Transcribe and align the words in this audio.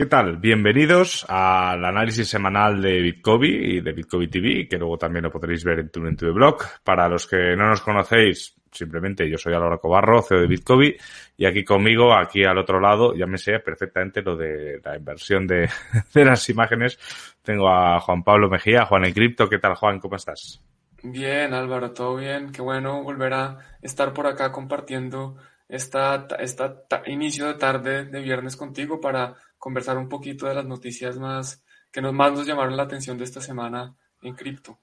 ¿Qué 0.00 0.06
tal? 0.06 0.38
Bienvenidos 0.38 1.26
al 1.28 1.84
análisis 1.84 2.26
semanal 2.26 2.80
de 2.80 3.02
Bitcoin 3.02 3.52
y 3.52 3.80
de 3.82 3.92
Bitcoin 3.92 4.30
TV, 4.30 4.66
que 4.66 4.78
luego 4.78 4.96
también 4.96 5.24
lo 5.24 5.30
podréis 5.30 5.62
ver 5.62 5.80
en 5.80 5.90
tu, 5.90 6.00
tu 6.16 6.32
blog. 6.32 6.56
Para 6.82 7.06
los 7.06 7.26
que 7.26 7.54
no 7.54 7.68
nos 7.68 7.82
conocéis, 7.82 8.56
simplemente 8.72 9.28
yo 9.28 9.36
soy 9.36 9.52
Álvaro 9.52 9.78
Cobarro, 9.78 10.22
CEO 10.22 10.40
de 10.40 10.46
Bitcoin, 10.46 10.94
y 11.36 11.44
aquí 11.44 11.62
conmigo, 11.64 12.14
aquí 12.14 12.42
al 12.44 12.56
otro 12.56 12.80
lado, 12.80 13.14
ya 13.14 13.26
me 13.26 13.36
sé 13.36 13.58
perfectamente 13.58 14.22
lo 14.22 14.36
de 14.38 14.80
la 14.82 14.96
inversión 14.96 15.46
de, 15.46 15.68
de 16.14 16.24
las 16.24 16.48
imágenes. 16.48 16.98
Tengo 17.42 17.68
a 17.68 18.00
Juan 18.00 18.24
Pablo 18.24 18.48
Mejía, 18.48 18.86
Juan 18.86 19.04
en 19.04 19.12
Cripto. 19.12 19.50
¿Qué 19.50 19.58
tal, 19.58 19.74
Juan? 19.74 20.00
¿Cómo 20.00 20.16
estás? 20.16 20.62
Bien, 21.02 21.52
Álvaro, 21.52 21.92
todo 21.92 22.16
bien. 22.16 22.52
Qué 22.52 22.62
bueno 22.62 23.02
volver 23.02 23.34
a 23.34 23.58
estar 23.82 24.14
por 24.14 24.26
acá 24.26 24.50
compartiendo 24.50 25.36
esta, 25.68 26.26
esta 26.38 26.84
inicio 27.06 27.46
de 27.46 27.54
tarde 27.54 28.06
de 28.06 28.20
viernes 28.22 28.56
contigo 28.56 28.98
para 28.98 29.34
conversar 29.60 29.98
un 29.98 30.08
poquito 30.08 30.46
de 30.46 30.54
las 30.54 30.66
noticias 30.66 31.18
más 31.18 31.62
que 31.92 32.00
nos, 32.00 32.12
más 32.12 32.32
nos 32.32 32.46
llamaron 32.46 32.76
la 32.76 32.84
atención 32.84 33.18
de 33.18 33.24
esta 33.24 33.40
semana 33.40 33.94
en 34.22 34.34
cripto. 34.34 34.80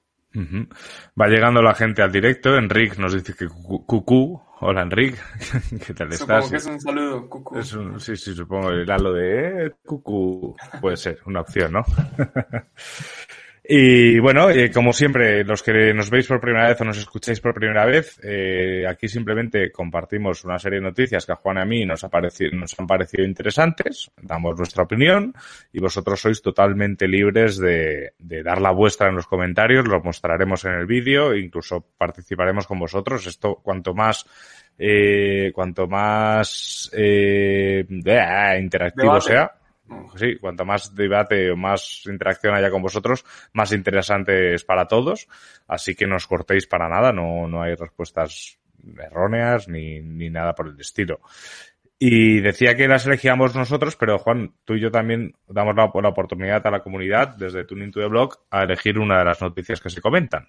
Va 1.19 1.27
llegando 1.27 1.63
la 1.63 1.73
gente 1.73 2.03
al 2.03 2.11
directo. 2.11 2.55
Enric 2.55 2.97
nos 2.97 3.13
dice 3.13 3.33
que 3.33 3.47
cucú. 3.47 4.39
Hola 4.59 4.81
Enric, 4.81 5.15
¿qué 5.85 5.93
tal 5.93 6.11
estás? 6.11 6.19
Supongo 6.19 6.49
que 6.49 6.55
es 6.57 6.65
un 6.65 6.81
saludo, 6.81 7.29
cucú. 7.29 7.59
Es 7.59 7.73
un, 7.73 7.99
sí, 7.99 8.15
sí, 8.15 8.33
supongo. 8.33 8.71
Era 8.71 8.97
lo 8.97 9.13
de 9.13 9.67
eh, 9.67 9.71
cucú. 9.83 10.55
Puede 10.79 10.97
ser 10.97 11.19
una 11.25 11.41
opción, 11.41 11.73
¿no? 11.73 11.81
Y 13.69 14.17
bueno, 14.19 14.49
eh, 14.49 14.71
como 14.71 14.93
siempre, 14.93 15.43
los 15.43 15.61
que 15.61 15.93
nos 15.93 16.09
veis 16.09 16.25
por 16.25 16.39
primera 16.39 16.69
vez 16.69 16.79
o 16.79 16.85
nos 16.85 16.97
escucháis 16.97 17.41
por 17.41 17.53
primera 17.53 17.85
vez, 17.85 18.17
eh, 18.23 18.85
aquí 18.87 19.09
simplemente 19.09 19.73
compartimos 19.73 20.45
una 20.45 20.57
serie 20.57 20.79
de 20.79 20.85
noticias 20.85 21.25
que 21.25 21.33
a 21.33 21.35
Juan 21.35 21.57
y 21.57 21.59
a 21.59 21.65
mí 21.65 21.85
nos, 21.85 22.01
ha 22.05 22.09
parecido, 22.09 22.55
nos 22.55 22.79
han 22.79 22.87
parecido 22.87 23.25
interesantes, 23.25 24.09
damos 24.21 24.57
nuestra 24.57 24.83
opinión 24.83 25.33
y 25.73 25.81
vosotros 25.81 26.21
sois 26.21 26.41
totalmente 26.41 27.09
libres 27.09 27.57
de, 27.57 28.13
de 28.17 28.41
dar 28.41 28.61
la 28.61 28.71
vuestra 28.71 29.09
en 29.09 29.15
los 29.15 29.27
comentarios, 29.27 29.85
lo 29.85 30.01
mostraremos 30.01 30.63
en 30.63 30.71
el 30.71 30.85
vídeo, 30.85 31.35
incluso 31.35 31.85
participaremos 31.97 32.67
con 32.67 32.79
vosotros. 32.79 33.27
Esto, 33.27 33.55
cuanto 33.55 33.93
más 33.93 34.25
eh, 34.79 35.51
cuanto 35.53 35.87
más 35.87 36.89
eh, 36.93 37.83
interactivo 37.89 39.13
Debate. 39.13 39.27
sea, 39.27 39.51
sí, 40.15 40.37
cuanto 40.37 40.65
más 40.65 40.95
debate 40.95 41.51
o 41.51 41.57
más 41.57 42.03
interacción 42.05 42.55
haya 42.55 42.69
con 42.71 42.81
vosotros, 42.81 43.25
más 43.53 43.71
interesante 43.71 44.53
es 44.53 44.63
para 44.63 44.87
todos. 44.87 45.27
Así 45.67 45.95
que 45.95 46.07
no 46.07 46.15
os 46.15 46.27
cortéis 46.27 46.67
para 46.67 46.89
nada, 46.89 47.11
no, 47.11 47.47
no 47.47 47.61
hay 47.61 47.75
respuestas 47.75 48.59
erróneas 48.97 49.67
ni, 49.67 50.01
ni 50.01 50.29
nada 50.29 50.53
por 50.55 50.67
el 50.67 50.79
estilo. 50.79 51.19
Y 51.99 52.41
decía 52.41 52.75
que 52.75 52.87
las 52.87 53.07
elegíamos 53.07 53.55
nosotros, 53.55 53.95
pero 53.95 54.19
Juan, 54.19 54.53
tú 54.65 54.75
y 54.75 54.79
yo 54.79 54.91
también 54.91 55.33
damos 55.47 55.75
la, 55.75 55.91
la 56.01 56.09
oportunidad 56.09 56.65
a 56.65 56.71
la 56.71 56.83
comunidad, 56.83 57.35
desde 57.35 57.63
Tuning 57.65 57.91
to 57.91 57.99
the 57.99 58.07
Blog, 58.07 58.37
a 58.51 58.63
elegir 58.63 58.99
una 58.99 59.17
de 59.17 59.25
las 59.25 59.41
noticias 59.41 59.81
que 59.81 59.89
se 59.89 59.99
comentan. 59.99 60.47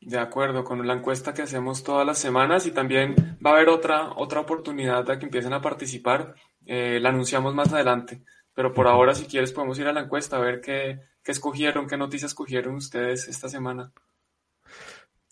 De 0.00 0.18
acuerdo, 0.18 0.64
con 0.64 0.86
la 0.86 0.94
encuesta 0.94 1.34
que 1.34 1.42
hacemos 1.42 1.84
todas 1.84 2.06
las 2.06 2.18
semanas 2.18 2.66
y 2.66 2.70
también 2.70 3.14
va 3.44 3.50
a 3.50 3.54
haber 3.54 3.68
otra, 3.68 4.12
otra 4.16 4.40
oportunidad 4.40 5.04
de 5.04 5.18
que 5.18 5.26
empiecen 5.26 5.52
a 5.52 5.60
participar. 5.60 6.34
Eh, 6.64 6.98
la 7.00 7.10
anunciamos 7.10 7.54
más 7.54 7.72
adelante, 7.72 8.22
pero 8.58 8.74
por 8.74 8.88
ahora 8.88 9.14
si 9.14 9.26
quieres 9.26 9.52
podemos 9.52 9.78
ir 9.78 9.86
a 9.86 9.92
la 9.92 10.00
encuesta 10.00 10.36
a 10.36 10.40
ver 10.40 10.60
qué, 10.60 10.98
qué 11.22 11.30
escogieron, 11.30 11.86
qué 11.86 11.96
noticias 11.96 12.32
escogieron 12.32 12.74
ustedes 12.74 13.28
esta 13.28 13.48
semana. 13.48 13.92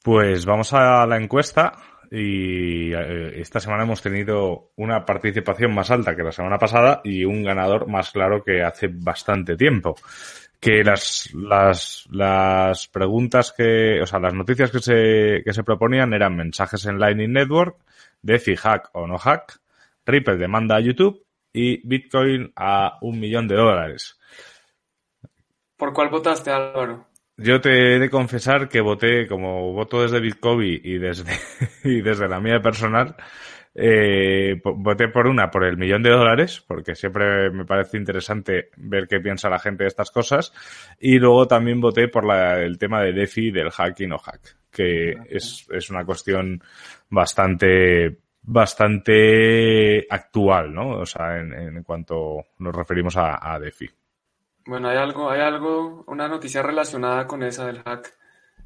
Pues 0.05 0.47
vamos 0.47 0.73
a 0.73 1.05
la 1.09 1.17
encuesta 1.17 1.73
y 2.09 2.93
eh, 2.95 3.41
esta 3.41 3.59
semana 3.59 3.83
hemos 3.83 4.01
tenido 4.01 4.71
una 4.77 5.05
participación 5.05 5.75
más 5.75 5.91
alta 5.91 6.15
que 6.15 6.23
la 6.23 6.31
semana 6.31 6.57
pasada 6.57 7.01
y 7.03 7.25
un 7.25 7.43
ganador 7.43 7.89
más 7.89 8.13
claro 8.13 8.45
que 8.45 8.63
hace 8.63 8.87
bastante 8.93 9.57
tiempo. 9.57 9.97
Que 10.61 10.85
las, 10.85 11.35
las, 11.35 12.07
las 12.13 12.87
preguntas 12.87 13.53
que, 13.57 14.01
o 14.01 14.07
sea, 14.07 14.21
las 14.21 14.35
noticias 14.35 14.71
que 14.71 14.79
se, 14.79 15.43
que 15.45 15.53
se 15.53 15.65
proponían 15.65 16.15
eran 16.15 16.37
mensajes 16.37 16.87
en 16.87 17.01
Lightning 17.01 17.33
Network, 17.33 17.77
DeFi 18.23 18.55
hack 18.55 18.91
o 18.93 19.09
no 19.09 19.19
hack, 19.19 19.59
Ripple 20.05 20.37
demanda 20.37 20.77
a 20.77 20.81
YouTube 20.81 21.26
y 21.57 21.81
Bitcoin 21.89 22.53
a 22.55 22.99
un 23.01 23.19
millón 23.19 23.49
de 23.49 23.57
dólares. 23.57 24.21
¿Por 25.79 25.95
cuál 25.95 26.11
votaste, 26.11 26.51
Álvaro? 26.51 27.07
Yo 27.39 27.63
te 27.63 27.97
he 27.97 27.99
de 27.99 28.11
confesar 28.11 28.69
que 28.69 28.83
voté, 28.83 29.27
como 29.27 29.73
voto 29.73 30.03
desde 30.03 30.21
Bitcoin 30.21 30.81
y 30.85 30.99
desde, 30.99 31.33
y 31.85 32.03
desde 32.03 32.29
la 32.29 32.41
mía 32.41 32.61
personal, 32.61 33.17
eh, 33.75 34.61
voté 34.63 35.09
por 35.09 35.27
una, 35.27 35.51
por 35.51 35.65
el 35.65 35.79
millón 35.79 36.03
de 36.03 36.11
dólares, 36.11 36.63
porque 36.67 36.95
siempre 36.95 37.51
me 37.51 37.65
parece 37.65 37.97
interesante 37.97 38.69
ver 38.77 39.09
qué 39.09 39.21
piensa 39.21 39.49
la 39.49 39.59
gente 39.59 39.85
de 39.85 39.89
estas 39.89 40.11
cosas, 40.11 40.53
y 40.99 41.19
luego 41.19 41.47
también 41.47 41.81
voté 41.81 42.09
por 42.09 42.27
la, 42.27 42.61
el 42.61 42.77
tema 42.77 43.03
de 43.03 43.13
DeFi 43.13 43.51
del 43.51 43.71
hack 43.71 44.01
y 44.01 44.07
no 44.07 44.19
hack, 44.19 44.57
que 44.71 45.15
es, 45.29 45.67
es 45.71 45.91
una 45.91 46.05
cuestión 46.05 46.63
bastante, 47.09 48.19
bastante 48.47 50.07
actual, 50.09 50.73
¿no? 50.73 51.01
O 51.01 51.07
sea, 51.07 51.39
en, 51.39 51.53
en 51.53 51.83
cuanto 51.83 52.47
nos 52.59 52.75
referimos 52.75 53.17
a, 53.17 53.53
a 53.53 53.59
DeFi. 53.59 53.91
Bueno, 54.67 54.89
hay 54.89 54.97
algo, 54.97 55.31
hay 55.31 55.41
algo, 55.41 56.05
una 56.07 56.29
noticia 56.29 56.63
relacionada 56.63 57.27
con 57.27 57.43
esa 57.43 57.67
del 57.67 57.83
hack. 57.83 58.13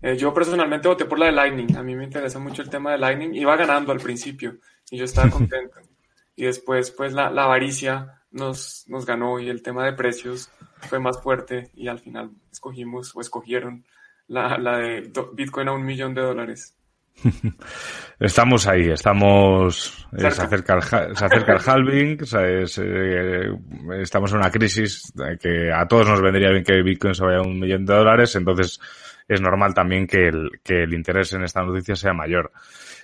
Eh, 0.02 0.16
yo 0.16 0.32
personalmente 0.32 0.88
voté 0.88 1.04
por 1.04 1.18
la 1.18 1.26
de 1.26 1.32
Lightning. 1.32 1.76
A 1.76 1.82
mí 1.82 1.94
me 1.94 2.04
interesa 2.04 2.38
mucho 2.38 2.62
el 2.62 2.70
tema 2.70 2.92
de 2.92 2.98
Lightning. 2.98 3.34
Iba 3.34 3.56
ganando 3.56 3.92
al 3.92 4.00
principio 4.00 4.56
y 4.90 4.98
yo 4.98 5.04
estaba 5.04 5.30
contento. 5.30 5.80
Y 6.36 6.44
después, 6.44 6.90
pues, 6.92 7.12
la, 7.12 7.28
la 7.28 7.44
avaricia 7.44 8.22
nos, 8.30 8.84
nos 8.88 9.04
ganó 9.04 9.40
y 9.40 9.50
el 9.50 9.62
tema 9.62 9.84
de 9.84 9.92
precios 9.92 10.50
fue 10.88 10.98
más 10.98 11.20
fuerte 11.20 11.70
y 11.74 11.88
al 11.88 11.98
final 11.98 12.30
escogimos 12.50 13.14
o 13.14 13.20
escogieron 13.20 13.84
la, 14.26 14.56
la 14.56 14.78
de 14.78 15.12
Bitcoin 15.34 15.68
a 15.68 15.72
un 15.72 15.84
millón 15.84 16.14
de 16.14 16.22
dólares. 16.22 16.79
Estamos 18.20 18.66
ahí, 18.66 18.90
estamos, 18.90 20.06
eh, 20.12 20.30
se 20.30 20.30
Cerca. 20.30 20.44
acerca 20.44 20.74
el, 20.74 21.16
se 21.16 21.24
acerca 21.24 21.52
el 21.54 21.60
halving, 21.64 22.22
o 22.22 22.26
sea, 22.26 22.46
es, 22.46 22.78
eh, 22.82 23.50
estamos 23.98 24.32
en 24.32 24.38
una 24.38 24.50
crisis 24.50 25.10
que 25.40 25.72
a 25.72 25.86
todos 25.88 26.06
nos 26.06 26.20
vendría 26.20 26.50
bien 26.50 26.62
que 26.62 26.82
Bitcoin 26.82 27.14
se 27.14 27.24
vaya 27.24 27.38
a 27.38 27.42
un 27.42 27.58
millón 27.58 27.86
de 27.86 27.94
dólares, 27.94 28.36
entonces 28.36 28.78
es 29.26 29.40
normal 29.40 29.72
también 29.72 30.06
que 30.06 30.28
el, 30.28 30.50
que 30.62 30.82
el 30.82 30.92
interés 30.92 31.32
en 31.32 31.44
esta 31.44 31.62
noticia 31.62 31.96
sea 31.96 32.12
mayor. 32.12 32.52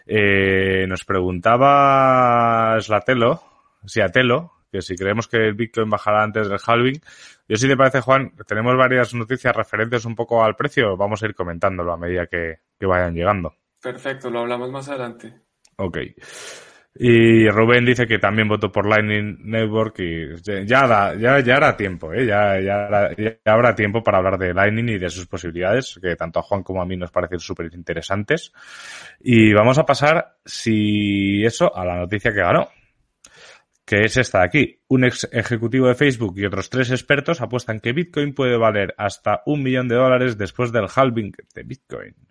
Eh, 0.06 0.84
nos 0.87 1.04
preguntaba 1.04 2.77
Slatelo, 2.81 3.43
Siatelo, 3.87 4.53
que 4.71 4.83
si 4.83 4.97
creemos 4.97 5.28
que 5.28 5.38
el 5.38 5.54
Bitcoin 5.54 5.88
bajará 5.88 6.25
antes 6.25 6.48
del 6.48 6.59
halving. 6.65 7.00
Yo 7.48 7.56
si 7.56 7.69
te 7.69 7.77
parece, 7.77 8.00
Juan, 8.00 8.33
tenemos 8.47 8.77
varias 8.77 9.15
noticias 9.15 9.56
referentes 9.56 10.04
un 10.04 10.15
poco 10.15 10.44
al 10.44 10.56
precio, 10.56 10.97
vamos 10.97 11.22
a 11.22 11.27
ir 11.27 11.34
comentándolo 11.34 11.93
a 11.93 11.97
medida 11.97 12.27
que, 12.27 12.59
que 12.78 12.87
vayan 12.87 13.15
llegando. 13.15 13.54
Perfecto, 13.86 14.30
lo 14.30 14.41
hablamos 14.41 14.69
más 14.72 14.88
adelante. 14.88 15.33
Ok. 15.77 15.98
Y 16.97 17.48
Rubén 17.48 17.84
dice 17.84 18.04
que 18.04 18.18
también 18.18 18.48
votó 18.48 18.72
por 18.72 18.84
Lightning 18.84 19.38
Network 19.44 20.00
y 20.00 20.34
ya, 20.66 20.88
da, 20.88 21.15
ya, 21.15 21.38
ya 21.38 21.54
hará 21.54 21.77
tiempo, 21.77 22.12
¿eh? 22.12 22.27
ya, 22.27 22.59
ya, 22.59 23.10
ya 23.16 23.38
habrá 23.44 23.77
tiempo 23.77 24.03
para 24.03 24.18
hablar 24.18 24.38
de 24.38 24.53
Lightning 24.53 24.88
y 24.88 24.98
de 24.98 25.09
sus 25.09 25.28
posibilidades, 25.28 26.00
que 26.03 26.16
tanto 26.16 26.41
a 26.41 26.42
Juan 26.42 26.65
como 26.65 26.83
a 26.83 26.84
mí 26.84 26.97
nos 26.97 27.12
parecen 27.12 27.38
súper 27.38 27.72
interesantes. 27.72 28.53
Y 29.21 29.53
vamos 29.53 29.78
a 29.78 29.86
pasar, 29.86 30.39
si 30.44 31.44
eso, 31.44 31.72
a 31.72 31.84
la 31.84 31.94
noticia 31.94 32.32
que 32.32 32.41
ganó, 32.41 32.68
que 33.84 34.00
es 34.00 34.16
esta 34.16 34.41
de 34.41 34.47
aquí. 34.47 34.80
Un 34.89 35.04
ex 35.04 35.28
ejecutivo 35.30 35.86
de 35.86 35.94
Facebook 35.94 36.34
y 36.39 36.47
otros 36.47 36.71
tres 36.71 36.91
expertos 36.91 37.41
apuestan 37.41 37.78
que 37.78 37.92
Bitcoin 37.92 38.34
puede 38.34 38.56
valer 38.56 38.97
hasta 38.98 39.42
un 39.47 39.62
millón 39.62 39.86
de 39.86 39.94
dólares 39.94 40.36
después 40.36 40.72
del 40.72 40.89
halving 40.92 41.30
de 41.54 41.62
Bitcoin. 41.62 42.26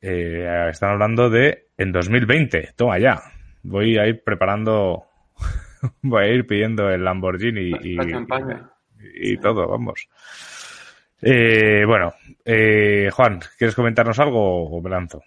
Eh, 0.00 0.66
están 0.70 0.90
hablando 0.90 1.30
de 1.30 1.68
en 1.76 1.92
2020. 1.92 2.72
Toma 2.76 2.98
ya. 2.98 3.22
Voy 3.62 3.96
a 3.98 4.06
ir 4.06 4.22
preparando, 4.22 5.04
voy 6.02 6.24
a 6.24 6.28
ir 6.28 6.46
pidiendo 6.46 6.88
el 6.90 7.04
Lamborghini 7.04 7.72
y, 7.82 7.94
La 7.96 8.06
campaña. 8.08 8.70
y 9.14 9.36
todo, 9.38 9.68
vamos. 9.68 10.08
Eh, 11.22 11.84
bueno, 11.86 12.14
eh, 12.44 13.08
Juan, 13.12 13.40
¿quieres 13.58 13.74
comentarnos 13.74 14.18
algo 14.18 14.64
o 14.68 14.82
me 14.82 14.90
lanzo? 14.90 15.22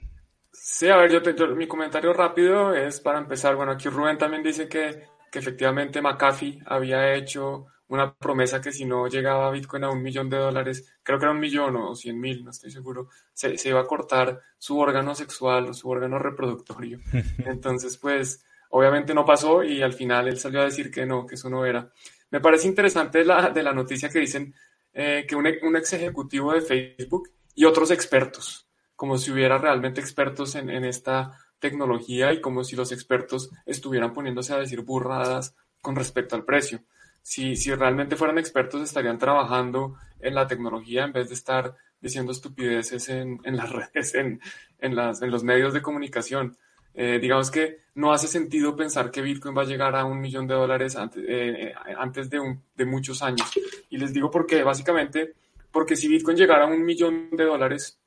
Sí, 0.52 0.88
a 0.88 0.98
ver, 0.98 1.12
yo, 1.12 1.22
te- 1.22 1.36
yo- 1.36 1.56
mi 1.56 1.68
comentario 1.68 2.14
rápido 2.14 2.74
es 2.76 3.00
para 3.02 3.18
empezar. 3.20 3.56
Bueno, 3.56 3.72
aquí 3.74 3.90
Rubén 3.90 4.18
también 4.18 4.44
dice 4.44 4.68
que 4.68 5.04
que 5.32 5.38
efectivamente 5.38 6.02
McAfee 6.02 6.60
había 6.66 7.14
hecho 7.14 7.68
una 7.90 8.14
promesa 8.14 8.62
que 8.62 8.72
si 8.72 8.86
no 8.86 9.08
llegaba 9.08 9.52
Bitcoin 9.52 9.84
a 9.84 9.90
un 9.90 10.02
millón 10.02 10.30
de 10.30 10.38
dólares, 10.38 10.94
creo 11.04 11.20
que 11.20 11.26
era 11.26 11.34
un 11.34 11.40
millón 11.40 11.76
o 11.76 11.96
cien 11.96 12.20
mil, 12.20 12.44
no 12.44 12.52
estoy 12.52 12.72
seguro, 12.72 13.10
se, 13.34 13.58
se 13.58 13.70
iba 13.70 13.82
a 13.82 13.88
cortar 13.88 14.40
su 14.58 14.78
órgano 14.80 15.16
sexual 15.16 15.70
o 15.70 15.74
su 15.74 15.90
órgano 15.90 16.20
reproductorio. 16.20 17.00
Entonces, 17.46 17.98
pues, 17.98 18.46
obviamente 18.70 19.14
no 19.14 19.26
pasó 19.26 19.64
y 19.64 19.82
al 19.82 19.94
final 19.94 20.28
él 20.28 20.40
salió 20.40 20.62
a 20.62 20.66
decir 20.66 20.92
que 20.92 21.06
no, 21.06 21.26
que 21.26 21.36
eso 21.36 21.50
no 21.50 21.66
era. 21.66 21.92
Me 22.30 22.40
parece 22.40 22.68
interesante 22.68 23.26
la, 23.26 23.50
de 23.50 23.64
la 23.64 23.74
noticia 23.74 24.10
que 24.10 24.20
dicen 24.20 24.54
eh, 24.94 25.26
que 25.28 25.36
un, 25.36 25.48
un, 25.64 25.76
ex 25.76 25.94
ejecutivo 25.94 26.54
de 26.54 26.62
Facebook 26.62 27.32
y 27.56 27.66
otros 27.66 27.90
expertos, 27.90 28.68
como 28.96 29.18
si 29.18 29.32
hubiera 29.32 29.58
realmente 29.58 30.00
expertos 30.00 30.54
en, 30.56 30.70
en 30.70 30.86
esta 30.86 31.32
tecnología 31.58 32.32
y 32.34 32.40
como 32.40 32.64
si 32.64 32.76
los 32.76 32.92
expertos 32.92 33.50
estuvieran 33.66 34.14
poniéndose 34.14 34.54
a 34.54 34.60
decir 34.60 34.82
burradas 34.82 35.56
con 35.82 35.96
respecto 35.96 36.36
al 36.36 36.46
precio. 36.46 36.82
Si, 37.22 37.56
si 37.56 37.74
realmente 37.74 38.16
fueran 38.16 38.38
expertos 38.38 38.82
estarían 38.82 39.18
trabajando 39.18 39.98
en 40.20 40.36
la 40.36 40.48
tecnología 40.48 41.04
en 41.06 41.14
vez 41.14 41.30
de 41.30 41.36
estar 41.36 41.76
diciendo 42.02 42.32
estupideces 42.32 43.10
en, 43.10 43.40
en 43.44 43.58
las 43.58 43.70
redes, 43.94 44.16
en, 44.16 44.42
en, 44.80 44.96
las, 44.96 45.22
en 45.22 45.32
los 45.32 45.44
medios 45.44 45.74
de 45.74 45.82
comunicación. 45.82 46.58
Eh, 46.94 47.20
digamos 47.22 47.52
que 47.52 47.84
no 47.96 48.12
hace 48.12 48.28
sentido 48.28 48.76
pensar 48.76 49.12
que 49.12 49.22
Bitcoin 49.22 49.56
va 49.56 49.62
a 49.62 49.66
llegar 49.66 49.96
a 49.96 50.06
un 50.06 50.20
millón 50.20 50.48
de 50.48 50.56
dólares 50.56 50.96
antes, 50.96 51.24
eh, 51.28 51.74
antes 51.98 52.30
de, 52.30 52.40
un, 52.40 52.62
de, 52.76 52.86
muchos 52.86 53.22
años. 53.22 53.48
Y 53.90 53.98
les 53.98 54.12
digo 54.12 54.32
por 54.32 54.46
qué, 54.46 54.64
básicamente, 54.64 55.34
porque 55.72 55.96
si 55.96 56.08
Bitcoin 56.08 56.36
llegara 56.36 56.66
a 56.66 56.68
un 56.68 56.84
millón 56.84 57.30
de 57.32 57.46
dólares, 57.46 58.00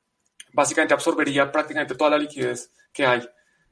básicamente 0.53 0.95
absorbería 0.95 1.51
prácticamente 1.51 1.95
toda 1.95 2.11
la 2.11 2.19
liquidez 2.19 2.71
que 2.93 3.07
hay. 3.07 3.23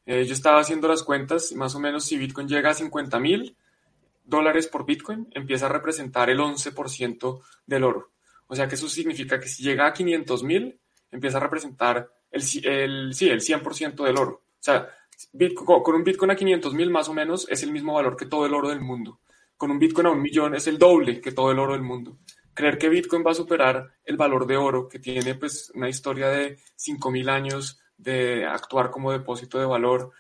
Eh, 0.06 0.24
yo 0.24 0.32
estaba 0.32 0.60
haciendo 0.60 0.88
las 0.88 1.02
cuentas, 1.02 1.52
más 1.52 1.74
o 1.74 1.80
menos 1.80 2.04
si 2.04 2.16
Bitcoin 2.16 2.48
llega 2.48 2.70
a 2.70 2.74
50 2.74 3.18
mil 3.20 3.56
dólares 4.30 4.68
por 4.68 4.86
Bitcoin, 4.86 5.28
empieza 5.32 5.66
a 5.66 5.70
representar 5.70 6.30
el 6.30 6.38
11% 6.38 7.40
del 7.66 7.84
oro. 7.84 8.12
O 8.46 8.56
sea 8.56 8.66
que 8.66 8.76
eso 8.76 8.88
significa 8.88 9.38
que 9.38 9.48
si 9.48 9.62
llega 9.62 9.86
a 9.86 9.92
500 9.92 10.42
mil, 10.42 10.80
empieza 11.10 11.36
a 11.36 11.40
representar 11.40 12.10
el, 12.30 12.42
el, 12.64 13.14
sí, 13.14 13.28
el 13.28 13.40
100% 13.40 14.04
del 14.04 14.16
oro. 14.16 14.42
O 14.46 14.62
sea, 14.62 14.88
Bitcoin, 15.32 15.82
con 15.82 15.94
un 15.94 16.04
Bitcoin 16.04 16.30
a 16.30 16.36
500 16.36 16.74
mil 16.74 16.90
más 16.90 17.08
o 17.08 17.14
menos 17.14 17.46
es 17.48 17.62
el 17.62 17.72
mismo 17.72 17.94
valor 17.94 18.16
que 18.16 18.26
todo 18.26 18.46
el 18.46 18.54
oro 18.54 18.70
del 18.70 18.80
mundo. 18.80 19.20
Con 19.56 19.70
un 19.70 19.78
Bitcoin 19.78 20.06
a 20.06 20.10
un 20.10 20.22
millón 20.22 20.54
es 20.54 20.66
el 20.66 20.78
doble 20.78 21.20
que 21.20 21.32
todo 21.32 21.50
el 21.50 21.58
oro 21.58 21.74
del 21.74 21.82
mundo. 21.82 22.18
Creer 22.54 22.78
que 22.78 22.88
Bitcoin 22.88 23.24
va 23.24 23.32
a 23.32 23.34
superar 23.34 23.92
el 24.04 24.16
valor 24.16 24.46
de 24.46 24.56
oro, 24.56 24.88
que 24.88 24.98
tiene 24.98 25.34
pues 25.34 25.70
una 25.74 25.88
historia 25.88 26.28
de 26.28 26.58
5.000 26.76 27.30
años 27.30 27.80
de 27.96 28.46
actuar 28.46 28.90
como 28.90 29.12
depósito 29.12 29.58
de 29.58 29.66
valor, 29.66 30.12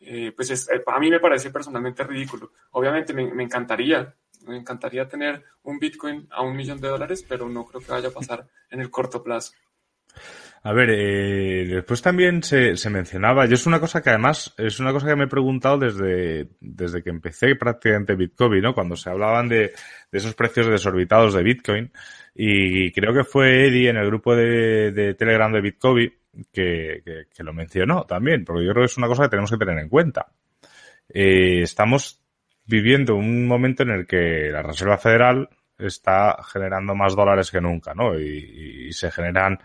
eh, 0.00 0.32
pues 0.34 0.50
es, 0.50 0.68
eh, 0.68 0.82
a 0.86 1.00
mí 1.00 1.10
me 1.10 1.20
parece 1.20 1.50
personalmente 1.50 2.04
ridículo. 2.04 2.52
Obviamente 2.72 3.12
me, 3.12 3.42
encantaría, 3.42 4.14
me 4.46 4.56
encantaría 4.56 5.08
tener 5.08 5.42
un 5.62 5.78
Bitcoin 5.78 6.26
a 6.30 6.42
un 6.42 6.56
millón 6.56 6.80
de 6.80 6.88
dólares, 6.88 7.24
pero 7.28 7.48
no 7.48 7.64
creo 7.64 7.80
que 7.80 7.92
vaya 7.92 8.08
a 8.08 8.12
pasar 8.12 8.46
en 8.70 8.80
el 8.80 8.90
corto 8.90 9.22
plazo. 9.22 9.52
A 10.62 10.72
ver, 10.72 10.90
eh, 10.90 11.66
después 11.66 12.02
también 12.02 12.42
se, 12.42 12.76
se, 12.76 12.90
mencionaba, 12.90 13.46
yo 13.46 13.54
es 13.54 13.66
una 13.66 13.78
cosa 13.78 14.02
que 14.02 14.10
además 14.10 14.52
es 14.58 14.80
una 14.80 14.92
cosa 14.92 15.06
que 15.06 15.14
me 15.14 15.24
he 15.24 15.28
preguntado 15.28 15.78
desde, 15.78 16.48
desde 16.60 17.04
que 17.04 17.10
empecé 17.10 17.54
prácticamente 17.54 18.16
Bitcoin, 18.16 18.62
¿no? 18.62 18.74
Cuando 18.74 18.96
se 18.96 19.08
hablaban 19.08 19.48
de, 19.48 19.72
de 20.10 20.18
esos 20.18 20.34
precios 20.34 20.66
desorbitados 20.66 21.34
de 21.34 21.42
Bitcoin. 21.42 21.92
Y 22.34 22.90
creo 22.92 23.14
que 23.14 23.24
fue 23.24 23.68
Eddie 23.68 23.90
en 23.90 23.96
el 23.96 24.06
grupo 24.06 24.34
de, 24.34 24.90
de 24.90 25.14
Telegram 25.14 25.52
de 25.52 25.60
Bitcoin 25.60 26.12
que, 26.52 27.02
que, 27.04 27.24
que, 27.34 27.42
lo 27.42 27.52
mencionó 27.52 28.04
también, 28.04 28.44
porque 28.44 28.64
yo 28.64 28.72
creo 28.72 28.82
que 28.82 28.90
es 28.92 28.98
una 28.98 29.08
cosa 29.08 29.24
que 29.24 29.30
tenemos 29.30 29.50
que 29.50 29.58
tener 29.58 29.78
en 29.78 29.88
cuenta. 29.88 30.26
Eh, 31.08 31.62
estamos 31.62 32.20
viviendo 32.64 33.14
un 33.14 33.46
momento 33.46 33.82
en 33.82 33.90
el 33.90 34.06
que 34.06 34.50
la 34.50 34.62
Reserva 34.62 34.98
Federal 34.98 35.48
está 35.78 36.36
generando 36.50 36.94
más 36.94 37.14
dólares 37.14 37.50
que 37.50 37.60
nunca, 37.60 37.94
¿no? 37.94 38.18
Y, 38.18 38.86
y 38.88 38.92
se 38.92 39.10
generan 39.10 39.58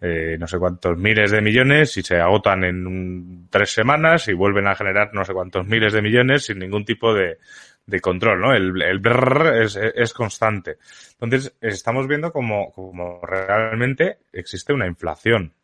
eh, 0.00 0.36
no 0.38 0.46
sé 0.46 0.58
cuántos 0.58 0.98
miles 0.98 1.30
de 1.30 1.40
millones 1.40 1.96
y 1.96 2.02
se 2.02 2.16
agotan 2.20 2.64
en 2.64 2.86
un, 2.86 3.48
tres 3.50 3.72
semanas 3.72 4.28
y 4.28 4.34
vuelven 4.34 4.66
a 4.66 4.74
generar 4.74 5.14
no 5.14 5.24
sé 5.24 5.32
cuántos 5.32 5.66
miles 5.66 5.94
de 5.94 6.02
millones 6.02 6.44
sin 6.44 6.58
ningún 6.58 6.84
tipo 6.84 7.14
de, 7.14 7.38
de 7.86 8.00
control, 8.00 8.40
¿no? 8.40 8.52
El, 8.52 8.82
el 8.82 8.98
brrr 8.98 9.62
es, 9.62 9.76
es, 9.76 10.12
constante. 10.12 10.76
Entonces, 11.20 11.56
estamos 11.60 12.06
viendo 12.06 12.32
como, 12.32 12.70
como 12.72 13.20
realmente 13.22 14.18
existe 14.32 14.74
una 14.74 14.86
inflación 14.86 15.54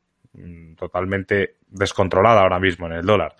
totalmente 0.77 1.57
descontrolada 1.69 2.43
ahora 2.43 2.61
mismo 2.61 2.87
en 2.87 2.93
el 2.93 3.07
dólar. 3.07 3.35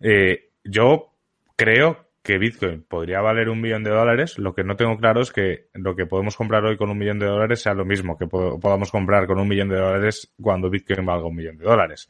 Eh, 0.00 0.50
yo 0.64 1.12
creo 1.56 2.06
que 2.22 2.38
Bitcoin 2.38 2.82
podría 2.82 3.20
valer 3.20 3.48
un 3.48 3.60
millón 3.60 3.84
de 3.84 3.90
dólares, 3.90 4.36
lo 4.38 4.52
que 4.52 4.64
no 4.64 4.74
tengo 4.74 4.96
claro 4.98 5.20
es 5.20 5.32
que 5.32 5.68
lo 5.74 5.94
que 5.94 6.06
podemos 6.06 6.36
comprar 6.36 6.64
hoy 6.64 6.76
con 6.76 6.90
un 6.90 6.98
millón 6.98 7.20
de 7.20 7.26
dólares 7.26 7.62
sea 7.62 7.72
lo 7.72 7.84
mismo 7.84 8.18
que 8.18 8.26
podamos 8.26 8.90
comprar 8.90 9.28
con 9.28 9.38
un 9.38 9.46
millón 9.46 9.68
de 9.68 9.76
dólares 9.76 10.34
cuando 10.40 10.68
Bitcoin 10.68 11.06
valga 11.06 11.26
un 11.26 11.36
millón 11.36 11.56
de 11.56 11.64
dólares. 11.64 12.08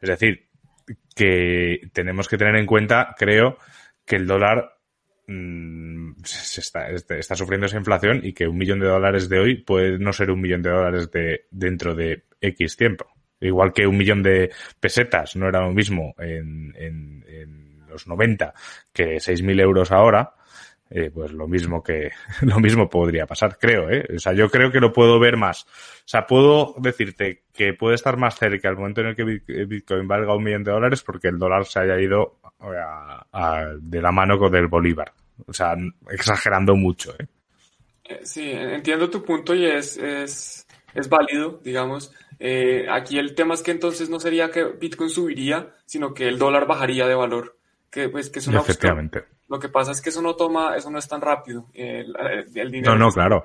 Es 0.00 0.08
decir, 0.08 0.48
que 1.14 1.90
tenemos 1.92 2.26
que 2.26 2.38
tener 2.38 2.56
en 2.56 2.64
cuenta, 2.64 3.14
creo, 3.18 3.58
que 4.06 4.16
el 4.16 4.26
dólar 4.26 4.76
se 6.24 6.60
está, 6.60 6.88
está, 6.88 7.36
sufriendo 7.36 7.66
esa 7.66 7.76
inflación 7.76 8.20
y 8.24 8.32
que 8.32 8.48
un 8.48 8.56
millón 8.56 8.80
de 8.80 8.86
dólares 8.86 9.28
de 9.28 9.38
hoy 9.38 9.62
puede 9.62 9.98
no 9.98 10.12
ser 10.12 10.30
un 10.30 10.40
millón 10.40 10.62
de 10.62 10.70
dólares 10.70 11.10
de 11.10 11.46
dentro 11.50 11.94
de 11.94 12.24
X 12.40 12.76
tiempo. 12.76 13.06
Igual 13.40 13.72
que 13.72 13.86
un 13.86 13.96
millón 13.96 14.22
de 14.22 14.50
pesetas 14.78 15.34
no 15.36 15.48
era 15.48 15.60
lo 15.60 15.72
mismo 15.72 16.14
en, 16.18 16.74
en, 16.76 17.24
los 17.88 18.06
90 18.06 18.54
que 18.92 19.16
6.000 19.16 19.60
euros 19.60 19.90
ahora, 19.90 20.34
eh, 20.90 21.10
pues 21.12 21.32
lo 21.32 21.48
mismo 21.48 21.82
que, 21.82 22.10
lo 22.42 22.60
mismo 22.60 22.88
podría 22.88 23.26
pasar, 23.26 23.58
creo, 23.58 23.90
¿eh? 23.90 24.06
O 24.14 24.18
sea, 24.18 24.32
yo 24.32 24.48
creo 24.48 24.70
que 24.70 24.78
lo 24.78 24.92
puedo 24.92 25.18
ver 25.18 25.36
más. 25.36 25.64
O 25.64 26.08
sea, 26.10 26.26
puedo 26.26 26.74
decirte 26.78 27.42
que 27.52 27.74
puede 27.74 27.96
estar 27.96 28.16
más 28.16 28.38
cerca 28.38 28.68
al 28.68 28.76
momento 28.76 29.00
en 29.00 29.08
el 29.08 29.16
que 29.16 29.24
Bitcoin 29.64 30.06
valga 30.06 30.36
un 30.36 30.44
millón 30.44 30.64
de 30.64 30.72
dólares 30.72 31.02
porque 31.02 31.28
el 31.28 31.38
dólar 31.38 31.64
se 31.64 31.80
haya 31.80 32.00
ido 32.00 32.38
a, 32.60 33.74
de 33.80 34.02
la 34.02 34.12
mano 34.12 34.38
con 34.38 34.54
el 34.54 34.66
Bolívar. 34.66 35.12
O 35.46 35.52
sea, 35.52 35.74
exagerando 36.10 36.76
mucho, 36.76 37.14
¿eh? 37.18 37.26
Sí, 38.24 38.50
entiendo 38.50 39.08
tu 39.08 39.24
punto 39.24 39.54
y 39.54 39.66
es, 39.66 39.96
es, 39.96 40.66
es 40.94 41.08
válido, 41.08 41.60
digamos. 41.62 42.12
Eh, 42.42 42.86
aquí 42.90 43.18
el 43.18 43.34
tema 43.34 43.54
es 43.54 43.62
que 43.62 43.70
entonces 43.70 44.08
no 44.08 44.18
sería 44.18 44.50
que 44.50 44.64
Bitcoin 44.64 45.10
subiría, 45.10 45.74
sino 45.84 46.14
que 46.14 46.26
el 46.26 46.38
dólar 46.38 46.66
bajaría 46.66 47.06
de 47.06 47.14
valor 47.14 47.60
que 47.90 48.08
pues 48.08 48.30
que 48.30 48.38
es 48.38 48.46
una 48.46 48.60
Efectivamente. 48.60 49.24
Lo 49.48 49.58
que 49.58 49.68
pasa 49.68 49.90
es 49.90 50.00
que 50.00 50.10
eso 50.10 50.22
no 50.22 50.36
toma, 50.36 50.76
eso 50.76 50.90
no 50.90 50.98
es 50.98 51.08
tan 51.08 51.20
rápido. 51.20 51.66
El, 51.74 52.14
el 52.54 52.70
dinero 52.70 52.96
no, 52.96 53.06
no, 53.06 53.12
claro. 53.12 53.44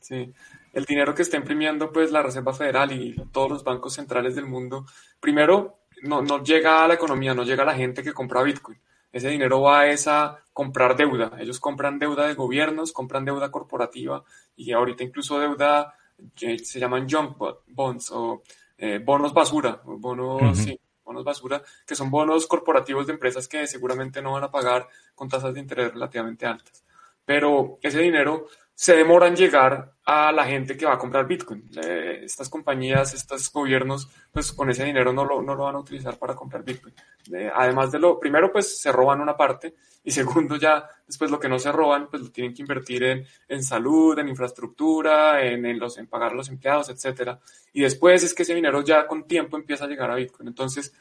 Sí. 0.00 0.32
El 0.72 0.84
dinero 0.84 1.14
que 1.14 1.22
está 1.22 1.36
imprimiendo 1.36 1.92
pues 1.92 2.10
la 2.10 2.22
Reserva 2.22 2.52
Federal 2.52 2.92
y 2.92 3.16
todos 3.32 3.50
los 3.50 3.64
bancos 3.64 3.94
centrales 3.94 4.34
del 4.34 4.46
mundo, 4.46 4.86
primero 5.20 5.78
no, 6.02 6.20
no 6.22 6.42
llega 6.42 6.84
a 6.84 6.88
la 6.88 6.94
economía, 6.94 7.34
no 7.34 7.44
llega 7.44 7.62
a 7.62 7.66
la 7.66 7.74
gente 7.74 8.02
que 8.02 8.12
compra 8.12 8.42
Bitcoin. 8.42 8.78
Ese 9.12 9.28
dinero 9.28 9.60
va 9.60 9.80
a 9.80 9.86
esa 9.88 10.38
comprar 10.52 10.96
deuda. 10.96 11.32
Ellos 11.38 11.58
compran 11.58 11.98
deuda 11.98 12.26
de 12.26 12.34
gobiernos, 12.34 12.92
compran 12.92 13.24
deuda 13.24 13.50
corporativa 13.50 14.24
y 14.56 14.72
ahorita 14.72 15.04
incluso 15.04 15.38
deuda 15.38 15.94
se 16.36 16.80
llaman 16.80 17.08
junk 17.08 17.36
bonds 17.68 18.10
o 18.12 18.42
eh, 18.78 18.98
bonos 18.98 19.32
basura, 19.32 19.80
bonos, 19.84 20.42
uh 20.42 20.44
-huh. 20.46 20.54
sí, 20.54 20.80
bonos 21.04 21.24
basura, 21.24 21.62
que 21.86 21.94
son 21.94 22.10
bonos 22.10 22.46
corporativos 22.46 23.06
de 23.06 23.12
empresas 23.12 23.46
que 23.48 23.66
seguramente 23.66 24.22
no 24.22 24.32
van 24.32 24.44
a 24.44 24.50
pagar 24.50 24.88
con 25.14 25.28
tasas 25.28 25.52
de 25.54 25.60
interés 25.60 25.92
relativamente 25.92 26.46
altas. 26.46 26.84
Pero 27.24 27.78
ese 27.82 28.00
dinero 28.00 28.46
se 28.80 28.96
demora 28.96 29.26
en 29.26 29.36
llegar 29.36 29.92
a 30.06 30.32
la 30.32 30.46
gente 30.46 30.74
que 30.74 30.86
va 30.86 30.94
a 30.94 30.98
comprar 30.98 31.26
Bitcoin. 31.26 31.68
Eh, 31.84 32.22
estas 32.24 32.48
compañías, 32.48 33.12
estos 33.12 33.52
gobiernos, 33.52 34.08
pues 34.32 34.52
con 34.52 34.70
ese 34.70 34.86
dinero 34.86 35.12
no 35.12 35.22
lo, 35.22 35.42
no 35.42 35.54
lo 35.54 35.64
van 35.64 35.74
a 35.74 35.80
utilizar 35.80 36.16
para 36.16 36.34
comprar 36.34 36.64
Bitcoin. 36.64 36.94
Eh, 37.30 37.50
además 37.54 37.92
de 37.92 37.98
lo, 37.98 38.18
primero, 38.18 38.50
pues 38.50 38.80
se 38.80 38.90
roban 38.90 39.20
una 39.20 39.36
parte 39.36 39.74
y 40.02 40.10
segundo, 40.12 40.56
ya 40.56 40.88
después 41.06 41.30
lo 41.30 41.38
que 41.38 41.50
no 41.50 41.58
se 41.58 41.70
roban, 41.70 42.08
pues 42.08 42.22
lo 42.22 42.30
tienen 42.30 42.54
que 42.54 42.62
invertir 42.62 43.02
en, 43.02 43.26
en 43.48 43.62
salud, 43.62 44.18
en 44.18 44.30
infraestructura, 44.30 45.44
en, 45.44 45.66
en, 45.66 45.78
los, 45.78 45.98
en 45.98 46.06
pagar 46.06 46.32
a 46.32 46.36
los 46.36 46.48
empleados, 46.48 46.88
etcétera. 46.88 47.38
Y 47.74 47.82
después 47.82 48.24
es 48.24 48.32
que 48.32 48.44
ese 48.44 48.54
dinero 48.54 48.82
ya 48.82 49.06
con 49.06 49.26
tiempo 49.26 49.58
empieza 49.58 49.84
a 49.84 49.88
llegar 49.88 50.10
a 50.10 50.14
Bitcoin. 50.14 50.48
Entonces, 50.48 50.94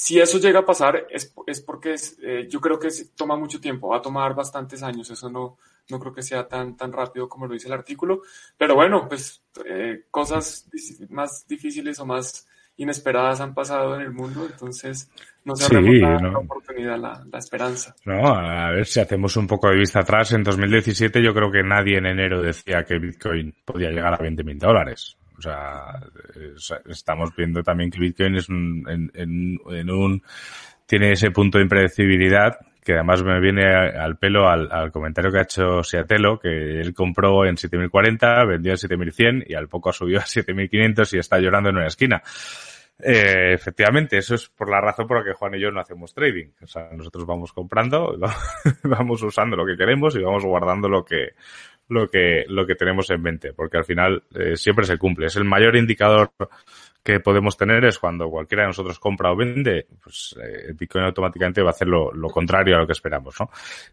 si 0.00 0.18
eso 0.18 0.38
llega 0.38 0.60
a 0.60 0.64
pasar, 0.64 1.06
es, 1.10 1.34
es 1.46 1.60
porque 1.60 1.92
es, 1.92 2.18
eh, 2.22 2.48
yo 2.48 2.58
creo 2.58 2.78
que 2.78 2.86
es, 2.86 3.14
toma 3.14 3.36
mucho 3.36 3.60
tiempo, 3.60 3.88
va 3.88 3.98
a 3.98 4.02
tomar 4.02 4.34
bastantes 4.34 4.82
años, 4.82 5.10
eso 5.10 5.28
no, 5.28 5.58
no 5.90 6.00
creo 6.00 6.14
que 6.14 6.22
sea 6.22 6.48
tan, 6.48 6.74
tan 6.74 6.90
rápido 6.90 7.28
como 7.28 7.46
lo 7.46 7.52
dice 7.52 7.66
el 7.66 7.74
artículo, 7.74 8.22
pero 8.56 8.74
bueno, 8.74 9.06
pues 9.06 9.42
eh, 9.66 10.04
cosas 10.10 10.70
más 11.10 11.46
difíciles 11.46 12.00
o 12.00 12.06
más 12.06 12.48
inesperadas 12.78 13.42
han 13.42 13.52
pasado 13.52 13.94
en 13.94 14.00
el 14.00 14.12
mundo, 14.12 14.48
entonces 14.50 15.10
no 15.44 15.54
se 15.54 15.66
sí, 15.66 15.74
la, 15.74 16.18
no. 16.18 16.32
la, 16.32 16.38
oportunidad, 16.38 16.98
la, 16.98 17.22
la, 17.30 17.38
esperanza. 17.38 17.94
No, 18.06 18.26
a 18.26 18.70
ver 18.70 18.86
si 18.86 19.00
hacemos 19.00 19.36
un 19.36 19.46
poco 19.46 19.68
de 19.68 19.76
vista 19.76 20.00
atrás, 20.00 20.32
en 20.32 20.42
2017 20.42 21.22
yo 21.22 21.34
creo 21.34 21.52
que 21.52 21.62
nadie 21.62 21.98
en 21.98 22.06
enero 22.06 22.40
decía 22.40 22.84
que 22.84 22.98
Bitcoin 22.98 23.54
podía 23.66 23.90
llegar 23.90 24.14
a 24.14 24.16
20 24.16 24.44
mil 24.44 24.58
dólares. 24.58 25.18
O 25.40 26.58
sea, 26.58 26.80
estamos 26.86 27.34
viendo 27.34 27.62
también 27.62 27.90
que 27.90 27.98
Bitcoin 27.98 28.36
es 28.36 28.48
un, 28.48 28.84
en, 28.88 29.10
en, 29.14 29.58
en 29.70 29.90
un, 29.90 30.22
tiene 30.86 31.12
ese 31.12 31.30
punto 31.30 31.58
de 31.58 31.64
impredecibilidad 31.64 32.58
que 32.84 32.94
además 32.94 33.22
me 33.22 33.40
viene 33.40 33.66
al 33.66 34.16
pelo 34.16 34.48
al, 34.48 34.90
comentario 34.90 35.30
que 35.30 35.38
ha 35.38 35.42
hecho 35.42 35.82
Seatelo, 35.82 36.38
que 36.38 36.80
él 36.80 36.94
compró 36.94 37.44
en 37.44 37.56
7040, 37.56 38.44
vendió 38.44 38.72
en 38.72 38.78
7100 38.78 39.44
y 39.46 39.54
al 39.54 39.68
poco 39.68 39.92
subió 39.92 40.18
a 40.18 40.26
7500 40.26 41.12
y 41.14 41.18
está 41.18 41.38
llorando 41.38 41.70
en 41.70 41.76
una 41.76 41.86
esquina. 41.86 42.22
Eh, 43.02 43.52
efectivamente, 43.54 44.18
eso 44.18 44.34
es 44.34 44.48
por 44.48 44.70
la 44.70 44.80
razón 44.80 45.06
por 45.06 45.18
la 45.18 45.24
que 45.24 45.32
Juan 45.32 45.54
y 45.54 45.60
yo 45.60 45.70
no 45.70 45.80
hacemos 45.80 46.12
trading. 46.14 46.48
O 46.62 46.66
sea, 46.66 46.88
nosotros 46.92 47.26
vamos 47.26 47.52
comprando, 47.52 48.16
vamos 48.82 49.22
usando 49.22 49.56
lo 49.56 49.66
que 49.66 49.76
queremos 49.76 50.16
y 50.16 50.22
vamos 50.22 50.44
guardando 50.44 50.88
lo 50.88 51.04
que, 51.04 51.30
lo 51.90 52.08
que, 52.08 52.44
lo 52.48 52.66
que 52.66 52.74
tenemos 52.74 53.10
en 53.10 53.22
mente, 53.22 53.52
porque 53.52 53.78
al 53.78 53.84
final 53.84 54.22
eh, 54.34 54.56
siempre 54.56 54.84
se 54.84 54.96
cumple. 54.96 55.26
Es 55.26 55.36
el 55.36 55.44
mayor 55.44 55.76
indicador 55.76 56.32
que 57.02 57.20
podemos 57.20 57.56
tener 57.56 57.84
es 57.84 57.98
cuando 57.98 58.28
cualquiera 58.28 58.62
de 58.62 58.68
nosotros 58.68 58.98
compra 58.98 59.32
o 59.32 59.36
vende, 59.36 59.86
pues 60.02 60.36
eh, 60.42 60.72
Bitcoin 60.74 61.04
automáticamente 61.04 61.62
va 61.62 61.68
a 61.68 61.72
hacer 61.72 61.88
lo, 61.88 62.12
contrario 62.28 62.76
a 62.76 62.80
lo 62.80 62.86
que 62.86 62.92
esperamos, 62.92 63.34
¿no? 63.40 63.50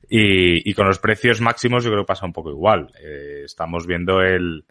Y, 0.09 0.69
y, 0.69 0.73
con 0.73 0.87
los 0.87 0.99
precios 0.99 1.39
máximos 1.41 1.83
yo 1.83 1.91
creo 1.91 2.03
que 2.03 2.07
pasa 2.07 2.25
un 2.25 2.33
poco 2.33 2.51
igual. 2.51 2.91
Eh, 3.01 3.43
estamos 3.45 3.87
viendo 3.87 4.21
el, 4.21 4.65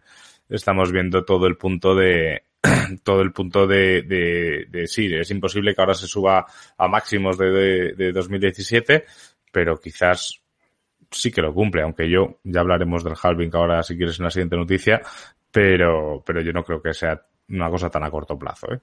estamos 0.49 0.91
viendo 0.91 1.25
todo 1.25 1.47
el 1.47 1.57
punto 1.57 1.95
de, 1.95 2.43
todo 3.03 3.21
el 3.21 3.31
punto 3.31 3.65
de, 3.65 4.03
de, 4.03 4.65
de, 4.69 4.87
sí, 4.87 5.09
es 5.11 5.31
imposible 5.31 5.73
que 5.73 5.81
ahora 5.81 5.95
se 5.95 6.07
suba 6.07 6.45
a 6.77 6.87
máximos 6.87 7.37
de, 7.37 7.49
de, 7.49 7.93
de 7.93 8.11
2017, 8.11 9.05
pero 9.51 9.79
quizás 9.79 10.41
sí 11.11 11.31
que 11.31 11.41
lo 11.41 11.53
cumple, 11.53 11.81
aunque 11.81 12.09
yo, 12.09 12.39
ya 12.43 12.61
hablaremos 12.61 13.03
del 13.03 13.15
halving 13.21 13.51
ahora 13.53 13.83
si 13.83 13.97
quieres 13.97 14.19
en 14.19 14.25
la 14.25 14.31
siguiente 14.31 14.55
noticia, 14.55 15.01
pero, 15.51 16.23
pero 16.25 16.41
yo 16.41 16.51
no 16.53 16.63
creo 16.63 16.81
que 16.81 16.93
sea 16.93 17.21
una 17.49 17.69
cosa 17.69 17.89
tan 17.89 18.03
a 18.03 18.11
corto 18.11 18.37
plazo. 18.37 18.73
¿eh? 18.73 18.79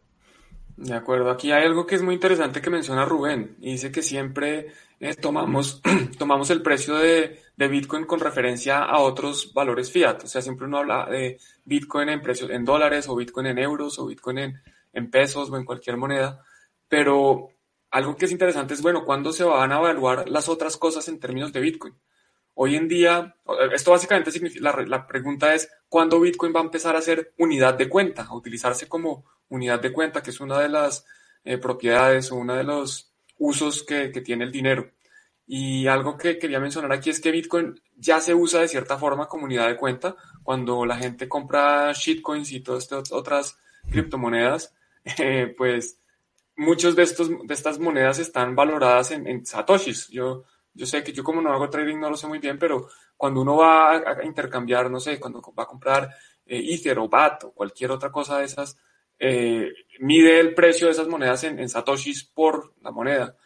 De 0.76 0.94
acuerdo, 0.94 1.30
aquí 1.30 1.52
hay 1.52 1.64
algo 1.64 1.86
que 1.86 1.94
es 1.94 2.02
muy 2.02 2.14
interesante 2.14 2.60
que 2.60 2.70
menciona 2.70 3.04
Rubén, 3.04 3.56
y 3.60 3.72
dice 3.72 3.92
que 3.92 4.02
siempre 4.02 4.68
eh, 4.98 5.14
tomamos, 5.14 5.80
tomamos 6.18 6.50
el 6.50 6.62
precio 6.62 6.96
de, 6.96 7.40
de, 7.56 7.68
Bitcoin 7.68 8.06
con 8.06 8.20
referencia 8.20 8.78
a 8.78 8.98
otros 8.98 9.52
valores 9.54 9.92
fiat, 9.92 10.24
o 10.24 10.26
sea, 10.26 10.42
siempre 10.42 10.66
uno 10.66 10.78
habla 10.78 11.06
de 11.06 11.38
Bitcoin 11.64 12.08
en 12.08 12.20
precios 12.20 12.50
en 12.50 12.64
dólares, 12.64 13.08
o 13.08 13.14
Bitcoin 13.14 13.46
en 13.46 13.58
euros, 13.58 13.98
o 13.98 14.06
Bitcoin 14.06 14.38
en, 14.38 14.62
en 14.92 15.10
pesos, 15.10 15.50
o 15.50 15.56
en 15.56 15.64
cualquier 15.64 15.96
moneda, 15.96 16.42
pero 16.88 17.50
algo 17.92 18.16
que 18.16 18.24
es 18.24 18.32
interesante 18.32 18.74
es, 18.74 18.82
bueno, 18.82 19.04
¿cuándo 19.04 19.32
se 19.32 19.44
van 19.44 19.70
a 19.70 19.78
evaluar 19.78 20.28
las 20.28 20.48
otras 20.48 20.76
cosas 20.76 21.06
en 21.06 21.20
términos 21.20 21.52
de 21.52 21.60
Bitcoin? 21.60 21.94
Hoy 22.56 22.76
en 22.76 22.86
día, 22.86 23.34
esto 23.72 23.90
básicamente 23.90 24.30
significa, 24.30 24.76
la, 24.86 25.06
pregunta 25.08 25.54
es, 25.54 25.68
¿cuándo 25.88 26.20
Bitcoin 26.20 26.54
va 26.54 26.60
a 26.60 26.64
empezar 26.64 26.94
a 26.94 27.02
ser 27.02 27.34
unidad 27.36 27.74
de 27.74 27.88
cuenta, 27.88 28.22
a 28.22 28.34
utilizarse 28.34 28.88
como 28.88 29.24
unidad 29.48 29.80
de 29.80 29.92
cuenta, 29.92 30.22
que 30.22 30.30
es 30.30 30.40
una 30.40 30.60
de 30.60 30.68
las 30.68 31.04
eh, 31.42 31.58
propiedades 31.58 32.30
o 32.30 32.36
uno 32.36 32.54
de 32.54 32.62
los 32.62 33.12
usos 33.38 33.82
que, 33.82 34.08
tiene 34.08 34.44
el 34.44 34.52
dinero? 34.52 34.92
Y 35.46 35.88
algo 35.88 36.16
que 36.16 36.38
quería 36.38 36.60
mencionar 36.60 36.92
aquí 36.92 37.10
es 37.10 37.20
que 37.20 37.32
Bitcoin 37.32 37.80
ya 37.96 38.20
se 38.20 38.34
usa 38.34 38.60
de 38.60 38.68
cierta 38.68 38.98
forma 38.98 39.26
como 39.26 39.44
unidad 39.44 39.66
de 39.66 39.76
cuenta. 39.76 40.14
Cuando 40.44 40.86
la 40.86 40.96
gente 40.96 41.28
compra 41.28 41.92
shitcoins 41.92 42.52
y 42.52 42.60
todas 42.60 42.84
estas 42.84 43.10
otras 43.10 43.58
criptomonedas, 43.90 44.72
eh, 45.18 45.52
pues 45.58 45.98
muchos 46.56 46.94
de, 46.94 47.04
de 47.04 47.54
estas 47.54 47.80
monedas 47.80 48.20
están 48.20 48.54
valoradas 48.54 49.10
en, 49.10 49.26
en 49.26 49.44
satoshis. 49.44 50.08
Yo 50.08 50.44
yo 50.74 50.86
sé 50.86 51.02
que 51.04 51.12
yo 51.12 51.22
como 51.22 51.40
no 51.40 51.52
hago 51.52 51.70
trading 51.70 51.98
no 51.98 52.10
lo 52.10 52.16
sé 52.16 52.26
muy 52.26 52.40
bien, 52.40 52.58
pero 52.58 52.88
cuando 53.16 53.40
uno 53.40 53.56
va 53.56 53.92
a, 53.92 54.24
intercambiar, 54.24 54.90
no 54.90 54.98
sé, 55.00 55.20
cuando 55.20 55.40
va 55.56 55.62
a 55.62 55.66
comprar 55.66 56.10
eh, 56.44 56.74
Ether 56.74 56.98
o 56.98 57.08
BAT 57.08 57.44
o 57.44 57.52
cualquier 57.52 57.92
otra 57.92 58.10
cosa 58.10 58.38
de 58.38 58.44
esas, 58.44 58.76
eh, 59.18 59.72
mide 60.00 60.40
el 60.40 60.54
precio 60.54 60.86
de 60.86 60.92
esas 60.92 61.06
monedas 61.06 61.44
en, 61.44 61.68
satoshis 61.68 62.24
por 62.24 62.74
la 62.82 62.90
moneda. 62.90 63.36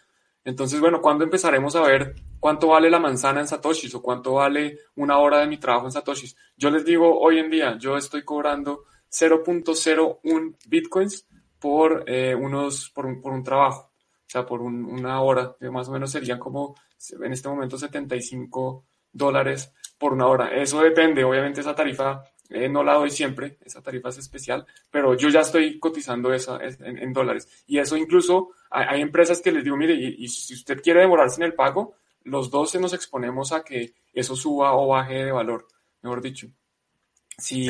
Entonces, 0.45 0.81
bueno, 0.81 1.03
¿cuándo 1.03 1.25
empezaremos 1.25 1.77
a 1.77 1.83
ver 1.83 2.15
cuánto 2.41 2.69
vale 2.69 2.89
la 2.89 2.99
manzana 2.99 3.41
en 3.41 3.47
satoshis 3.47 3.95
o 3.95 4.03
cuánto 4.03 4.35
vale 4.35 4.79
una 4.97 5.19
hora 5.19 5.41
de 5.41 5.47
mi 5.47 5.59
trabajo 5.59 5.87
en 5.87 5.93
satoshis? 5.93 6.37
Yo 6.57 6.71
les 6.71 6.85
digo, 6.87 7.21
hoy 7.21 7.39
en 7.39 7.51
día 7.51 7.77
yo 7.79 7.99
estoy 7.99 8.25
cobrando 8.25 8.85
0.01 9.11 10.57
bitcoins 10.67 11.29
por, 11.59 12.05
eh, 12.07 12.35
unos, 12.35 12.91
por 12.91 13.05
un, 13.05 13.21
por 13.21 13.33
un 13.33 13.43
trabajo, 13.43 13.93
o 13.93 14.31
sea, 14.31 14.47
por 14.47 14.63
una 14.63 15.21
hora, 15.21 15.55
más 15.71 15.89
o 15.89 15.93
menos 15.93 16.11
serían 16.11 16.39
como 16.39 16.75
en 17.13 17.33
este 17.33 17.49
momento 17.49 17.79
75 17.79 18.85
dólares 19.13 19.73
por 19.99 20.13
una 20.13 20.27
hora. 20.27 20.55
Eso 20.55 20.81
depende, 20.81 21.25
obviamente 21.25 21.61
esa 21.61 21.75
tarifa 21.75 22.23
eh, 22.51 22.69
no 22.69 22.83
la 22.83 22.95
doy 22.95 23.11
siempre, 23.11 23.59
esa 23.63 23.83
tarifa 23.83 24.09
es 24.09 24.19
especial, 24.19 24.67
pero 24.91 25.15
yo 25.15 25.29
ya 25.29 25.41
estoy 25.41 25.79
cotizando 25.79 26.33
esa 26.33 26.59
en, 26.63 27.13
dólares. 27.13 27.65
Y 27.67 27.79
eso 27.79 27.97
incluso 27.97 28.51
hay, 28.71 29.03
empresas 29.03 29.43
que 29.43 29.53
les 29.53 29.65
digo, 29.65 29.77
mire, 29.77 29.95
y, 29.95 30.27
si 30.29 30.55
usted 30.55 30.81
quiere 30.81 31.01
demorarse 31.01 31.43
en 31.43 31.47
el 31.47 31.55
pago, 31.55 31.97
los 32.25 32.51
dos 32.51 32.71
se 32.71 32.81
nos 32.81 32.95
exponemos 32.95 33.53
a 33.53 33.63
que 33.63 33.93
eso 34.15 34.35
suba 34.35 34.75
o 34.75 34.89
baje 34.89 35.25
de 35.25 35.33
valor, 35.33 35.67
mejor 36.03 36.23
dicho. 36.23 36.49
Si, 37.37 37.69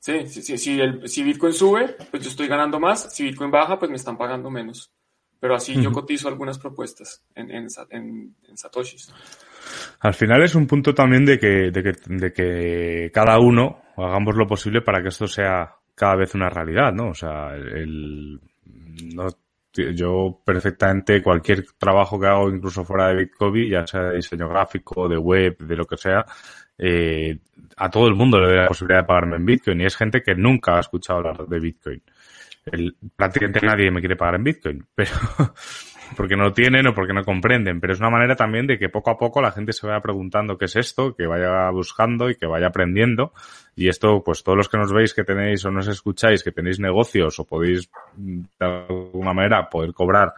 sí, 0.00 0.58
si, 0.58 0.80
el, 0.80 1.08
si 1.08 1.22
Bitcoin 1.22 1.52
sube, 1.52 1.96
pues 2.10 2.24
yo 2.24 2.30
estoy 2.30 2.48
ganando 2.48 2.80
más, 2.80 3.14
si 3.14 3.22
Bitcoin 3.22 3.50
baja, 3.52 3.78
pues 3.78 3.90
me 3.90 3.96
están 3.96 4.18
pagando 4.18 4.50
menos. 4.50 4.90
Pero 5.40 5.54
así 5.54 5.80
yo 5.80 5.90
cotizo 5.90 6.28
algunas 6.28 6.58
propuestas 6.58 7.24
en, 7.34 7.50
en, 7.50 7.66
en, 7.90 8.56
Satoshis. 8.56 9.10
Al 10.00 10.12
final 10.12 10.42
es 10.42 10.54
un 10.54 10.66
punto 10.66 10.94
también 10.94 11.24
de 11.24 11.38
que, 11.38 11.70
de 11.70 11.82
que, 11.82 11.92
de 12.06 12.32
que 12.32 13.10
cada 13.12 13.38
uno 13.38 13.80
hagamos 13.96 14.36
lo 14.36 14.46
posible 14.46 14.82
para 14.82 15.02
que 15.02 15.08
esto 15.08 15.26
sea 15.26 15.74
cada 15.94 16.16
vez 16.16 16.34
una 16.34 16.50
realidad, 16.50 16.92
¿no? 16.92 17.08
O 17.08 17.14
sea, 17.14 17.54
el, 17.54 18.38
no, 19.14 19.28
yo 19.72 20.40
perfectamente 20.44 21.22
cualquier 21.22 21.64
trabajo 21.78 22.20
que 22.20 22.26
hago 22.26 22.50
incluso 22.50 22.84
fuera 22.84 23.08
de 23.08 23.16
Bitcoin, 23.16 23.70
ya 23.70 23.86
sea 23.86 24.02
de 24.02 24.16
diseño 24.16 24.48
gráfico, 24.48 25.08
de 25.08 25.16
web, 25.16 25.56
de 25.58 25.76
lo 25.76 25.86
que 25.86 25.96
sea, 25.96 26.24
eh, 26.76 27.38
a 27.76 27.90
todo 27.90 28.08
el 28.08 28.14
mundo 28.14 28.40
le 28.40 28.54
da 28.54 28.62
la 28.62 28.68
posibilidad 28.68 29.02
de 29.02 29.06
pagarme 29.06 29.36
en 29.36 29.44
Bitcoin 29.46 29.80
y 29.80 29.84
es 29.84 29.96
gente 29.96 30.22
que 30.22 30.34
nunca 30.34 30.76
ha 30.76 30.80
escuchado 30.80 31.20
hablar 31.20 31.46
de 31.46 31.60
Bitcoin 31.60 32.02
el, 32.66 32.96
prácticamente 33.16 33.64
nadie 33.64 33.90
me 33.90 34.00
quiere 34.00 34.16
pagar 34.16 34.36
en 34.36 34.44
Bitcoin, 34.44 34.86
pero 34.94 35.12
porque 36.16 36.36
no 36.36 36.44
lo 36.44 36.52
tienen 36.52 36.86
o 36.86 36.94
porque 36.94 37.12
no 37.12 37.24
comprenden, 37.24 37.80
pero 37.80 37.92
es 37.92 38.00
una 38.00 38.10
manera 38.10 38.36
también 38.36 38.66
de 38.66 38.78
que 38.78 38.88
poco 38.88 39.10
a 39.10 39.18
poco 39.18 39.40
la 39.40 39.52
gente 39.52 39.72
se 39.72 39.86
vaya 39.86 40.00
preguntando 40.00 40.58
qué 40.58 40.66
es 40.66 40.76
esto, 40.76 41.14
que 41.14 41.26
vaya 41.26 41.70
buscando 41.70 42.30
y 42.30 42.36
que 42.36 42.46
vaya 42.46 42.68
aprendiendo. 42.68 43.32
Y 43.76 43.88
esto, 43.88 44.22
pues 44.22 44.42
todos 44.42 44.58
los 44.58 44.68
que 44.68 44.78
nos 44.78 44.92
veis 44.92 45.14
que 45.14 45.24
tenéis 45.24 45.64
o 45.64 45.70
nos 45.70 45.88
escucháis, 45.88 46.42
que 46.42 46.52
tenéis 46.52 46.80
negocios 46.80 47.38
o 47.38 47.44
podéis 47.44 47.90
de 48.16 48.66
alguna 48.66 49.32
manera 49.32 49.68
poder 49.68 49.92
cobrar 49.92 50.34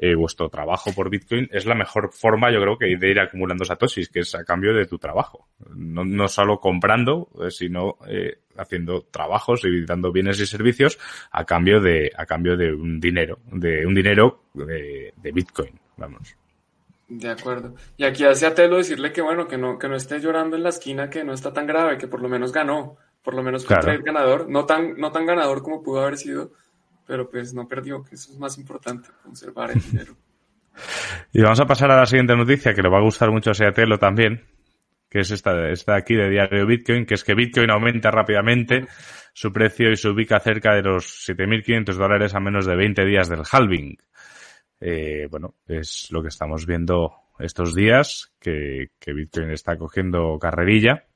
eh, 0.00 0.14
vuestro 0.14 0.48
trabajo 0.48 0.92
por 0.94 1.10
Bitcoin 1.10 1.48
es 1.50 1.66
la 1.66 1.74
mejor 1.74 2.12
forma, 2.12 2.52
yo 2.52 2.60
creo, 2.60 2.78
que 2.78 2.96
de 2.96 3.10
ir 3.10 3.18
acumulando 3.18 3.64
satoshis, 3.64 4.08
que 4.08 4.20
es 4.20 4.34
a 4.36 4.44
cambio 4.44 4.72
de 4.72 4.86
tu 4.86 4.96
trabajo. 4.98 5.48
No, 5.74 6.04
no 6.04 6.28
solo 6.28 6.60
comprando, 6.60 7.28
eh, 7.42 7.50
sino 7.50 7.98
eh, 8.08 8.38
haciendo 8.56 9.02
trabajos 9.10 9.64
y 9.64 9.84
dando 9.84 10.12
bienes 10.12 10.38
y 10.38 10.46
servicios 10.46 10.98
a 11.32 11.44
cambio 11.44 11.80
de, 11.80 12.12
a 12.16 12.26
cambio 12.26 12.56
de 12.56 12.72
un 12.72 13.00
dinero, 13.00 13.40
de 13.50 13.84
un 13.84 13.94
dinero 13.94 14.44
de, 14.54 15.12
de 15.16 15.32
Bitcoin, 15.32 15.80
vamos. 15.96 16.36
De 17.08 17.30
acuerdo. 17.30 17.74
Y 17.96 18.04
aquí 18.04 18.24
hace 18.24 18.46
a 18.46 18.54
Telo 18.54 18.76
decirle 18.76 19.12
que 19.12 19.22
bueno, 19.22 19.48
que 19.48 19.56
no, 19.56 19.78
que 19.78 19.88
no 19.88 19.96
esté 19.96 20.20
llorando 20.20 20.56
en 20.56 20.62
la 20.62 20.68
esquina, 20.68 21.08
que 21.08 21.24
no 21.24 21.32
está 21.32 21.52
tan 21.52 21.66
grave, 21.66 21.98
que 21.98 22.06
por 22.06 22.20
lo 22.20 22.28
menos 22.28 22.52
ganó, 22.52 22.98
por 23.24 23.34
lo 23.34 23.42
menos 23.42 23.66
fue 23.66 23.78
claro. 23.78 24.02
ganador, 24.04 24.48
no 24.48 24.66
tan, 24.66 24.94
no 24.96 25.10
tan 25.10 25.26
ganador 25.26 25.62
como 25.62 25.82
pudo 25.82 26.02
haber 26.02 26.18
sido, 26.18 26.52
pero 27.08 27.28
pues 27.30 27.54
no 27.54 27.66
perdió, 27.66 28.04
que 28.04 28.16
eso 28.16 28.30
es 28.30 28.38
más 28.38 28.58
importante, 28.58 29.08
conservar 29.22 29.70
el 29.70 29.80
dinero. 29.80 30.14
y 31.32 31.40
vamos 31.40 31.58
a 31.58 31.66
pasar 31.66 31.90
a 31.90 31.96
la 31.96 32.04
siguiente 32.04 32.36
noticia, 32.36 32.74
que 32.74 32.82
le 32.82 32.90
va 32.90 32.98
a 32.98 33.02
gustar 33.02 33.30
mucho 33.30 33.50
a 33.50 33.54
Seatelo 33.54 33.98
también, 33.98 34.44
que 35.08 35.20
es 35.20 35.30
esta, 35.30 35.70
esta 35.70 35.96
aquí 35.96 36.14
de 36.14 36.28
diario 36.28 36.66
Bitcoin, 36.66 37.06
que 37.06 37.14
es 37.14 37.24
que 37.24 37.34
Bitcoin 37.34 37.70
aumenta 37.70 38.10
rápidamente 38.10 38.86
su 39.32 39.50
precio 39.50 39.90
y 39.90 39.96
se 39.96 40.10
ubica 40.10 40.38
cerca 40.38 40.74
de 40.74 40.82
los 40.82 41.26
7.500 41.26 41.94
dólares 41.94 42.34
a 42.34 42.40
menos 42.40 42.66
de 42.66 42.76
20 42.76 43.06
días 43.06 43.30
del 43.30 43.42
halving. 43.50 43.96
Eh, 44.80 45.28
bueno, 45.30 45.54
es 45.66 46.08
lo 46.10 46.20
que 46.20 46.28
estamos 46.28 46.66
viendo 46.66 47.14
estos 47.38 47.74
días, 47.74 48.34
que, 48.38 48.90
que 48.98 49.14
Bitcoin 49.14 49.50
está 49.50 49.78
cogiendo 49.78 50.38
carrerilla. 50.38 51.06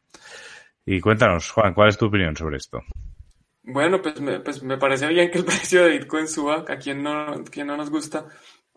Y 0.86 1.00
cuéntanos, 1.00 1.50
Juan, 1.50 1.74
¿cuál 1.74 1.90
es 1.90 1.98
tu 1.98 2.06
opinión 2.06 2.34
sobre 2.34 2.56
esto? 2.56 2.82
Bueno, 3.64 4.02
pues 4.02 4.20
me, 4.20 4.40
pues 4.40 4.60
parece 4.80 5.06
bien 5.06 5.30
que 5.30 5.38
el 5.38 5.44
precio 5.44 5.84
de 5.84 5.98
Bitcoin 5.98 6.26
suba, 6.28 6.64
a 6.68 6.76
quien 6.76 7.02
no, 7.02 7.44
quien 7.44 7.66
no 7.66 7.76
nos 7.76 7.90
gusta. 7.90 8.26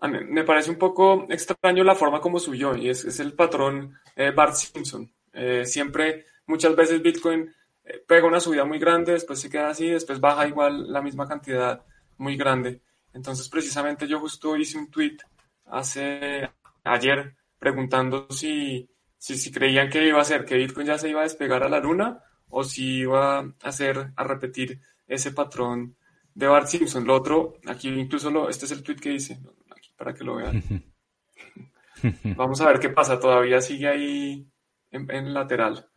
Me 0.01 0.44
parece 0.44 0.70
un 0.70 0.77
poco 0.77 1.25
extraño 1.30 1.84
la 1.84 1.96
forma 1.96 2.22
como 2.22 2.38
subió 2.39 2.75
y 2.75 2.89
es, 2.89 3.06
es 3.06 3.20
el 3.20 3.34
patrón 3.34 3.98
eh, 4.15 4.32
Bart 4.32 4.54
Simpson. 4.54 5.12
Eh, 5.34 5.65
siempre, 5.65 6.25
muchas 6.46 6.75
veces 6.75 7.01
Bitcoin 7.01 7.51
eh, 7.84 8.04
pega 8.06 8.27
una 8.27 8.39
subida 8.39 8.65
muy 8.65 8.77
grande, 8.77 9.13
después 9.13 9.39
se 9.39 9.50
queda 9.50 9.70
así, 9.70 9.88
después 9.89 10.20
baja 10.20 10.48
igual 10.48 10.92
la 10.92 11.01
misma 11.01 11.27
cantidad 11.27 11.84
muy 12.18 12.38
grande. 12.38 12.82
Entonces, 13.13 13.50
precisamente 13.50 14.08
yo 14.08 14.20
justo 14.20 14.56
hice 14.56 14.77
un 14.77 14.92
tweet 14.92 15.18
hace 15.65 16.51
ayer 16.84 17.36
preguntando 17.58 18.27
si, 18.30 18.88
si, 19.18 19.38
si 19.38 19.51
creían 19.51 19.89
que 19.89 20.06
iba 20.06 20.22
a 20.22 20.25
ser, 20.25 20.46
que 20.46 20.56
Bitcoin 20.56 20.88
ya 20.88 21.00
se 21.00 21.10
iba 21.10 21.22
a 21.22 21.24
despegar 21.24 21.63
a 21.63 21.70
la 21.70 21.80
luna 21.80 22.22
o 22.50 22.64
si 22.64 23.00
iba 23.00 23.40
a 23.40 23.54
hacer, 23.64 24.12
a 24.16 24.24
repetir 24.24 24.82
ese 25.08 25.32
patrón 25.32 25.96
de 26.34 26.48
Bart 26.48 26.68
Simpson. 26.68 27.06
Lo 27.06 27.16
otro, 27.16 27.58
aquí 27.66 27.90
incluso 27.90 28.30
lo, 28.32 28.50
este 28.50 28.66
es 28.66 28.72
el 28.72 28.84
tweet 28.84 28.98
que 28.98 29.14
hice, 29.14 29.40
aquí 29.72 29.92
para 29.98 30.14
que 30.14 30.24
lo 30.24 30.36
vean. 30.36 30.64
Vamos 32.36 32.62
a 32.62 32.68
ver 32.68 32.80
qué 32.80 32.90
pasa. 32.90 33.20
Todavía 33.20 33.62
sigue 33.62 33.88
ahí 33.88 34.48
en, 34.92 35.10
en 35.12 35.34
lateral. 35.34 35.90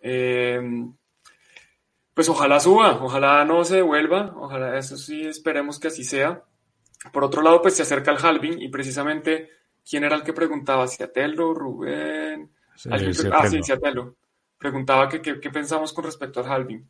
Eh, 0.00 0.60
pues 2.18 2.28
ojalá 2.28 2.58
suba, 2.58 2.98
ojalá 3.00 3.44
no 3.44 3.64
se 3.64 3.76
devuelva, 3.76 4.34
ojalá 4.36 4.76
eso 4.76 4.96
sí 4.96 5.22
esperemos 5.22 5.78
que 5.78 5.86
así 5.86 6.02
sea. 6.02 6.42
Por 7.12 7.22
otro 7.22 7.42
lado, 7.42 7.62
pues 7.62 7.74
se 7.74 7.82
acerca 7.82 8.10
el 8.10 8.18
halving 8.18 8.60
y 8.60 8.68
precisamente, 8.70 9.50
¿quién 9.88 10.02
era 10.02 10.16
el 10.16 10.24
que 10.24 10.32
preguntaba? 10.32 10.88
¿Ciatelo, 10.88 11.54
Rubén? 11.54 12.50
Sí, 12.74 12.88
ah, 12.92 13.48
sí, 13.48 13.62
Ciatelo. 13.62 14.16
Preguntaba 14.58 15.08
que 15.08 15.20
qué 15.22 15.50
pensamos 15.50 15.92
con 15.92 16.04
respecto 16.04 16.40
al 16.40 16.50
halving. 16.50 16.88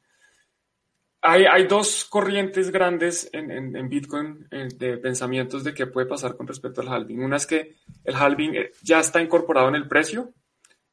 Hay, 1.20 1.46
hay 1.46 1.66
dos 1.66 2.04
corrientes 2.04 2.70
grandes 2.70 3.28
en, 3.32 3.50
en- 3.50 3.76
en 3.76 3.88
Bitcoin 3.88 4.46
eh, 4.52 4.68
de 4.74 4.98
pensamientos 4.98 5.64
de 5.64 5.74
qué 5.74 5.86
puede 5.86 6.06
pasar 6.06 6.36
con 6.36 6.46
respecto 6.46 6.80
al 6.80 6.88
halving. 6.88 7.22
Una 7.22 7.36
es 7.36 7.46
que 7.46 7.74
el 8.04 8.14
halving 8.14 8.54
eh, 8.54 8.70
ya 8.82 9.00
está 9.00 9.20
incorporado 9.20 9.68
en 9.68 9.74
el 9.74 9.88
precio 9.88 10.32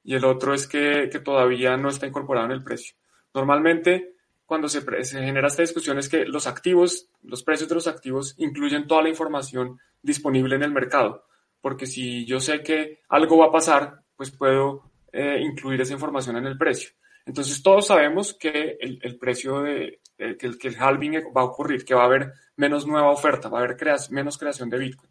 y 0.03 0.15
el 0.15 0.25
otro 0.25 0.53
es 0.53 0.67
que, 0.67 1.10
que 1.12 1.20
todavía 1.20 1.77
no 1.77 1.89
está 1.89 2.08
incorporado 2.08 2.48
en 2.48 2.53
el 2.53 2.63
precio. 2.63 2.96
Normalmente, 3.36 4.15
cuando 4.46 4.67
se, 4.67 4.82
se 5.03 5.22
genera 5.24 5.48
esta 5.48 5.62
discusión 5.62 6.00
es 6.00 6.10
que 6.10 6.25
los 6.25 6.48
activos, 6.48 7.08
los 7.22 7.44
precios 7.44 7.70
de 7.70 7.75
los 7.75 7.88
activos 7.88 8.34
incluyen 8.38 8.88
toda 8.88 9.03
la 9.03 9.10
información 9.10 9.79
disponible 10.01 10.55
en 10.55 10.63
el 10.63 10.72
mercado. 10.72 11.25
Porque 11.62 11.86
si 11.86 12.25
yo 12.25 12.39
sé 12.39 12.62
que 12.63 13.01
algo 13.10 13.38
va 13.38 13.48
a 13.48 13.51
pasar, 13.51 14.01
pues 14.15 14.32
puedo 14.32 14.91
eh, 15.17 15.39
incluir 15.39 15.79
esa 15.79 15.93
información 15.93 16.36
en 16.36 16.45
el 16.45 16.57
precio. 16.57 16.89
Entonces 17.25 17.63
todos 17.63 17.88
sabemos 17.88 18.34
que 18.34 18.77
el, 18.81 19.17
precio 19.17 19.62
de 19.62 20.01
que, 20.17 20.67
el, 20.67 20.75
halving 20.77 21.24
va 21.36 21.41
a 21.41 21.45
ocurrir, 21.45 21.86
que 21.86 21.95
va 21.95 22.01
a 22.01 22.05
haber 22.05 22.34
menos 22.57 22.86
nueva 22.86 23.12
oferta, 23.12 23.48
va 23.48 23.60
a 23.60 23.63
haber 23.63 23.77
menos 24.12 24.38
creación 24.38 24.69
de 24.69 24.77
Bitcoin. 24.77 25.10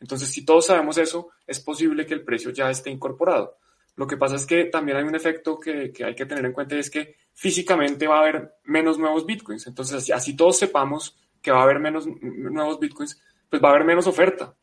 Entonces, 0.00 0.28
si 0.28 0.44
todos 0.44 0.66
sabemos 0.66 0.98
eso, 0.98 1.30
es 1.46 1.60
posible 1.60 2.04
que 2.04 2.14
el 2.14 2.24
precio 2.24 2.50
ya 2.50 2.68
esté 2.68 2.90
incorporado. 2.90 3.58
Lo 3.94 4.08
que 4.08 4.16
pasa 4.16 4.34
es 4.34 4.44
que 4.44 4.64
también 4.64 4.98
hay 4.98 5.04
un 5.04 5.14
efecto 5.14 5.58
que, 5.58 5.92
hay 6.04 6.14
que 6.16 6.26
tener 6.26 6.44
en 6.44 6.52
cuenta 6.52 6.74
y 6.74 6.80
es 6.80 6.90
que 6.90 7.14
físicamente 7.32 8.08
va 8.08 8.16
a 8.16 8.22
haber 8.22 8.54
menos 8.64 8.98
nuevos 8.98 9.24
bitcoins. 9.24 9.68
Entonces, 9.68 9.98
así, 9.98 10.10
así 10.10 10.36
todos 10.36 10.58
sepamos 10.58 11.16
que 11.40 11.52
va 11.52 11.60
a 11.60 11.62
haber 11.62 11.78
menos 11.78 12.06
nuevos 12.06 12.80
bitcoins, 12.80 13.22
pues 13.48 13.62
va 13.62 13.68
a 13.68 13.70
haber 13.70 13.84
menos 13.84 14.08
oferta. 14.08 14.54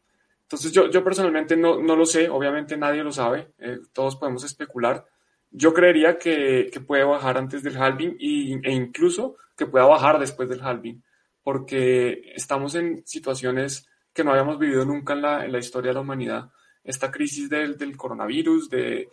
Entonces, 0.51 0.73
yo, 0.73 0.89
yo 0.89 1.01
personalmente 1.01 1.55
no, 1.55 1.81
no 1.81 1.95
lo 1.95 2.05
sé, 2.05 2.27
obviamente 2.27 2.75
nadie 2.75 3.05
lo 3.05 3.13
sabe, 3.13 3.53
eh, 3.57 3.79
todos 3.93 4.17
podemos 4.17 4.43
especular. 4.43 5.05
Yo 5.49 5.73
creería 5.73 6.17
que, 6.17 6.69
que 6.73 6.81
puede 6.81 7.05
bajar 7.05 7.37
antes 7.37 7.63
del 7.63 7.77
halving 7.77 8.17
y, 8.19 8.55
e 8.67 8.73
incluso 8.73 9.37
que 9.55 9.65
pueda 9.65 9.85
bajar 9.85 10.19
después 10.19 10.49
del 10.49 10.61
halving, 10.61 11.01
porque 11.41 12.33
estamos 12.35 12.75
en 12.75 13.01
situaciones 13.07 13.87
que 14.13 14.25
no 14.25 14.31
habíamos 14.31 14.59
vivido 14.59 14.83
nunca 14.83 15.13
en 15.13 15.21
la, 15.21 15.45
en 15.45 15.53
la 15.53 15.59
historia 15.59 15.91
de 15.91 15.93
la 15.95 16.01
humanidad. 16.01 16.49
Esta 16.83 17.09
crisis 17.09 17.49
del, 17.49 17.77
del 17.77 17.95
coronavirus, 17.95 18.69
de, 18.69 19.07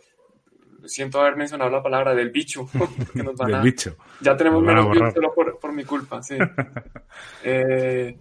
siento 0.86 1.20
haber 1.20 1.36
mencionado 1.36 1.70
la 1.70 1.84
palabra 1.84 2.16
del 2.16 2.30
bicho, 2.30 2.68
porque 2.76 3.22
nos 3.22 3.36
van 3.36 3.46
Del 3.46 3.56
a, 3.60 3.62
bicho. 3.62 3.94
ya 4.20 4.36
tenemos 4.36 4.60
menos 4.60 4.90
views 4.90 5.14
solo 5.14 5.32
por, 5.32 5.56
por 5.60 5.72
mi 5.72 5.84
culpa, 5.84 6.20
sí. 6.20 6.36
Eh, 7.44 8.18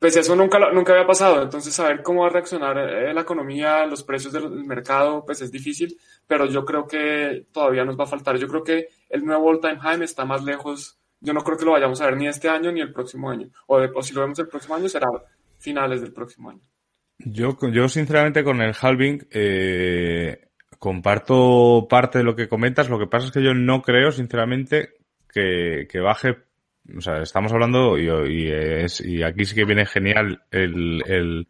pues 0.00 0.16
eso 0.16 0.34
nunca, 0.34 0.58
nunca 0.72 0.92
había 0.92 1.06
pasado, 1.06 1.42
entonces 1.42 1.72
saber 1.72 2.02
cómo 2.02 2.22
va 2.22 2.26
a 2.26 2.30
reaccionar 2.30 2.76
eh, 2.78 3.14
la 3.14 3.20
economía, 3.20 3.86
los 3.86 4.02
precios 4.02 4.32
del 4.32 4.50
mercado, 4.64 5.24
pues 5.24 5.40
es 5.42 5.52
difícil, 5.52 5.96
pero 6.26 6.46
yo 6.46 6.64
creo 6.64 6.88
que 6.88 7.46
todavía 7.52 7.84
nos 7.84 7.96
va 7.96 8.04
a 8.04 8.08
faltar. 8.08 8.36
Yo 8.36 8.48
creo 8.48 8.64
que 8.64 8.88
el 9.08 9.24
nuevo 9.24 9.48
all 9.48 9.60
time 9.60 9.78
high 9.78 10.02
está 10.02 10.24
más 10.24 10.42
lejos, 10.42 10.98
yo 11.20 11.32
no 11.32 11.42
creo 11.44 11.56
que 11.56 11.64
lo 11.64 11.72
vayamos 11.72 12.00
a 12.00 12.06
ver 12.06 12.16
ni 12.16 12.26
este 12.26 12.48
año 12.48 12.72
ni 12.72 12.80
el 12.80 12.92
próximo 12.92 13.30
año, 13.30 13.50
o, 13.68 13.76
o 13.76 14.02
si 14.02 14.12
lo 14.12 14.22
vemos 14.22 14.38
el 14.40 14.48
próximo 14.48 14.74
año 14.74 14.88
será 14.88 15.06
finales 15.58 16.00
del 16.00 16.12
próximo 16.12 16.50
año. 16.50 16.62
Yo, 17.18 17.56
yo 17.70 17.88
sinceramente 17.88 18.42
con 18.42 18.62
el 18.62 18.74
halving 18.80 19.28
eh, 19.30 20.48
comparto 20.80 21.86
parte 21.88 22.18
de 22.18 22.24
lo 22.24 22.34
que 22.34 22.48
comentas. 22.48 22.88
Lo 22.88 22.98
que 22.98 23.06
pasa 23.06 23.26
es 23.26 23.32
que 23.32 23.44
yo 23.44 23.54
no 23.54 23.82
creo, 23.82 24.10
sinceramente, 24.10 24.94
que, 25.32 25.86
que 25.88 26.00
baje. 26.00 26.38
O 26.96 27.00
sea, 27.00 27.22
estamos 27.22 27.52
hablando 27.52 27.98
y, 27.98 28.06
y, 28.06 28.50
es, 28.50 29.00
y 29.00 29.22
aquí 29.22 29.44
sí 29.44 29.54
que 29.54 29.64
viene 29.64 29.86
genial 29.86 30.42
el, 30.50 31.02
el 31.06 31.46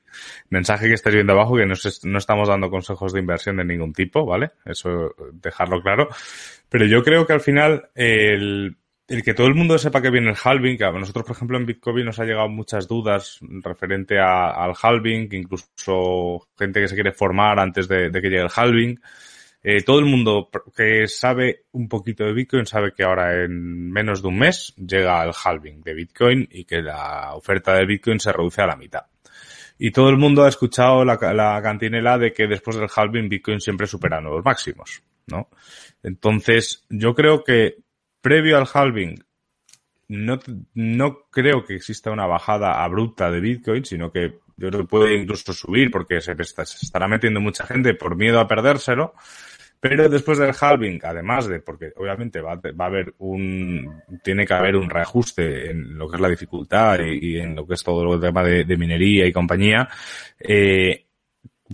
mensaje 0.50 0.88
que 0.88 0.94
estáis 0.94 1.14
viendo 1.14 1.32
abajo, 1.32 1.56
que 1.56 1.66
no, 1.66 1.74
no 2.04 2.18
estamos 2.18 2.48
dando 2.48 2.70
consejos 2.70 3.12
de 3.12 3.20
inversión 3.20 3.56
de 3.56 3.64
ningún 3.64 3.92
tipo, 3.92 4.26
¿vale? 4.26 4.50
Eso 4.64 5.14
dejarlo 5.32 5.80
claro. 5.82 6.08
Pero 6.68 6.84
yo 6.86 7.02
creo 7.02 7.26
que 7.26 7.32
al 7.32 7.40
final 7.40 7.88
el, 7.94 8.76
el 9.08 9.22
que 9.22 9.34
todo 9.34 9.46
el 9.46 9.54
mundo 9.54 9.78
sepa 9.78 10.02
que 10.02 10.10
viene 10.10 10.30
el 10.30 10.36
halving, 10.42 10.76
que 10.76 10.84
a 10.84 10.92
nosotros, 10.92 11.24
por 11.24 11.36
ejemplo, 11.36 11.56
en 11.56 11.66
Bitcoin 11.66 12.04
nos 12.04 12.18
ha 12.18 12.24
llegado 12.24 12.48
muchas 12.48 12.86
dudas 12.86 13.38
referente 13.40 14.18
al 14.18 14.74
halving, 14.80 15.28
incluso 15.32 16.48
gente 16.58 16.80
que 16.80 16.88
se 16.88 16.94
quiere 16.94 17.12
formar 17.12 17.58
antes 17.60 17.88
de 17.88 18.10
que 18.10 18.28
llegue 18.28 18.42
el 18.42 18.50
halving. 18.54 19.00
Eh, 19.62 19.82
todo 19.82 19.98
el 19.98 20.06
mundo 20.06 20.48
que 20.74 21.06
sabe 21.06 21.64
un 21.72 21.88
poquito 21.88 22.24
de 22.24 22.32
Bitcoin 22.32 22.64
sabe 22.64 22.92
que 22.94 23.04
ahora 23.04 23.44
en 23.44 23.90
menos 23.90 24.22
de 24.22 24.28
un 24.28 24.38
mes 24.38 24.74
llega 24.76 25.22
el 25.22 25.32
halving 25.32 25.82
de 25.82 25.94
Bitcoin 25.94 26.48
y 26.50 26.64
que 26.64 26.80
la 26.80 27.34
oferta 27.34 27.74
de 27.74 27.84
Bitcoin 27.84 28.20
se 28.20 28.32
reduce 28.32 28.62
a 28.62 28.66
la 28.66 28.76
mitad. 28.76 29.04
Y 29.78 29.90
todo 29.90 30.08
el 30.08 30.16
mundo 30.16 30.44
ha 30.44 30.48
escuchado 30.48 31.04
la, 31.04 31.18
la 31.34 31.60
cantinela 31.62 32.16
de 32.18 32.32
que 32.32 32.46
después 32.46 32.76
del 32.76 32.88
halving 32.94 33.28
Bitcoin 33.28 33.60
siempre 33.60 33.86
supera 33.86 34.20
nuevos 34.20 34.44
máximos, 34.44 35.02
¿no? 35.26 35.48
Entonces, 36.02 36.86
yo 36.88 37.14
creo 37.14 37.44
que 37.44 37.76
previo 38.20 38.56
al 38.56 38.68
halving 38.72 39.22
no, 40.08 40.38
no 40.74 41.18
creo 41.30 41.64
que 41.64 41.76
exista 41.76 42.10
una 42.10 42.26
bajada 42.26 42.82
abrupta 42.82 43.30
de 43.30 43.40
Bitcoin, 43.40 43.84
sino 43.84 44.10
que 44.10 44.40
yo 44.56 44.68
creo 44.68 44.82
que 44.82 44.88
puede 44.88 45.14
incluso 45.14 45.52
subir 45.52 45.90
porque 45.90 46.20
se 46.20 46.32
estará 46.32 47.08
metiendo 47.08 47.40
mucha 47.40 47.66
gente 47.66 47.94
por 47.94 48.16
miedo 48.16 48.40
a 48.40 48.48
perdérselo. 48.48 49.14
Pero 49.80 50.10
después 50.10 50.38
del 50.38 50.54
halving, 50.58 51.00
además 51.02 51.46
de, 51.48 51.60
porque 51.60 51.92
obviamente 51.96 52.42
va, 52.42 52.52
a- 52.52 52.84
haber 52.84 53.14
un, 53.18 54.02
tiene 54.22 54.46
que 54.46 54.52
haber 54.52 54.76
un 54.76 54.90
reajuste 54.90 55.70
en 55.70 55.96
lo 55.96 56.08
que 56.08 56.16
es 56.16 56.20
la 56.20 56.28
dificultad 56.28 56.98
y, 57.00 57.38
en 57.38 57.56
lo 57.56 57.66
que 57.66 57.74
es 57.74 57.82
todo 57.82 58.14
el 58.14 58.20
tema 58.20 58.44
de, 58.44 58.76
minería 58.76 59.26
y 59.26 59.32
compañía, 59.32 59.88
eh, 60.38 61.06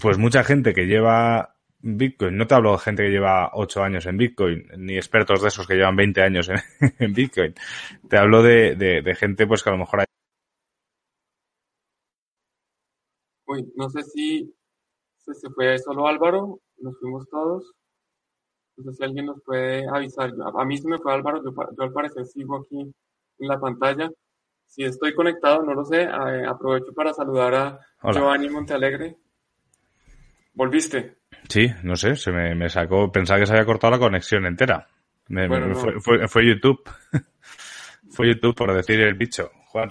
pues 0.00 0.18
mucha 0.18 0.44
gente 0.44 0.72
que 0.72 0.86
lleva 0.86 1.56
Bitcoin, 1.80 2.36
no 2.36 2.46
te 2.46 2.54
hablo 2.54 2.72
de 2.72 2.78
gente 2.78 3.02
que 3.04 3.10
lleva 3.10 3.50
8 3.54 3.82
años 3.82 4.06
en 4.06 4.16
Bitcoin, 4.18 4.66
ni 4.78 4.96
expertos 4.96 5.42
de 5.42 5.48
esos 5.48 5.66
que 5.66 5.74
llevan 5.74 5.96
20 5.96 6.22
años 6.22 6.48
en, 6.98 7.12
Bitcoin. 7.12 7.54
Te 8.08 8.18
hablo 8.18 8.42
de, 8.42 9.16
gente 9.18 9.46
pues 9.48 9.62
que 9.64 9.70
a 9.70 9.72
lo 9.72 9.78
mejor 9.78 10.00
hay 10.00 10.06
Uy, 13.48 13.72
no 13.76 13.88
sé 13.90 14.02
si 14.04 14.54
se, 15.18 15.34
se 15.34 15.50
fue 15.50 15.78
solo 15.78 16.06
Álvaro, 16.06 16.60
nos 16.78 16.98
fuimos 17.00 17.28
todos. 17.28 17.74
No 18.76 18.84
sé 18.92 18.96
si 18.98 19.04
alguien 19.04 19.26
nos 19.26 19.40
puede 19.42 19.86
avisar. 19.88 20.30
A, 20.58 20.64
mí 20.64 20.76
se 20.78 20.88
me 20.88 20.98
fue 20.98 21.12
Álvaro, 21.14 21.42
yo, 21.42 21.50
yo 21.76 21.82
al 21.84 21.92
parecer 21.92 22.26
sigo 22.26 22.56
aquí 22.58 22.80
en 23.38 23.48
la 23.48 23.58
pantalla. 23.58 24.10
Si 24.66 24.82
estoy 24.84 25.14
conectado, 25.14 25.62
no 25.62 25.74
lo 25.74 25.84
sé. 25.84 26.02
Eh, 26.02 26.46
aprovecho 26.46 26.92
para 26.94 27.12
saludar 27.14 27.54
a 27.54 27.80
Hola. 28.02 28.20
Giovanni 28.20 28.48
Montealegre. 28.50 29.16
¿Volviste? 30.54 31.18
Sí, 31.48 31.68
no 31.82 31.96
sé, 31.96 32.16
se 32.16 32.32
me, 32.32 32.54
me 32.54 32.68
sacó, 32.68 33.10
pensaba 33.12 33.38
que 33.40 33.46
se 33.46 33.52
había 33.52 33.66
cortado 33.66 33.92
la 33.92 33.98
conexión 33.98 34.46
entera. 34.46 34.86
Me- 35.28 35.46
Bueno, 35.48 35.66
me- 35.66 35.74
no. 35.74 35.78
fue, 35.78 36.00
fue, 36.00 36.28
fue 36.28 36.46
YouTube. 36.46 36.80
fue 38.10 38.28
YouTube 38.28 38.54
por 38.54 38.72
decir 38.74 39.00
el 39.00 39.14
bicho, 39.14 39.50
Juan. 39.68 39.90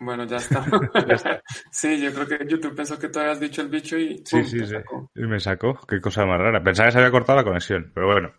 Bueno, 0.00 0.24
ya 0.24 0.38
está. 0.38 0.64
sí, 1.70 2.00
yo 2.00 2.12
creo 2.12 2.26
que 2.26 2.46
YouTube 2.48 2.74
pensó 2.74 2.98
que 2.98 3.08
tú 3.08 3.18
habías 3.20 3.38
dicho 3.38 3.62
el 3.62 3.68
bicho 3.68 3.98
y 3.98 4.24
Sí, 4.24 4.42
¡pum! 4.42 4.44
sí, 4.44 4.58
te 4.58 4.66
sí. 4.66 4.72
sacó. 4.74 5.10
Y 5.14 5.20
me 5.22 5.38
sacó, 5.38 5.78
qué 5.86 6.00
cosa 6.00 6.24
más 6.24 6.38
rara. 6.38 6.62
Pensaba 6.62 6.88
que 6.88 6.92
se 6.92 6.98
había 6.98 7.10
cortado 7.10 7.38
la 7.38 7.44
conexión, 7.44 7.90
pero 7.94 8.06
bueno. 8.06 8.32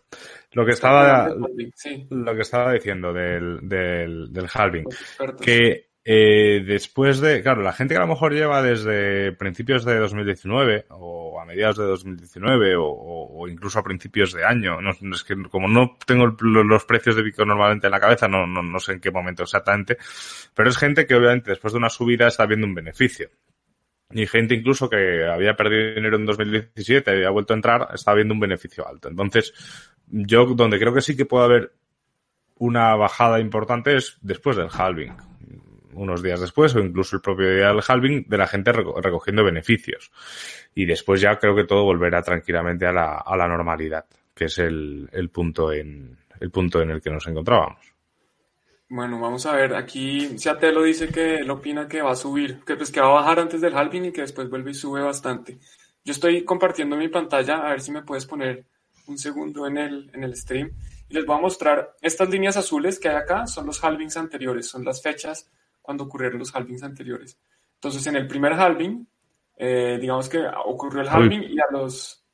Lo 0.52 0.66
que 0.66 0.72
estaba, 0.72 1.28
Sí, 1.74 2.06
lo 2.10 2.34
que 2.34 2.42
estaba 2.42 2.72
diciendo 2.72 3.12
del, 3.12 3.60
del, 3.68 4.32
del 4.32 4.48
halving. 4.52 4.84
que 5.40 5.91
eh, 6.04 6.64
después 6.66 7.20
de, 7.20 7.42
claro, 7.42 7.62
la 7.62 7.72
gente 7.72 7.94
que 7.94 7.98
a 7.98 8.02
lo 8.02 8.08
mejor 8.08 8.32
lleva 8.34 8.60
desde 8.60 9.30
principios 9.32 9.84
de 9.84 9.98
2019 9.98 10.86
o 10.90 11.40
a 11.40 11.44
mediados 11.44 11.76
de 11.78 11.84
2019 11.84 12.74
o, 12.76 12.84
o- 12.86 13.42
o 13.42 13.48
incluso 13.48 13.78
a 13.78 13.84
principios 13.84 14.32
de 14.32 14.44
año, 14.44 14.78
es 15.12 15.22
que 15.24 15.36
como 15.50 15.68
no 15.68 15.96
tengo 16.04 16.26
los 16.40 16.84
precios 16.84 17.14
de 17.14 17.22
Bitcoin 17.22 17.48
normalmente 17.48 17.86
en 17.86 17.92
la 17.92 18.00
cabeza, 18.00 18.26
no, 18.26 18.46
no, 18.48 18.62
no 18.62 18.80
sé 18.80 18.92
en 18.94 19.00
qué 19.00 19.10
momento 19.12 19.44
exactamente, 19.44 19.96
pero 20.54 20.68
es 20.70 20.76
gente 20.76 21.06
que 21.06 21.14
obviamente 21.14 21.50
después 21.50 21.72
de 21.72 21.78
una 21.78 21.90
subida 21.90 22.26
está 22.26 22.46
viendo 22.46 22.66
un 22.66 22.74
beneficio. 22.74 23.30
Y 24.10 24.26
gente 24.26 24.54
incluso 24.54 24.90
que 24.90 25.24
había 25.26 25.54
perdido 25.56 25.94
dinero 25.94 26.16
en 26.16 26.26
2017 26.26 27.10
y 27.12 27.14
había 27.14 27.30
vuelto 27.30 27.54
a 27.54 27.56
entrar, 27.56 27.88
está 27.94 28.12
viendo 28.12 28.34
un 28.34 28.40
beneficio 28.40 28.86
alto. 28.86 29.08
Entonces, 29.08 29.54
yo 30.06 30.44
donde 30.46 30.78
creo 30.78 30.92
que 30.92 31.00
sí 31.00 31.16
que 31.16 31.24
puede 31.24 31.44
haber 31.46 31.72
una 32.56 32.94
bajada 32.96 33.40
importante 33.40 33.96
es 33.96 34.18
después 34.20 34.56
del 34.56 34.68
halving 34.70 35.14
unos 35.94 36.22
días 36.22 36.40
después 36.40 36.74
o 36.74 36.80
incluso 36.80 37.16
el 37.16 37.22
propio 37.22 37.54
día 37.54 37.68
del 37.68 37.82
halving 37.86 38.26
de 38.28 38.38
la 38.38 38.46
gente 38.46 38.72
reco- 38.72 39.00
recogiendo 39.00 39.44
beneficios. 39.44 40.10
Y 40.74 40.84
después 40.86 41.20
ya 41.20 41.38
creo 41.38 41.54
que 41.54 41.64
todo 41.64 41.84
volverá 41.84 42.22
tranquilamente 42.22 42.86
a 42.86 42.92
la, 42.92 43.16
a 43.16 43.36
la 43.36 43.48
normalidad, 43.48 44.04
que 44.34 44.46
es 44.46 44.58
el, 44.58 45.08
el 45.12 45.28
punto 45.30 45.72
en, 45.72 46.18
el 46.40 46.50
punto 46.50 46.80
en 46.80 46.90
el 46.90 47.00
que 47.00 47.10
nos 47.10 47.26
encontrábamos. 47.26 47.92
Bueno, 48.88 49.18
vamos 49.20 49.46
a 49.46 49.56
ver. 49.56 49.74
Aquí 49.74 50.36
Seatelo 50.38 50.82
dice 50.82 51.08
que 51.08 51.36
él 51.36 51.50
opina 51.50 51.88
que 51.88 52.02
va 52.02 52.12
a 52.12 52.16
subir, 52.16 52.60
que 52.66 52.76
pues 52.76 52.90
que 52.90 53.00
va 53.00 53.06
a 53.08 53.20
bajar 53.22 53.40
antes 53.40 53.60
del 53.60 53.74
halving 53.74 54.06
y 54.06 54.12
que 54.12 54.20
después 54.20 54.50
vuelve 54.50 54.72
y 54.72 54.74
sube 54.74 55.00
bastante. 55.00 55.58
Yo 56.04 56.12
estoy 56.12 56.44
compartiendo 56.44 56.96
mi 56.96 57.08
pantalla, 57.08 57.66
a 57.66 57.70
ver 57.70 57.80
si 57.80 57.90
me 57.92 58.02
puedes 58.02 58.26
poner 58.26 58.64
un 59.06 59.16
segundo 59.16 59.66
en 59.66 59.78
el, 59.78 60.10
en 60.12 60.24
el 60.24 60.36
stream. 60.36 60.72
Y 61.08 61.14
les 61.14 61.24
voy 61.24 61.36
a 61.36 61.40
mostrar 61.40 61.94
estas 62.02 62.28
líneas 62.28 62.56
azules 62.56 62.98
que 62.98 63.08
hay 63.08 63.16
acá, 63.16 63.46
son 63.46 63.66
los 63.66 63.82
halvings 63.82 64.16
anteriores, 64.16 64.68
son 64.68 64.84
las 64.84 65.02
fechas 65.02 65.50
cuando 65.82 66.04
ocurrieron 66.04 66.38
los 66.38 66.54
halvings 66.54 66.82
anteriores. 66.82 67.38
Entonces, 67.74 68.06
en 68.06 68.16
el 68.16 68.26
primer 68.26 68.54
halving, 68.54 69.06
eh, 69.56 69.98
digamos 70.00 70.28
que 70.28 70.42
ocurrió 70.64 71.02
el 71.02 71.08
halving 71.08 71.42
y 71.42 71.58
a 71.60 71.66
los... 71.70 72.24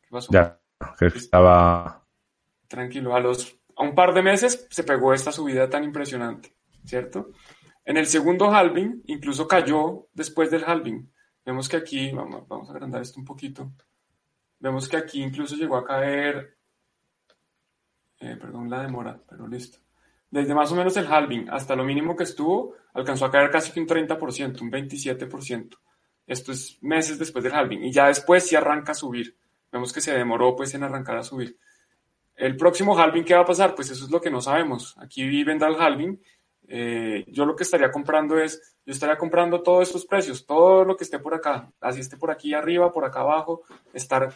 ¿Qué 0.00 0.08
pasó? 0.10 0.32
Ya, 0.32 0.58
que 0.98 1.06
estaba... 1.06 2.04
Tranquilo, 2.66 3.14
a 3.14 3.20
los... 3.20 3.56
A 3.76 3.84
un 3.84 3.94
par 3.94 4.12
de 4.12 4.22
meses 4.22 4.66
se 4.70 4.84
pegó 4.84 5.14
esta 5.14 5.32
subida 5.32 5.68
tan 5.68 5.84
impresionante, 5.84 6.54
¿cierto? 6.84 7.30
En 7.84 7.96
el 7.96 8.06
segundo 8.06 8.50
halving, 8.50 9.02
incluso 9.06 9.46
cayó 9.48 10.08
después 10.12 10.50
del 10.50 10.64
halving. 10.64 11.10
Vemos 11.44 11.68
que 11.68 11.76
aquí, 11.76 12.10
vamos, 12.12 12.46
vamos 12.46 12.68
a 12.68 12.72
agrandar 12.72 13.02
esto 13.02 13.18
un 13.18 13.26
poquito. 13.26 13.72
Vemos 14.58 14.88
que 14.88 14.96
aquí 14.96 15.22
incluso 15.22 15.56
llegó 15.56 15.76
a 15.76 15.84
caer, 15.84 16.56
eh, 18.20 18.36
perdón 18.36 18.70
la 18.70 18.82
demora, 18.82 19.20
pero 19.28 19.48
listo. 19.48 19.78
Desde 20.32 20.52
más 20.52 20.72
o 20.72 20.74
menos 20.74 20.96
el 20.96 21.06
halving 21.06 21.48
hasta 21.50 21.76
lo 21.76 21.84
mínimo 21.84 22.16
que 22.16 22.24
estuvo, 22.24 22.74
alcanzó 22.94 23.26
a 23.26 23.30
caer 23.30 23.50
casi 23.50 23.70
que 23.70 23.78
un 23.78 23.86
30%, 23.86 24.60
un 24.60 24.72
27%. 24.72 25.78
Esto 26.26 26.50
es 26.50 26.78
meses 26.82 27.20
después 27.20 27.44
del 27.44 27.52
halving. 27.52 27.84
Y 27.84 27.92
ya 27.92 28.08
después 28.08 28.44
sí 28.44 28.56
arranca 28.56 28.92
a 28.92 28.96
subir. 28.96 29.36
Vemos 29.70 29.92
que 29.92 30.00
se 30.00 30.12
demoró 30.12 30.56
pues 30.56 30.74
en 30.74 30.82
arrancar 30.82 31.18
a 31.18 31.22
subir. 31.22 31.56
El 32.34 32.56
próximo 32.56 32.98
halving, 32.98 33.24
¿qué 33.24 33.34
va 33.34 33.42
a 33.42 33.46
pasar? 33.46 33.76
Pues 33.76 33.90
eso 33.90 34.04
es 34.04 34.10
lo 34.10 34.20
que 34.20 34.30
no 34.30 34.40
sabemos. 34.40 34.96
Aquí 34.98 35.44
vendrá 35.44 35.68
el 35.68 35.80
halving 35.80 36.18
eh, 36.68 37.24
yo 37.28 37.44
lo 37.44 37.56
que 37.56 37.64
estaría 37.64 37.90
comprando 37.90 38.38
es, 38.38 38.76
yo 38.86 38.92
estaría 38.92 39.18
comprando 39.18 39.62
todos 39.62 39.88
estos 39.88 40.06
precios, 40.06 40.46
todo 40.46 40.84
lo 40.84 40.96
que 40.96 41.04
esté 41.04 41.18
por 41.18 41.34
acá, 41.34 41.70
así 41.80 42.00
esté 42.00 42.16
por 42.16 42.30
aquí 42.30 42.54
arriba, 42.54 42.92
por 42.92 43.04
acá 43.04 43.20
abajo, 43.20 43.62
estar, 43.92 44.32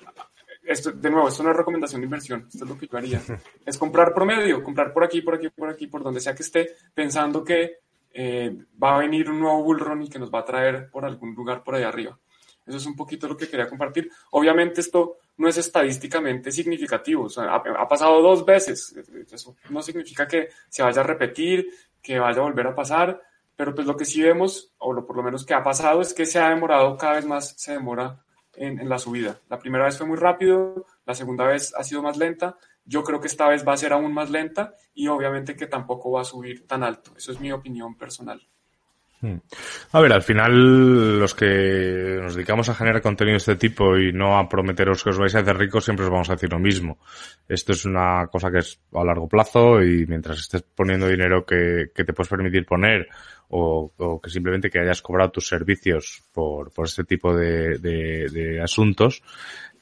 esto, 0.66 0.92
de 0.92 1.10
nuevo, 1.10 1.28
esto 1.28 1.42
no 1.42 1.50
es 1.50 1.56
recomendación 1.56 2.00
de 2.00 2.06
inversión, 2.06 2.46
esto 2.48 2.64
es 2.64 2.70
lo 2.70 2.76
que 2.78 2.88
yo 2.88 2.98
haría, 2.98 3.22
es 3.66 3.78
comprar 3.78 4.12
promedio, 4.12 4.62
comprar 4.62 4.92
por 4.92 5.04
aquí, 5.04 5.22
por 5.22 5.34
aquí, 5.34 5.48
por 5.50 5.68
aquí, 5.68 5.86
por 5.86 6.02
donde 6.02 6.20
sea 6.20 6.34
que 6.34 6.42
esté, 6.42 6.74
pensando 6.94 7.44
que 7.44 7.78
eh, 8.12 8.56
va 8.82 8.96
a 8.96 8.98
venir 8.98 9.30
un 9.30 9.40
nuevo 9.40 9.62
bullrun 9.62 10.02
y 10.02 10.08
que 10.08 10.18
nos 10.18 10.32
va 10.32 10.40
a 10.40 10.44
traer 10.44 10.90
por 10.90 11.04
algún 11.04 11.34
lugar 11.34 11.62
por 11.62 11.74
ahí 11.74 11.82
arriba. 11.82 12.18
Eso 12.66 12.78
es 12.78 12.86
un 12.86 12.96
poquito 12.96 13.28
lo 13.28 13.36
que 13.36 13.48
quería 13.48 13.68
compartir. 13.68 14.10
Obviamente 14.32 14.80
esto 14.80 15.18
no 15.36 15.48
es 15.48 15.56
estadísticamente 15.56 16.50
significativo, 16.50 17.28
ha, 17.36 17.88
pasado 17.88 18.20
dos 18.22 18.44
veces, 18.44 18.94
eso 19.30 19.56
no 19.70 19.82
significa 19.82 20.26
que 20.26 20.48
se 20.68 20.82
vaya 20.82 21.02
a 21.02 21.04
repetir, 21.04 21.68
que 22.02 22.18
vaya 22.18 22.38
a 22.38 22.44
volver 22.44 22.66
a 22.68 22.74
pasar, 22.74 23.20
pero 23.54 23.74
pues 23.74 23.86
lo 23.86 23.96
que 23.96 24.04
sí 24.04 24.22
vemos, 24.22 24.72
o 24.78 24.92
lo, 24.92 25.06
por 25.06 25.16
lo 25.16 25.22
menos 25.22 25.44
que 25.44 25.54
ha 25.54 25.62
pasado, 25.62 26.00
es 26.00 26.12
que 26.12 26.26
se 26.26 26.38
ha 26.38 26.48
demorado, 26.48 26.96
cada 26.96 27.14
vez 27.14 27.26
más 27.26 27.54
se 27.56 27.72
demora 27.72 28.24
en, 28.56 28.88
la 28.88 28.98
subida. 28.98 29.40
La 29.48 29.58
primera 29.58 29.84
vez 29.84 29.98
fue 29.98 30.06
muy 30.06 30.16
rápido, 30.16 30.86
la 31.04 31.14
segunda 31.14 31.46
vez 31.46 31.74
ha 31.76 31.84
sido 31.84 32.02
más 32.02 32.16
lenta, 32.16 32.56
yo 32.84 33.02
creo 33.02 33.20
que 33.20 33.26
esta 33.26 33.48
vez 33.48 33.66
va 33.66 33.72
a 33.72 33.76
ser 33.76 33.92
aún 33.92 34.12
más 34.12 34.30
lenta 34.30 34.74
y 34.94 35.08
obviamente 35.08 35.56
que 35.56 35.66
tampoco 35.66 36.10
va 36.10 36.22
a 36.22 36.24
subir 36.24 36.66
tan 36.66 36.82
alto. 36.82 37.12
Eso 37.16 37.32
es 37.32 37.40
mi 37.40 37.52
opinión 37.52 37.96
personal. 37.96 38.46
A 39.92 40.00
ver, 40.00 40.12
al 40.12 40.22
final 40.22 41.18
los 41.18 41.34
que 41.34 42.18
nos 42.20 42.34
dedicamos 42.34 42.68
a 42.68 42.74
generar 42.74 43.00
contenido 43.00 43.34
de 43.34 43.38
este 43.38 43.56
tipo 43.56 43.96
y 43.96 44.12
no 44.12 44.38
a 44.38 44.48
prometeros 44.48 45.02
que 45.02 45.10
os 45.10 45.18
vais 45.18 45.34
a 45.34 45.40
hacer 45.40 45.56
ricos, 45.56 45.84
siempre 45.84 46.04
os 46.04 46.10
vamos 46.10 46.28
a 46.28 46.34
decir 46.34 46.52
lo 46.52 46.58
mismo. 46.58 46.98
Esto 47.48 47.72
es 47.72 47.84
una 47.86 48.26
cosa 48.26 48.50
que 48.50 48.58
es 48.58 48.78
a 48.92 49.04
largo 49.04 49.28
plazo 49.28 49.82
y 49.82 50.06
mientras 50.06 50.38
estés 50.38 50.62
poniendo 50.62 51.08
dinero 51.08 51.44
que, 51.44 51.90
te 51.94 52.12
puedes 52.12 52.28
permitir 52.28 52.66
poner 52.66 53.08
o, 53.48 54.20
que 54.22 54.30
simplemente 54.30 54.68
que 54.68 54.80
hayas 54.80 55.00
cobrado 55.00 55.30
tus 55.30 55.48
servicios 55.48 56.22
por, 56.32 56.72
por 56.72 56.86
este 56.86 57.04
tipo 57.04 57.34
de, 57.34 57.78
de, 57.78 58.60
asuntos, 58.60 59.22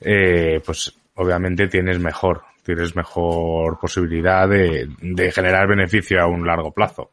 eh, 0.00 0.60
pues 0.64 0.94
obviamente 1.14 1.66
tienes 1.66 1.98
mejor, 1.98 2.42
tienes 2.62 2.94
mejor 2.94 3.78
posibilidad 3.80 4.48
de, 4.48 4.88
de 5.00 5.32
generar 5.32 5.66
beneficio 5.66 6.20
a 6.20 6.26
un 6.26 6.46
largo 6.46 6.72
plazo. 6.72 7.10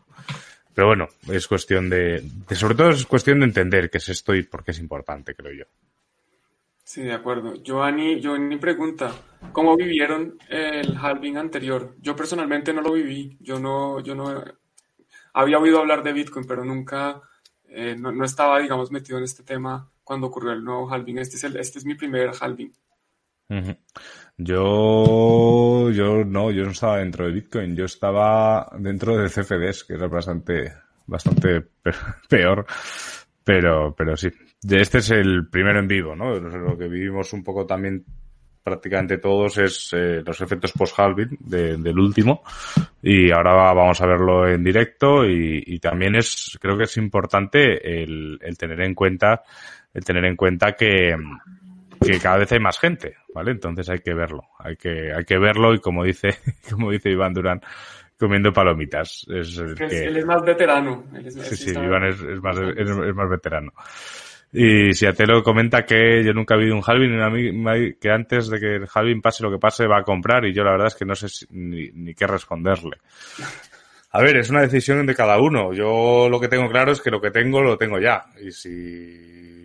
Pero 0.74 0.88
bueno, 0.88 1.08
es 1.30 1.48
cuestión 1.48 1.90
de, 1.90 2.24
sobre 2.52 2.76
todo 2.76 2.90
es 2.90 3.06
cuestión 3.06 3.40
de 3.40 3.46
entender 3.46 3.90
qué 3.90 3.98
es 3.98 4.10
esto 4.10 4.34
y 4.34 4.44
por 4.44 4.64
qué 4.64 4.72
es 4.72 4.80
importante, 4.80 5.36
creo 5.36 5.54
yo. 5.54 5.66
Sí, 6.84 7.04
de 7.04 7.14
acuerdo. 7.14 7.56
Giovanni, 7.56 8.20
Giovanni 8.20 8.58
pregunta, 8.58 9.12
¿cómo 9.54 9.78
vivieron 9.78 10.38
el 10.50 10.98
halving 10.98 11.38
anterior? 11.38 11.96
Yo 12.02 12.16
personalmente 12.16 12.74
no 12.74 12.82
lo 12.82 12.94
viví. 12.94 13.38
Yo 13.40 13.60
no, 13.60 14.02
yo 14.02 14.14
no 14.14 14.44
había 15.34 15.60
oído 15.60 15.80
hablar 15.80 16.04
de 16.04 16.14
Bitcoin, 16.14 16.46
pero 16.46 16.66
nunca, 16.66 17.22
eh, 17.70 17.96
no, 17.98 18.26
estaba, 18.26 18.60
digamos, 18.60 18.92
metido 18.92 19.18
en 19.18 19.24
este 19.24 19.44
tema 19.44 19.90
cuando 20.04 20.28
ocurrió 20.28 20.52
el 20.52 20.64
nuevo 20.64 20.90
halving. 20.92 21.20
Este 21.20 21.38
es, 21.38 21.44
el, 21.46 21.56
este 21.58 21.80
es 21.80 21.86
mi 21.86 21.96
primer 21.96 22.32
halving. 22.40 22.74
Yo, 24.44 25.92
yo 25.92 26.24
no, 26.26 26.52
yo 26.52 26.64
no 26.64 26.72
estaba 26.72 26.98
dentro 26.98 27.26
de 27.26 27.34
Bitcoin, 27.34 27.76
yo 27.76 27.86
estaba 27.86 28.72
dentro 28.80 29.16
de 29.16 29.30
CFDs, 29.30 29.84
que 29.84 29.94
era 29.94 30.08
bastante, 30.08 30.74
bastante 31.06 31.62
peor, 32.30 32.66
pero, 33.44 33.94
pero 33.96 34.18
sí. 34.18 34.30
Este 34.68 35.00
es 35.00 35.12
el 35.12 35.48
primero 35.48 35.80
en 35.80 35.88
vivo, 35.88 36.16
¿no? 36.16 36.40
Lo 36.40 36.78
que 36.78 36.88
vivimos 36.88 37.34
un 37.34 37.44
poco 37.44 37.66
también 37.66 38.04
prácticamente 38.64 39.18
todos 39.18 39.58
es 39.58 39.90
eh, 39.94 40.22
los 40.26 40.40
efectos 40.42 40.72
post-halving 40.72 41.38
del 41.40 42.00
último 42.00 42.44
y 43.02 43.32
ahora 43.32 43.74
vamos 43.74 44.00
a 44.02 44.06
verlo 44.06 44.48
en 44.48 44.64
directo 44.64 45.26
y, 45.26 45.64
y 45.66 45.80
también 45.80 46.16
es, 46.16 46.60
creo 46.62 46.78
que 46.78 46.84
es 46.84 46.96
importante 46.98 48.04
el 48.04 48.40
tener 48.58 48.82
en 48.82 48.94
cuenta, 48.94 49.42
el 49.94 50.06
tener 50.06 50.26
en 50.26 50.36
cuenta 50.36 50.74
que, 50.74 51.16
que 52.02 52.20
cada 52.20 52.38
vez 52.38 52.52
hay 52.52 52.60
más 52.60 52.80
gente, 52.80 53.16
¿vale? 53.34 53.52
Entonces 53.52 53.90
hay 53.90 54.00
que 54.00 54.14
verlo, 54.14 54.44
hay 54.60 54.76
que, 54.76 55.14
hay 55.14 55.24
que 55.24 55.38
verlo 55.38 55.74
y 55.74 55.80
como 55.80 56.04
dice, 56.04 56.30
como 56.70 56.92
dice 56.92 57.10
Iván 57.10 57.34
Durán, 57.34 57.62
comiendo 58.18 58.52
palomitas. 58.52 59.26
Es 59.30 59.58
el 59.58 59.76
que... 59.76 60.06
Él 60.06 60.18
es 60.18 60.26
más 60.26 60.44
veterano. 60.44 61.06
sí, 61.30 61.56
sí, 61.56 61.72
Iván 61.72 62.06
es, 62.06 62.22
más, 62.42 62.58
es, 62.58 63.16
más 63.16 63.30
veterano. 63.30 63.72
Y 64.54 64.92
comenta 65.44 65.84
que 65.84 66.24
yo 66.26 66.34
nunca 66.34 66.56
he 66.56 66.58
vivido 66.58 66.76
un 66.76 66.84
halving, 66.86 67.96
que 68.00 68.12
antes 68.12 68.50
de 68.50 68.60
que 68.60 68.76
el 68.76 68.88
halving 68.94 69.22
pase 69.22 69.44
lo 69.44 69.52
que 69.52 69.58
pase 69.58 69.88
va 69.88 70.00
a 70.00 70.04
comprar 70.04 70.46
y 70.46 70.54
yo 70.54 70.64
la 70.64 70.72
verdad 70.72 70.88
es 70.88 70.96
que 70.96 71.06
no 71.06 71.16
sé 71.16 71.28
ni, 71.52 71.90
ni 71.92 72.14
qué 72.14 72.28
responderle. 72.28 72.98
A 74.12 74.22
ver, 74.22 74.38
es 74.38 74.50
una 74.50 74.62
decisión 74.62 75.06
de 75.06 75.16
cada 75.16 75.40
uno. 75.40 75.72
Yo 75.72 76.28
lo 76.30 76.40
que 76.40 76.50
tengo 76.50 76.70
claro 76.70 76.92
es 76.92 77.00
que 77.00 77.12
lo 77.12 77.22
que 77.22 77.32
tengo 77.32 77.62
lo 77.62 77.78
tengo 77.78 77.98
ya. 77.98 78.26
Y 78.42 78.52
si 78.52 79.61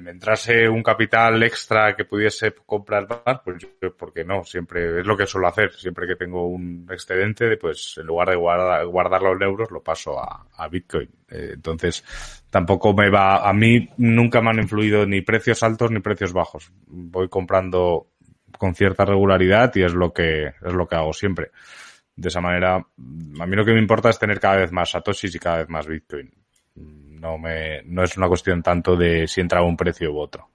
me 0.00 0.10
entrase 0.10 0.68
un 0.68 0.82
capital 0.82 1.42
extra 1.42 1.94
que 1.94 2.04
pudiese 2.04 2.54
comprar 2.66 3.06
más, 3.08 3.40
pues 3.44 3.58
yo, 3.58 3.94
¿por 3.96 4.12
qué 4.12 4.24
no? 4.24 4.44
Siempre 4.44 5.00
es 5.00 5.06
lo 5.06 5.16
que 5.16 5.26
suelo 5.26 5.48
hacer. 5.48 5.72
Siempre 5.72 6.06
que 6.06 6.16
tengo 6.16 6.46
un 6.46 6.86
excedente, 6.90 7.56
pues 7.56 7.96
en 7.98 8.06
lugar 8.06 8.30
de 8.30 8.36
guardar, 8.36 8.86
guardarlo 8.86 9.32
en 9.34 9.42
euros, 9.42 9.70
lo 9.70 9.82
paso 9.82 10.18
a, 10.18 10.68
Bitcoin. 10.68 11.08
Eh, 11.28 11.50
entonces, 11.54 12.04
tampoco 12.48 12.94
me 12.94 13.10
va, 13.10 13.48
a 13.48 13.52
mí 13.52 13.88
nunca 13.98 14.40
me 14.40 14.50
han 14.50 14.60
influido 14.60 15.04
ni 15.06 15.20
precios 15.20 15.62
altos 15.62 15.90
ni 15.90 16.00
precios 16.00 16.32
bajos. 16.32 16.72
Voy 16.86 17.28
comprando 17.28 18.08
con 18.58 18.74
cierta 18.74 19.04
regularidad 19.04 19.74
y 19.74 19.82
es 19.82 19.94
lo 19.94 20.12
que, 20.12 20.46
es 20.46 20.72
lo 20.72 20.86
que 20.86 20.96
hago 20.96 21.12
siempre. 21.12 21.50
De 22.14 22.28
esa 22.28 22.40
manera, 22.40 22.76
a 22.76 23.46
mí 23.46 23.56
lo 23.56 23.64
que 23.64 23.72
me 23.72 23.80
importa 23.80 24.10
es 24.10 24.18
tener 24.18 24.38
cada 24.38 24.56
vez 24.56 24.72
más 24.72 24.90
satoshis 24.90 25.34
y 25.34 25.38
cada 25.38 25.58
vez 25.58 25.68
más 25.68 25.86
Bitcoin 25.86 26.30
no, 27.22 27.38
me, 27.38 27.82
no 27.84 28.02
es 28.02 28.16
una 28.16 28.26
cuestión 28.26 28.62
tanto 28.62 28.96
de 28.96 29.28
si 29.28 29.40
entra 29.40 29.62
un 29.62 29.76
precio 29.76 30.12
u 30.12 30.18
otro. 30.18 30.48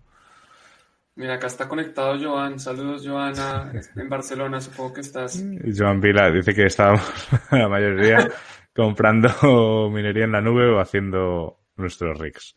Mira, 1.15 1.36
acá 1.36 1.47
está 1.47 1.67
conectado 1.67 2.17
Joan. 2.21 2.60
Saludos, 2.60 3.08
Joana, 3.08 3.71
en 3.95 4.10
Barcelona, 4.10 4.60
supongo 4.60 4.95
que 4.95 5.01
estás. 5.01 5.41
Joan 5.75 6.01
Vila 6.01 6.30
dice 6.30 6.53
que 6.53 6.65
estábamos 6.65 7.27
la 7.51 7.69
mayoría 7.69 8.30
comprando 8.75 9.89
minería 9.89 10.25
en 10.25 10.34
la 10.34 10.41
nube 10.41 10.69
o 10.69 10.80
haciendo 10.80 11.58
nuestros 11.77 12.19
rigs. 12.19 12.56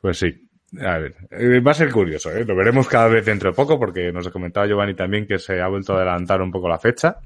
Pues 0.00 0.18
sí. 0.18 0.48
A 0.80 0.98
ver, 0.98 1.14
eh, 1.30 1.60
va 1.60 1.70
a 1.70 1.74
ser 1.74 1.92
curioso, 1.92 2.32
¿eh? 2.32 2.44
lo 2.44 2.56
veremos 2.56 2.88
cada 2.88 3.06
vez 3.06 3.24
dentro 3.24 3.50
de 3.50 3.54
poco 3.54 3.78
porque 3.78 4.10
nos 4.10 4.26
ha 4.26 4.32
comentado 4.32 4.66
Giovanni 4.66 4.94
también 4.94 5.24
que 5.24 5.38
se 5.38 5.60
ha 5.60 5.68
vuelto 5.68 5.92
a 5.92 5.98
adelantar 5.98 6.42
un 6.42 6.50
poco 6.50 6.68
la 6.68 6.80
fecha 6.80 7.18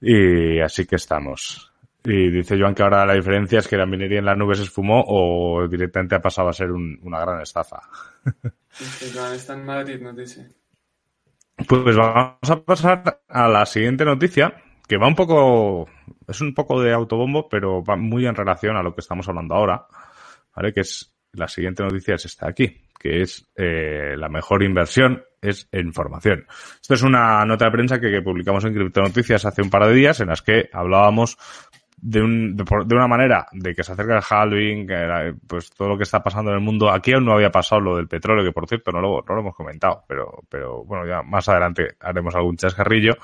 y 0.00 0.58
así 0.58 0.84
que 0.84 0.96
estamos. 0.96 1.65
Y 2.08 2.30
dice 2.30 2.56
Joan 2.56 2.72
que 2.72 2.84
ahora 2.84 3.04
la 3.04 3.14
diferencia 3.14 3.58
es 3.58 3.66
que 3.66 3.76
la 3.76 3.84
minería 3.84 4.20
en 4.20 4.26
la 4.26 4.36
nube 4.36 4.54
se 4.54 4.62
esfumó 4.62 5.02
o 5.08 5.66
directamente 5.66 6.14
ha 6.14 6.22
pasado 6.22 6.48
a 6.48 6.52
ser 6.52 6.70
una 6.70 7.18
gran 7.20 7.40
estafa. 7.40 7.80
Joan 9.12 9.34
está 9.34 9.54
en 9.54 9.64
Madrid, 9.66 10.00
nos 10.00 10.16
dice. 10.16 10.52
Pues 11.66 11.96
vamos 11.96 12.48
a 12.48 12.64
pasar 12.64 13.22
a 13.28 13.48
la 13.48 13.66
siguiente 13.66 14.04
noticia, 14.04 14.54
que 14.86 14.98
va 14.98 15.08
un 15.08 15.16
poco, 15.16 15.88
es 16.28 16.40
un 16.40 16.54
poco 16.54 16.80
de 16.80 16.92
autobombo, 16.92 17.48
pero 17.48 17.82
va 17.82 17.96
muy 17.96 18.24
en 18.24 18.36
relación 18.36 18.76
a 18.76 18.84
lo 18.84 18.94
que 18.94 19.00
estamos 19.00 19.28
hablando 19.28 19.56
ahora, 19.56 19.86
¿vale? 20.54 20.72
Que 20.72 20.82
es, 20.82 21.12
la 21.32 21.48
siguiente 21.48 21.82
noticia 21.82 22.14
es 22.14 22.24
esta 22.24 22.46
aquí, 22.48 22.84
que 23.00 23.22
es 23.22 23.50
eh, 23.56 24.14
la 24.16 24.28
mejor 24.28 24.62
inversión 24.62 25.24
es 25.40 25.68
información. 25.72 26.46
Esto 26.80 26.94
es 26.94 27.02
una 27.02 27.44
nota 27.44 27.64
de 27.64 27.70
prensa 27.72 27.98
que, 27.98 28.10
que 28.10 28.22
publicamos 28.22 28.64
en 28.64 28.74
Cripto 28.74 29.00
Noticias 29.00 29.44
hace 29.44 29.62
un 29.62 29.70
par 29.70 29.86
de 29.86 29.94
días 29.94 30.20
en 30.20 30.28
las 30.28 30.42
que 30.42 30.68
hablábamos 30.72 31.36
de, 31.96 32.22
un, 32.22 32.56
de, 32.56 32.94
una 32.94 33.08
manera 33.08 33.46
de 33.52 33.74
que 33.74 33.82
se 33.82 33.92
acerca 33.92 34.16
el 34.16 34.22
halving, 34.28 34.86
que 34.86 35.34
pues 35.46 35.70
todo 35.70 35.88
lo 35.88 35.96
que 35.96 36.04
está 36.04 36.22
pasando 36.22 36.50
en 36.50 36.58
el 36.58 36.62
mundo. 36.62 36.90
Aquí 36.90 37.12
aún 37.12 37.24
no 37.24 37.32
había 37.32 37.50
pasado 37.50 37.80
lo 37.80 37.96
del 37.96 38.08
petróleo, 38.08 38.44
que 38.44 38.52
por 38.52 38.68
cierto 38.68 38.92
no 38.92 39.00
lo, 39.00 39.24
no 39.26 39.34
lo 39.34 39.40
hemos 39.40 39.54
comentado, 39.54 40.04
pero, 40.06 40.42
pero 40.48 40.84
bueno, 40.84 41.06
ya 41.06 41.22
más 41.22 41.48
adelante 41.48 41.96
haremos 42.00 42.34
algún 42.34 42.56
chascarrillo. 42.56 43.14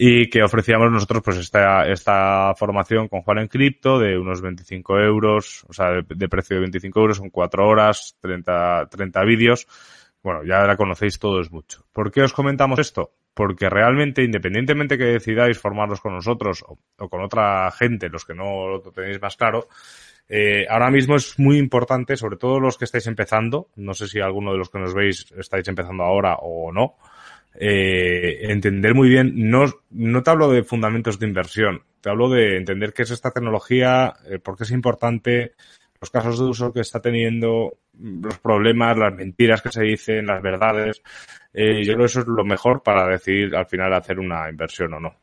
Y 0.00 0.30
que 0.30 0.44
ofrecíamos 0.44 0.92
nosotros 0.92 1.22
pues 1.24 1.38
esta, 1.38 1.88
esta 1.88 2.54
formación 2.54 3.08
con 3.08 3.22
Juan 3.22 3.38
en 3.38 3.48
cripto 3.48 3.98
de 3.98 4.16
unos 4.16 4.40
25 4.40 5.00
euros, 5.00 5.64
o 5.68 5.72
sea, 5.72 6.02
de, 6.06 6.28
precio 6.28 6.54
de 6.54 6.60
25 6.60 7.00
euros, 7.00 7.16
son 7.16 7.30
4 7.30 7.66
horas, 7.66 8.16
30, 8.20 8.86
30 8.90 9.24
vídeos. 9.24 9.66
Bueno, 10.22 10.44
ya 10.44 10.64
la 10.66 10.76
conocéis 10.76 11.18
todos 11.18 11.50
mucho. 11.50 11.84
¿Por 11.92 12.12
qué 12.12 12.22
os 12.22 12.32
comentamos 12.32 12.78
esto? 12.78 13.12
Porque 13.38 13.70
realmente, 13.70 14.24
independientemente 14.24 14.98
que 14.98 15.04
decidáis 15.04 15.60
formarlos 15.60 16.00
con 16.00 16.12
nosotros 16.12 16.64
o, 16.66 17.08
con 17.08 17.22
otra 17.22 17.70
gente, 17.70 18.08
los 18.08 18.24
que 18.24 18.34
no 18.34 18.66
lo 18.66 18.80
tenéis 18.80 19.22
más 19.22 19.36
claro, 19.36 19.68
eh, 20.28 20.66
ahora 20.68 20.90
mismo 20.90 21.14
es 21.14 21.38
muy 21.38 21.56
importante, 21.56 22.16
sobre 22.16 22.36
todo 22.36 22.58
los 22.58 22.76
que 22.76 22.84
estáis 22.84 23.06
empezando, 23.06 23.68
no 23.76 23.94
sé 23.94 24.08
si 24.08 24.18
alguno 24.18 24.50
de 24.50 24.58
los 24.58 24.70
que 24.70 24.80
nos 24.80 24.92
veis 24.92 25.32
estáis 25.38 25.68
empezando 25.68 26.02
ahora 26.02 26.34
o 26.40 26.72
no, 26.72 26.96
eh, 27.54 28.50
entender 28.50 28.92
muy 28.96 29.08
bien, 29.08 29.30
no, 29.48 29.66
no 29.90 30.22
te 30.24 30.30
hablo 30.30 30.50
de 30.50 30.64
fundamentos 30.64 31.20
de 31.20 31.28
inversión, 31.28 31.84
te 32.00 32.10
hablo 32.10 32.28
de 32.30 32.56
entender 32.56 32.92
qué 32.92 33.02
es 33.02 33.12
esta 33.12 33.30
tecnología, 33.30 34.14
eh, 34.28 34.40
por 34.40 34.56
qué 34.56 34.64
es 34.64 34.72
importante, 34.72 35.52
los 36.00 36.10
casos 36.10 36.38
de 36.38 36.44
uso 36.44 36.72
que 36.72 36.80
está 36.80 37.00
teniendo, 37.00 37.78
los 37.98 38.38
problemas, 38.38 38.96
las 38.96 39.14
mentiras 39.14 39.62
que 39.62 39.72
se 39.72 39.82
dicen, 39.82 40.26
las 40.26 40.42
verdades. 40.42 41.02
Eh, 41.52 41.84
yo 41.84 41.94
creo 41.94 41.98
que 41.98 42.10
eso 42.10 42.20
es 42.20 42.26
lo 42.26 42.44
mejor 42.44 42.82
para 42.82 43.06
decidir 43.06 43.54
al 43.56 43.66
final 43.66 43.92
hacer 43.94 44.18
una 44.18 44.48
inversión 44.48 44.94
o 44.94 45.00
no. 45.00 45.14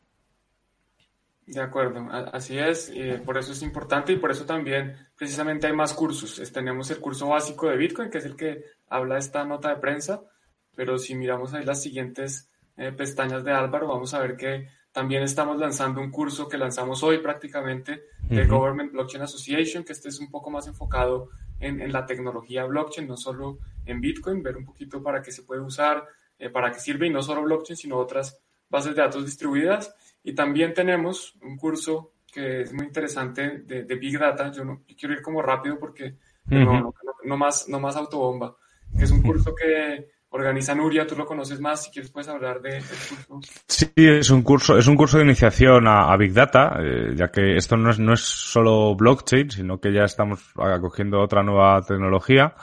De 1.46 1.60
acuerdo, 1.60 2.08
así 2.32 2.58
es, 2.58 2.92
por 3.24 3.38
eso 3.38 3.52
es 3.52 3.62
importante 3.62 4.12
y 4.12 4.16
por 4.16 4.32
eso 4.32 4.44
también 4.44 4.96
precisamente 5.16 5.68
hay 5.68 5.72
más 5.72 5.94
cursos. 5.94 6.42
Tenemos 6.52 6.90
el 6.90 6.98
curso 6.98 7.28
básico 7.28 7.68
de 7.68 7.76
Bitcoin, 7.76 8.10
que 8.10 8.18
es 8.18 8.24
el 8.24 8.34
que 8.34 8.64
habla 8.88 9.16
esta 9.16 9.44
nota 9.44 9.68
de 9.68 9.76
prensa, 9.76 10.22
pero 10.74 10.98
si 10.98 11.14
miramos 11.14 11.54
ahí 11.54 11.64
las 11.64 11.80
siguientes 11.80 12.50
eh, 12.76 12.90
pestañas 12.90 13.44
de 13.44 13.52
Álvaro, 13.52 13.86
vamos 13.86 14.12
a 14.12 14.18
ver 14.18 14.36
que 14.36 14.68
también 14.96 15.22
estamos 15.22 15.58
lanzando 15.58 16.00
un 16.00 16.10
curso 16.10 16.48
que 16.48 16.56
lanzamos 16.56 17.02
hoy 17.02 17.18
prácticamente 17.18 18.04
de 18.30 18.46
Government 18.46 18.92
Blockchain 18.92 19.24
Association, 19.24 19.84
que 19.84 19.92
este 19.92 20.08
es 20.08 20.18
un 20.20 20.30
poco 20.30 20.48
más 20.48 20.68
enfocado 20.68 21.28
en, 21.60 21.82
en, 21.82 21.92
la 21.92 22.06
tecnología 22.06 22.64
blockchain, 22.64 23.06
no 23.06 23.18
solo 23.18 23.58
en 23.84 24.00
Bitcoin, 24.00 24.42
ver 24.42 24.56
un 24.56 24.64
poquito 24.64 25.02
para 25.02 25.20
qué 25.20 25.32
se 25.32 25.42
puede 25.42 25.60
usar, 25.60 26.02
eh, 26.38 26.48
para 26.48 26.72
qué 26.72 26.80
sirve 26.80 27.08
y 27.08 27.10
no 27.10 27.20
solo 27.20 27.42
blockchain, 27.42 27.76
sino 27.76 27.98
otras 27.98 28.40
bases 28.70 28.96
de 28.96 29.02
datos 29.02 29.26
distribuidas. 29.26 29.94
Y 30.24 30.34
también 30.34 30.72
tenemos 30.72 31.34
un 31.42 31.58
curso 31.58 32.14
que 32.32 32.62
es 32.62 32.72
muy 32.72 32.86
interesante 32.86 33.64
de, 33.66 33.84
de 33.84 33.94
Big 33.96 34.18
Data. 34.18 34.50
Yo 34.50 34.64
no 34.64 34.82
quiero 34.98 35.12
ir 35.12 35.20
como 35.20 35.42
rápido 35.42 35.78
porque 35.78 36.16
no, 36.46 36.94
no, 37.22 37.36
más, 37.36 37.68
no 37.68 37.80
más 37.80 37.96
autobomba, 37.96 38.56
que 38.96 39.04
es 39.04 39.10
un 39.10 39.20
curso 39.30 39.54
que 39.54 40.08
organiza 40.36 40.74
Nuria, 40.74 41.06
tú 41.06 41.16
lo 41.16 41.26
conoces 41.26 41.60
más, 41.60 41.84
si 41.84 41.90
quieres 41.90 42.10
puedes 42.10 42.28
hablar 42.28 42.60
de 42.60 42.82
curso. 43.26 43.54
Sí, 43.66 43.90
es 43.96 44.30
un 44.30 44.42
curso, 44.42 44.78
es 44.78 44.86
un 44.86 44.96
curso 44.96 45.18
de 45.18 45.24
iniciación 45.24 45.86
a, 45.88 46.16
Big 46.16 46.32
Data, 46.32 46.78
eh, 46.80 47.14
ya 47.14 47.28
que 47.28 47.56
esto 47.56 47.76
no 47.76 47.90
es, 47.90 47.98
no 47.98 48.12
es 48.12 48.20
solo 48.20 48.94
blockchain, 48.94 49.50
sino 49.50 49.80
que 49.80 49.92
ya 49.92 50.04
estamos 50.04 50.40
acogiendo 50.56 51.20
otra 51.20 51.42
nueva 51.42 51.82
tecnología, 51.82 52.54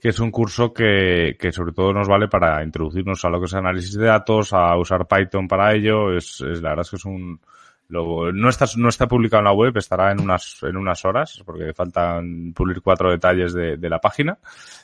que 0.00 0.10
es 0.10 0.20
un 0.20 0.30
curso 0.30 0.72
que, 0.72 1.36
que 1.38 1.50
sobre 1.50 1.72
todo 1.72 1.92
nos 1.92 2.08
vale 2.08 2.28
para 2.28 2.62
introducirnos 2.62 3.24
a 3.24 3.30
lo 3.30 3.40
que 3.40 3.46
es 3.46 3.54
análisis 3.54 3.94
de 3.94 4.06
datos, 4.06 4.52
a 4.52 4.76
usar 4.76 5.06
Python 5.08 5.48
para 5.48 5.74
ello, 5.74 6.16
es, 6.16 6.40
es 6.40 6.62
la 6.62 6.70
verdad 6.70 6.84
es 6.84 6.90
que 6.90 6.96
es 6.96 7.04
un, 7.04 7.40
no 7.88 8.48
está, 8.48 8.66
no 8.76 8.88
está 8.88 9.08
publicado 9.08 9.40
en 9.40 9.44
la 9.46 9.52
web, 9.52 9.76
estará 9.76 10.12
en 10.12 10.20
unas, 10.20 10.62
en 10.62 10.76
unas 10.76 11.04
horas, 11.04 11.42
porque 11.44 11.72
faltan 11.72 12.52
pulir 12.54 12.82
cuatro 12.82 13.10
detalles 13.10 13.54
de, 13.54 13.76
de 13.76 13.88
la 13.88 13.98
página. 13.98 14.38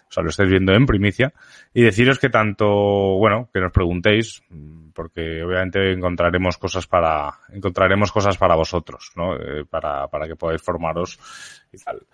O 0.08 0.12
sea, 0.14 0.22
lo 0.22 0.30
estáis 0.30 0.48
viendo 0.48 0.72
en 0.72 0.86
primicia. 0.86 1.32
Y 1.72 1.82
deciros 1.82 2.18
que 2.18 2.30
tanto, 2.30 2.66
bueno, 2.66 3.50
que 3.52 3.60
nos 3.60 3.72
preguntéis, 3.72 4.42
porque 4.94 5.42
obviamente 5.42 5.92
encontraremos 5.92 6.56
cosas 6.56 6.86
para, 6.86 7.30
encontraremos 7.52 8.12
cosas 8.12 8.38
para 8.38 8.54
vosotros, 8.54 9.12
¿no? 9.16 9.36
Eh, 9.36 9.64
para, 9.68 10.08
para 10.08 10.26
que 10.26 10.36
podáis 10.36 10.62
formaros 10.62 11.18
y 11.72 11.78
tal. 11.78 12.06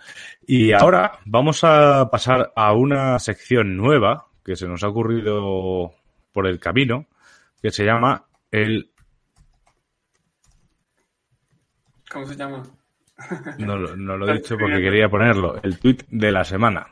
Y 0.46 0.72
ahora 0.72 1.12
vamos 1.24 1.62
a 1.62 2.11
pasar 2.11 2.53
a 2.57 2.72
una 2.72 3.18
sección 3.18 3.76
nueva 3.76 4.26
que 4.44 4.57
se 4.57 4.66
nos 4.66 4.83
ha 4.83 4.88
ocurrido 4.88 5.92
por 6.33 6.46
el 6.46 6.59
camino, 6.59 7.07
que 7.62 7.70
se 7.70 7.85
llama 7.85 8.24
el 8.50 8.89
¿Cómo 12.11 12.27
se 12.27 12.37
llama? 12.37 12.62
No, 13.59 13.77
no 13.79 14.16
lo 14.16 14.29
he 14.29 14.35
dicho 14.38 14.57
porque 14.59 14.81
quería 14.81 15.09
ponerlo. 15.09 15.61
El 15.62 15.79
tweet 15.79 15.99
de 16.11 16.33
la 16.33 16.44
semana. 16.44 16.88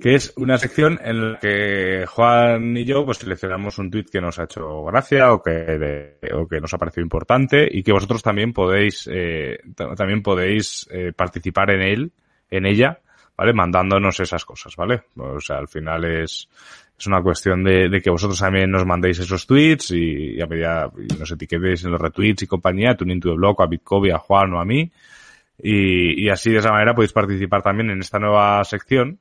Que 0.00 0.14
es 0.14 0.32
una 0.36 0.58
sección 0.58 1.00
en 1.02 1.32
la 1.32 1.38
que 1.40 2.04
Juan 2.06 2.76
y 2.76 2.84
yo 2.84 3.04
pues 3.04 3.18
seleccionamos 3.18 3.78
un 3.78 3.90
tweet 3.90 4.04
que 4.04 4.20
nos 4.20 4.38
ha 4.38 4.44
hecho 4.44 4.84
gracia 4.84 5.32
o 5.32 5.42
que, 5.42 6.18
o 6.32 6.46
que 6.46 6.60
nos 6.60 6.72
ha 6.72 6.78
parecido 6.78 7.02
importante 7.02 7.68
y 7.68 7.82
que 7.82 7.92
vosotros 7.92 8.22
también 8.22 8.52
podéis, 8.52 9.08
eh, 9.12 9.58
también 9.74 10.22
podéis 10.22 10.86
eh, 10.92 11.12
participar 11.16 11.70
en 11.70 11.82
él, 11.82 12.12
en 12.48 12.66
ella, 12.66 13.00
¿vale? 13.36 13.52
Mandándonos 13.52 14.20
esas 14.20 14.44
cosas, 14.44 14.76
¿vale? 14.76 15.02
O 15.16 15.40
sea, 15.40 15.58
al 15.58 15.68
final 15.68 16.04
es, 16.04 16.48
es 16.98 17.06
una 17.06 17.22
cuestión 17.22 17.62
de, 17.62 17.88
de, 17.88 18.00
que 18.00 18.10
vosotros 18.10 18.40
también 18.40 18.70
nos 18.70 18.84
mandéis 18.84 19.20
esos 19.20 19.46
tweets 19.46 19.92
y, 19.92 20.40
a 20.40 20.46
medida 20.46 20.90
y 20.98 21.16
nos 21.16 21.30
etiquetéis 21.30 21.84
en 21.84 21.92
los 21.92 22.00
retweets 22.00 22.42
y 22.42 22.46
compañía, 22.46 22.96
Tuning 22.96 23.20
to 23.20 23.30
the 23.30 23.36
Blog, 23.36 23.62
a 23.62 23.66
Bitcoin, 23.66 24.12
a 24.12 24.18
Juan 24.18 24.52
o 24.54 24.60
a 24.60 24.64
mí. 24.64 24.90
Y, 25.60 26.24
y, 26.24 26.28
así 26.28 26.50
de 26.50 26.58
esa 26.58 26.72
manera 26.72 26.94
podéis 26.94 27.12
participar 27.12 27.62
también 27.62 27.90
en 27.90 28.00
esta 28.00 28.18
nueva 28.18 28.64
sección. 28.64 29.20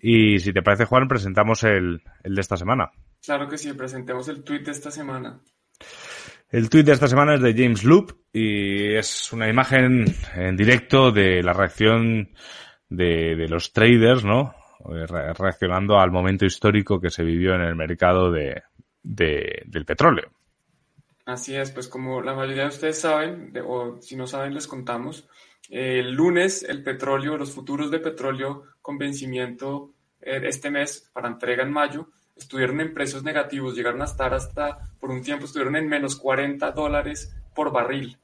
Y 0.00 0.38
si 0.38 0.52
te 0.52 0.62
parece, 0.62 0.84
Juan, 0.84 1.08
presentamos 1.08 1.62
el, 1.64 2.02
el 2.22 2.34
de 2.34 2.40
esta 2.40 2.58
semana. 2.58 2.90
Claro 3.24 3.48
que 3.48 3.56
sí, 3.56 3.72
presentemos 3.72 4.28
el 4.28 4.44
tweet 4.44 4.60
de 4.60 4.72
esta 4.72 4.90
semana. 4.90 5.40
El 6.50 6.68
tweet 6.68 6.84
de 6.84 6.92
esta 6.92 7.08
semana 7.08 7.34
es 7.34 7.40
de 7.40 7.54
James 7.54 7.84
Loop 7.84 8.12
y 8.32 8.94
es 8.94 9.32
una 9.32 9.48
imagen 9.48 10.14
en 10.36 10.56
directo 10.56 11.10
de 11.10 11.42
la 11.42 11.54
reacción 11.54 12.30
de, 12.88 13.34
de 13.34 13.48
los 13.48 13.72
traders, 13.72 14.24
¿no? 14.24 14.54
Eh, 14.90 15.06
reaccionando 15.06 15.98
al 15.98 16.10
momento 16.10 16.44
histórico 16.44 17.00
que 17.00 17.08
se 17.08 17.22
vivió 17.22 17.54
en 17.54 17.62
el 17.62 17.74
mercado 17.74 18.30
de, 18.30 18.64
del 19.02 19.84
petróleo. 19.86 20.30
Así 21.24 21.56
es, 21.56 21.70
pues 21.70 21.88
como 21.88 22.20
la 22.20 22.34
mayoría 22.34 22.64
de 22.64 22.68
ustedes 22.68 23.00
saben, 23.00 23.54
o 23.66 23.96
si 24.02 24.14
no 24.14 24.26
saben 24.26 24.52
les 24.52 24.66
contamos, 24.66 25.26
el 25.70 26.12
lunes 26.12 26.62
el 26.62 26.82
petróleo, 26.82 27.38
los 27.38 27.52
futuros 27.52 27.90
de 27.90 27.98
petróleo 27.98 28.64
con 28.82 28.98
vencimiento 28.98 29.94
eh, 30.20 30.42
este 30.44 30.70
mes 30.70 31.10
para 31.14 31.28
entrega 31.28 31.62
en 31.62 31.72
mayo, 31.72 32.10
estuvieron 32.36 32.78
en 32.82 32.92
precios 32.92 33.22
negativos, 33.22 33.74
llegaron 33.74 34.02
a 34.02 34.06
estar 34.06 34.34
hasta, 34.34 34.90
por 35.00 35.10
un 35.10 35.22
tiempo 35.22 35.46
estuvieron 35.46 35.76
en 35.76 35.88
menos 35.88 36.16
40 36.16 36.72
dólares 36.72 37.34
por 37.54 37.72
barril. 37.72 38.18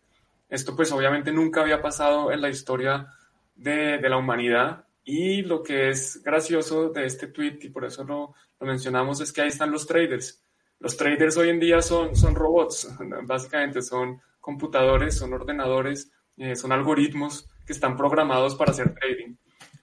Esto 0.51 0.77
pues 0.77 0.93
obviamente 0.93 1.33
nunca 1.33 1.63
había 1.63 1.81
pasado 1.81 2.31
en 2.33 2.43
la 2.43 2.51
historia 2.51 3.15
de, 3.55 3.97
de 3.97 4.09
la 4.11 4.19
humanidad 4.19 4.85
y 5.05 5.43
lo 5.43 5.63
que 5.63 5.91
es 5.91 6.23
gracioso 6.23 6.91
de 6.91 7.05
este 7.07 7.29
tweet, 7.29 7.59
y 7.63 7.69
por 7.71 7.85
eso 7.85 8.05
lo, 8.05 8.35
lo, 8.59 8.67
mencionamos, 8.67 9.21
es 9.21 9.33
que 9.33 9.43
ahí 9.43 9.49
están 9.49 9.71
los 9.71 9.87
traders. 9.87 10.45
Los 10.79 10.97
traders 10.97 11.37
hoy 11.37 11.51
en 11.51 11.61
día 11.61 11.83
son, 11.83 12.15
son 12.17 12.35
robots, 12.35 12.89
básicamente 13.27 13.83
son 13.83 14.21
computadores, 14.41 15.17
son 15.17 15.33
ordenadores, 15.33 16.11
eh, 16.37 16.57
son 16.57 16.73
algoritmos 16.73 17.49
que 17.67 17.73
están 17.73 17.97
programados 17.97 18.55
para 18.55 18.73
hacer 18.73 18.95
trading. 18.95 19.37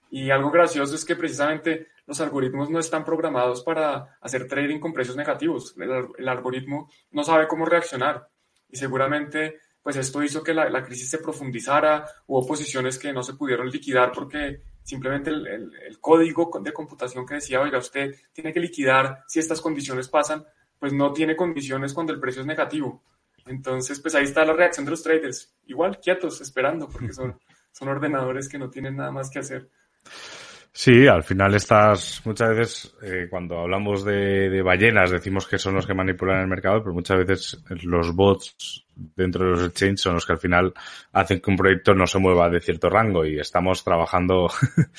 Y 0.10 0.30
algo 0.32 0.52
gracioso 0.52 0.96
es 0.96 1.04
que 1.04 1.16
precisamente 1.16 1.88
los 2.06 2.22
algoritmos 2.22 2.70
no 2.70 2.80
están 2.80 3.04
programados 3.04 3.64
para 3.64 4.18
hacer 4.22 4.48
trading 4.48 4.80
con 4.80 4.94
precios 4.94 5.18
negativos. 5.18 5.76
El, 5.78 6.08
el 6.18 6.28
algoritmo 6.30 6.90
no 7.12 7.24
sabe 7.24 7.48
cómo 7.48 7.66
reaccionar. 7.66 8.30
Y 8.70 8.78
seguramente 8.78 9.60
pues 9.88 9.96
esto 9.96 10.22
hizo 10.22 10.44
que 10.44 10.54
la, 10.54 10.70
la, 10.70 10.84
crisis 10.84 11.10
se 11.10 11.20
profundizara, 11.20 12.06
hubo 12.26 12.46
posiciones 12.46 13.00
que 13.00 13.14
no 13.14 13.24
se 13.24 13.36
pudieron 13.36 13.70
liquidar 13.70 14.12
porque 14.12 14.62
simplemente 14.88 15.30
el, 15.30 15.46
el, 15.46 16.00
código 16.00 16.50
de 16.64 16.72
computación 16.72 17.26
que 17.26 17.36
decía, 17.36 17.60
oiga, 17.60 17.78
usted 17.78 18.16
tiene 18.32 18.54
que 18.54 18.62
liquidar 18.62 19.26
si 19.28 19.40
estas 19.40 19.60
condiciones 19.60 20.08
pasan, 20.08 20.46
pues 20.80 20.94
no 20.94 21.12
tiene 21.12 21.36
condiciones 21.36 21.94
cuando 21.94 22.14
el 22.14 22.22
precio 22.22 22.42
es 22.42 22.48
negativo. 22.48 23.04
Entonces, 23.46 24.00
pues 24.00 24.16
ahí 24.16 24.24
está 24.24 24.46
la 24.46 24.54
reacción 24.54 24.86
de 24.86 24.92
los 24.92 25.04
traders, 25.04 25.54
igual 25.66 26.00
quietos, 26.00 26.40
esperando, 26.40 26.88
porque 26.88 27.12
son, 27.12 27.38
son 27.74 27.90
ordenadores 27.90 28.48
que 28.48 28.58
no 28.58 28.70
tienen 28.70 28.96
nada 28.96 29.12
más 29.12 29.30
que 29.30 29.40
hacer. 29.40 29.68
Sí, 30.72 31.06
al 31.06 31.24
final 31.24 31.54
estas, 31.54 32.22
muchas 32.24 32.50
veces, 32.56 32.96
eh, 33.02 33.28
cuando 33.30 33.60
hablamos 33.60 34.06
de, 34.06 34.50
de, 34.50 34.62
ballenas, 34.62 35.12
decimos 35.12 35.48
que 35.48 35.58
son 35.58 35.76
los 35.76 35.86
que 35.86 35.94
manipulan 35.94 36.40
el 36.40 36.48
mercado, 36.48 36.82
pero 36.82 36.94
muchas 36.94 37.18
veces 37.18 37.62
los 37.84 38.16
bots 38.16 38.87
dentro 39.16 39.46
de 39.46 39.52
los 39.52 39.64
exchanges 39.64 40.02
son 40.02 40.16
los 40.16 40.26
que 40.26 40.34
al 40.34 40.40
final 40.40 40.74
hacen 41.14 41.40
que 41.40 41.52
un 41.52 41.58
proyecto 41.58 41.94
no 41.94 42.08
se 42.08 42.20
mueva 42.20 42.50
de 42.50 42.60
cierto 42.60 42.90
rango 42.90 43.26
y 43.26 43.40
estamos 43.40 43.84
trabajando 43.84 44.50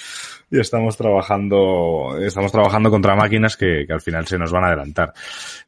y 0.50 0.60
estamos 0.60 0.96
trabajando 0.96 2.16
estamos 2.20 2.52
trabajando 2.52 2.90
contra 2.90 3.16
máquinas 3.16 3.56
que, 3.56 3.86
al 3.88 4.00
final 4.00 4.26
se 4.26 4.38
nos 4.38 4.52
van 4.52 4.64
a 4.64 4.68
adelantar. 4.68 5.12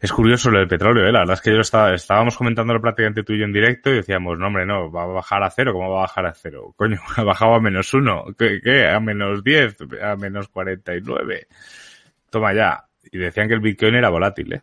Es 0.00 0.12
curioso 0.12 0.50
lo 0.50 0.58
del 0.58 0.68
petróleo, 0.68 1.06
¿eh? 1.06 1.12
la 1.12 1.20
verdad 1.20 1.34
es 1.34 1.40
que 1.40 1.52
yo 1.52 1.60
estaba, 1.60 1.94
estábamos 1.94 2.36
comentándolo 2.36 2.80
prácticamente 2.80 3.22
tú 3.22 3.32
y 3.32 3.38
yo 3.38 3.44
en 3.44 3.52
directo 3.52 3.90
y 3.90 3.96
decíamos, 3.96 4.38
no 4.38 4.46
hombre, 4.46 4.66
no, 4.66 4.90
va 4.90 5.02
a 5.02 5.06
bajar 5.06 5.42
a 5.42 5.50
cero, 5.50 5.72
¿cómo 5.72 5.90
va 5.90 5.98
a 5.98 6.02
bajar 6.02 6.26
a 6.26 6.34
cero? 6.34 6.72
Coño, 6.76 7.00
ha 7.16 7.22
bajado 7.22 7.54
a 7.54 7.60
menos 7.60 7.92
uno, 7.94 8.24
¿qué? 8.38 8.60
qué? 8.62 8.86
A 8.86 9.00
menos 9.00 9.42
diez, 9.42 9.76
a 10.02 10.16
menos 10.16 10.48
cuarenta 10.48 10.94
y 10.94 11.00
nueve. 11.02 11.48
Toma 12.30 12.54
ya. 12.54 12.84
Y 13.12 13.18
decían 13.18 13.48
que 13.48 13.54
el 13.54 13.60
Bitcoin 13.60 13.96
era 13.96 14.08
volátil, 14.08 14.52
¿eh? 14.52 14.62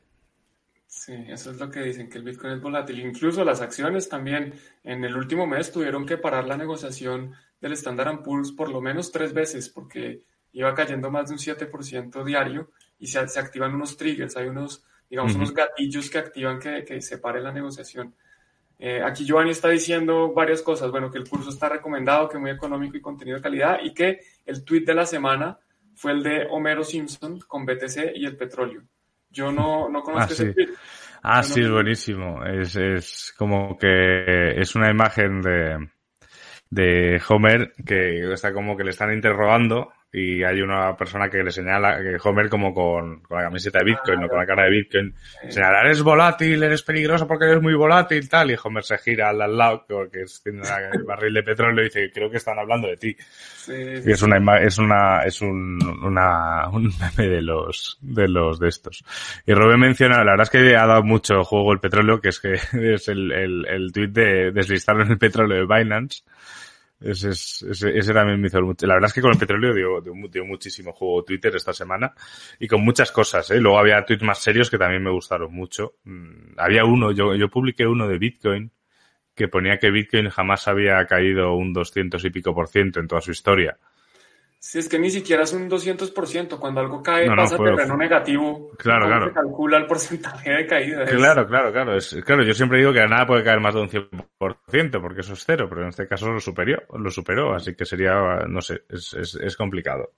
Sí, 1.08 1.14
eso 1.30 1.52
es 1.52 1.58
lo 1.58 1.72
que 1.72 1.84
dicen, 1.84 2.10
que 2.10 2.18
el 2.18 2.26
Bitcoin 2.26 2.52
es 2.52 2.62
volátil. 2.62 3.00
Incluso 3.00 3.46
las 3.46 3.62
acciones 3.62 4.10
también 4.10 4.54
en 4.84 5.06
el 5.06 5.16
último 5.16 5.48
mes 5.48 5.72
tuvieron 5.72 6.06
que 6.06 6.18
parar 6.18 6.46
la 6.46 6.58
negociación 6.58 7.34
del 7.62 7.72
Standard 7.72 8.24
Poor's 8.24 8.52
por 8.52 8.70
lo 8.70 8.82
menos 8.82 9.10
tres 9.10 9.32
veces 9.32 9.70
porque 9.70 10.24
iba 10.52 10.76
cayendo 10.76 11.10
más 11.10 11.30
de 11.30 11.36
un 11.36 11.40
7% 11.40 12.26
diario 12.26 12.72
y 13.00 13.08
se, 13.08 13.26
se, 13.30 13.40
activan 13.40 13.74
unos 13.74 13.96
triggers, 13.96 14.36
hay 14.36 14.48
unos, 14.48 14.84
digamos, 15.10 15.34
unos 15.36 15.54
gatillos 15.54 16.10
que 16.10 16.18
activan 16.18 16.60
que, 16.60 16.84
que 16.84 17.02
se 17.02 17.20
pare 17.20 17.40
la 17.40 17.54
negociación. 17.54 18.14
Eh, 18.78 19.02
aquí 19.02 19.24
Giovanni 19.24 19.52
está 19.52 19.70
diciendo 19.70 20.34
varias 20.34 20.62
cosas, 20.62 20.92
bueno, 20.92 21.10
que 21.10 21.20
el 21.20 21.30
curso 21.30 21.52
está 21.52 21.70
recomendado, 21.70 22.28
que 22.28 22.38
muy 22.38 22.52
económico 22.52 22.98
y 22.98 23.02
contenido 23.02 23.38
de 23.38 23.44
calidad 23.44 23.80
y 23.82 23.94
que 23.94 24.20
el 24.46 24.66
tweet 24.66 24.82
de 24.82 24.94
la 24.94 25.06
semana 25.06 25.58
fue 25.96 26.12
el 26.12 26.22
de 26.22 26.48
Homero 26.52 26.84
Simpson 26.84 27.40
con 27.48 27.66
BTC 27.66 28.12
y 28.14 28.26
el 28.26 28.36
petróleo. 28.36 28.84
Yo 29.30 29.52
no, 29.52 29.88
no 29.88 30.02
conozco 30.04 30.32
ah, 30.32 30.34
ese 30.34 30.48
sí. 30.48 30.54
tweet. 30.54 30.70
Ah, 31.30 31.44
sí, 31.44 31.60
es 31.60 31.70
buenísimo. 31.70 32.46
Es, 32.46 32.78
es 32.78 33.34
como 33.38 33.78
que 33.78 34.52
es 34.62 34.76
una 34.76 34.90
imagen 34.90 35.42
de, 35.42 35.90
de 36.70 37.22
Homer 37.28 37.74
que 37.86 38.32
está 38.32 38.54
como 38.54 38.78
que 38.78 38.86
le 38.86 38.92
están 38.92 39.12
interrogando 39.12 39.92
y 40.12 40.44
hay 40.44 40.62
una 40.62 40.96
persona 40.96 41.30
que 41.30 41.44
le 41.44 41.52
señala 41.52 41.98
que 42.02 42.18
Homer 42.24 42.50
como 42.50 42.74
con, 42.74 43.22
con 43.22 43.38
la 43.38 43.44
camiseta 43.46 43.80
de 43.80 43.86
Bitcoin 43.86 44.24
o 44.24 44.30
con 44.30 44.40
la 44.40 44.46
cara 44.46 44.64
de 44.64 44.72
Bitcoin 44.72 45.14
señala 45.50 45.82
eres 45.82 46.02
volátil, 46.02 46.64
eres 46.64 46.82
peligroso 46.82 47.28
porque 47.28 47.46
eres 47.46 47.62
muy 47.62 47.74
volátil 47.74 48.30
tal 48.30 48.52
y 48.52 48.56
Homer 48.62 48.84
se 48.84 48.98
gira 48.98 49.30
al, 49.30 49.42
al 49.42 49.58
lado 49.58 49.86
porque 49.88 50.24
tiene 50.44 50.62
el 50.94 51.04
barril 51.04 51.34
de 51.34 51.44
petróleo 51.44 51.82
y 51.82 51.88
dice 51.90 52.12
creo 52.14 52.30
que 52.30 52.38
están 52.38 52.58
hablando 52.58 52.88
de 52.88 52.98
ti 52.98 53.18
Sí, 53.68 53.74
y 54.06 54.12
es 54.12 54.22
una 54.22 54.38
es 54.60 54.78
una 54.78 55.24
es 55.24 55.42
un 55.42 55.78
una 56.02 56.70
un 56.70 56.94
meme 57.00 57.30
de 57.30 57.42
los 57.42 57.98
de 58.02 58.30
los 58.30 58.60
de 58.60 58.70
estos. 58.70 59.04
Y 59.46 59.54
Robin 59.54 59.80
menciona 59.80 60.24
la 60.24 60.32
verdad 60.32 60.44
es 60.44 60.50
que 60.50 60.76
ha 60.78 60.86
dado 60.86 61.04
mucho 61.04 61.44
juego 61.44 61.74
el 61.74 61.80
petróleo 61.80 62.22
que 62.22 62.30
es 62.30 62.40
que 62.40 62.54
es 62.94 63.10
el 63.10 63.32
el, 63.34 63.66
el 63.68 63.92
tweet 63.92 64.08
de 64.08 64.52
deslistaron 64.52 65.12
el 65.12 65.18
petróleo 65.18 65.68
de 65.68 65.76
Binance 65.76 66.24
ese, 67.00 67.30
es- 67.30 67.62
ese, 67.70 67.98
ese 67.98 68.14
también 68.14 68.40
me 68.42 68.48
hizo 68.48 68.62
mucho. 68.62 68.88
La 68.88 68.96
verdad 68.96 69.08
es 69.10 69.14
que 69.14 69.22
con 69.22 69.32
el 69.32 69.38
petróleo 69.38 69.74
dio, 69.74 70.02
dio 70.02 70.46
muchísimo 70.46 70.94
juego 70.94 71.24
Twitter 71.24 71.56
esta 71.56 71.74
semana 71.74 72.14
y 72.60 72.68
con 72.68 72.82
muchas 72.84 73.12
cosas, 73.12 73.50
¿eh? 73.52 73.60
Luego 73.60 73.80
había 73.80 74.04
tweets 74.06 74.24
más 74.24 74.40
serios 74.40 74.70
que 74.70 74.78
también 74.78 75.04
me 75.04 75.12
gustaron 75.12 75.54
mucho. 75.54 75.96
Mm, 76.04 76.54
Había 76.58 76.86
uno, 76.86 77.12
yo, 77.12 77.36
yo 77.36 77.50
publiqué 77.50 77.86
uno 77.88 78.08
de 78.08 78.18
Bitcoin 78.18 78.72
que 79.36 79.48
ponía 79.48 79.78
que 79.80 79.92
Bitcoin 79.92 80.30
jamás 80.30 80.68
había 80.68 81.06
caído 81.06 81.56
un 81.56 81.74
200 81.74 82.24
y 82.26 82.30
pico 82.32 82.54
por 82.56 82.68
ciento 82.70 83.00
en 83.00 83.08
toda 83.08 83.22
su 83.22 83.32
historia. 83.32 83.78
Sí, 84.60 84.80
es 84.80 84.90
que 84.90 84.98
ni 84.98 85.10
siquiera 85.12 85.44
es 85.44 85.54
un 85.54 85.70
200%. 85.70 86.58
Cuando 86.60 86.82
algo 86.82 87.02
cae, 87.04 87.28
No, 87.28 87.36
no, 87.36 87.44
pasa 87.44 87.58
fue- 87.58 87.70
terreno 87.76 87.96
negativo. 87.96 88.72
Claro, 88.78 89.02
¿Cómo 89.06 89.12
claro. 89.16 89.28
se 89.28 89.34
calcula 89.34 89.78
el 89.78 89.86
porcentaje 89.86 90.50
de 90.52 90.66
caída? 90.66 91.06
Claro, 91.06 91.48
claro, 91.48 91.72
claro. 91.72 91.96
Es, 91.96 92.18
claro, 92.26 92.44
yo 92.44 92.54
siempre 92.54 92.80
digo 92.80 92.92
que 92.92 93.06
nada 93.08 93.26
puede 93.26 93.44
caer 93.44 93.60
más 93.62 93.76
de 93.76 93.82
un 93.82 93.90
100%, 93.90 95.00
porque 95.00 95.22
eso 95.22 95.34
es 95.34 95.44
cero, 95.46 95.68
pero 95.70 95.84
en 95.84 95.90
este 95.90 96.08
caso 96.08 96.32
lo 96.32 96.40
superó, 96.40 96.82
lo 96.98 97.12
superó, 97.12 97.54
así 97.54 97.76
que 97.76 97.86
sería, 97.86 98.14
no 98.48 98.62
sé, 98.62 98.82
es, 98.90 99.14
es, 99.14 99.36
es 99.36 99.56
complicado. 99.56 100.12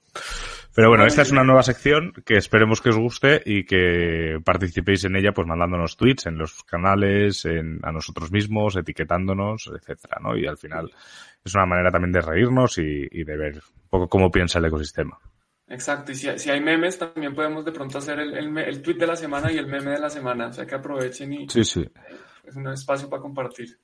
Pero 0.73 0.89
bueno, 0.89 1.06
esta 1.06 1.23
es 1.23 1.32
una 1.32 1.43
nueva 1.43 1.63
sección 1.63 2.13
que 2.25 2.38
esperemos 2.38 2.80
que 2.82 2.89
os 2.89 2.97
guste 2.97 3.41
y 3.45 3.65
que 3.65 4.38
participéis 4.45 5.04
en 5.04 5.15
ella, 5.17 5.34
pues 5.34 5.47
mandándonos 5.47 5.97
tweets 5.97 6.28
en 6.28 6.38
los 6.38 6.63
canales, 6.63 7.43
en, 7.45 7.80
a 7.84 7.91
nosotros 7.91 8.32
mismos, 8.32 8.75
etiquetándonos, 8.78 9.69
etcétera, 9.75 10.19
¿no? 10.21 10.38
Y 10.38 10.45
al 10.47 10.58
final 10.58 10.91
es 11.43 11.56
una 11.56 11.65
manera 11.65 11.91
también 11.91 12.12
de 12.12 12.21
reírnos 12.21 12.78
y, 12.78 13.08
y 13.12 13.23
de 13.23 13.38
ver 13.38 13.56
un 13.56 13.89
poco 13.89 14.08
cómo 14.08 14.32
piensa 14.32 14.60
el 14.60 14.65
ecosistema. 14.65 15.19
Exacto, 15.69 16.12
y 16.12 16.15
si, 16.15 16.39
si 16.39 16.49
hay 16.49 16.62
memes, 16.62 16.97
también 16.97 17.36
podemos 17.36 17.63
de 17.63 17.71
pronto 17.71 17.99
hacer 17.99 18.19
el, 18.19 18.58
el, 18.58 18.82
tweet 18.82 18.97
de 18.97 19.08
la 19.08 19.15
semana 19.15 19.52
y 19.52 19.58
el 19.58 19.67
meme 19.67 19.91
de 19.91 19.99
la 19.99 20.10
semana. 20.10 20.47
O 20.47 20.54
sea 20.54 20.65
que 20.65 20.75
aprovechen 20.75 21.32
y 21.32 21.47
Sí, 21.47 21.63
sí, 21.63 21.88
es 22.43 22.56
un 22.56 22.67
espacio 22.69 23.08
para 23.08 23.21
compartir. 23.21 23.78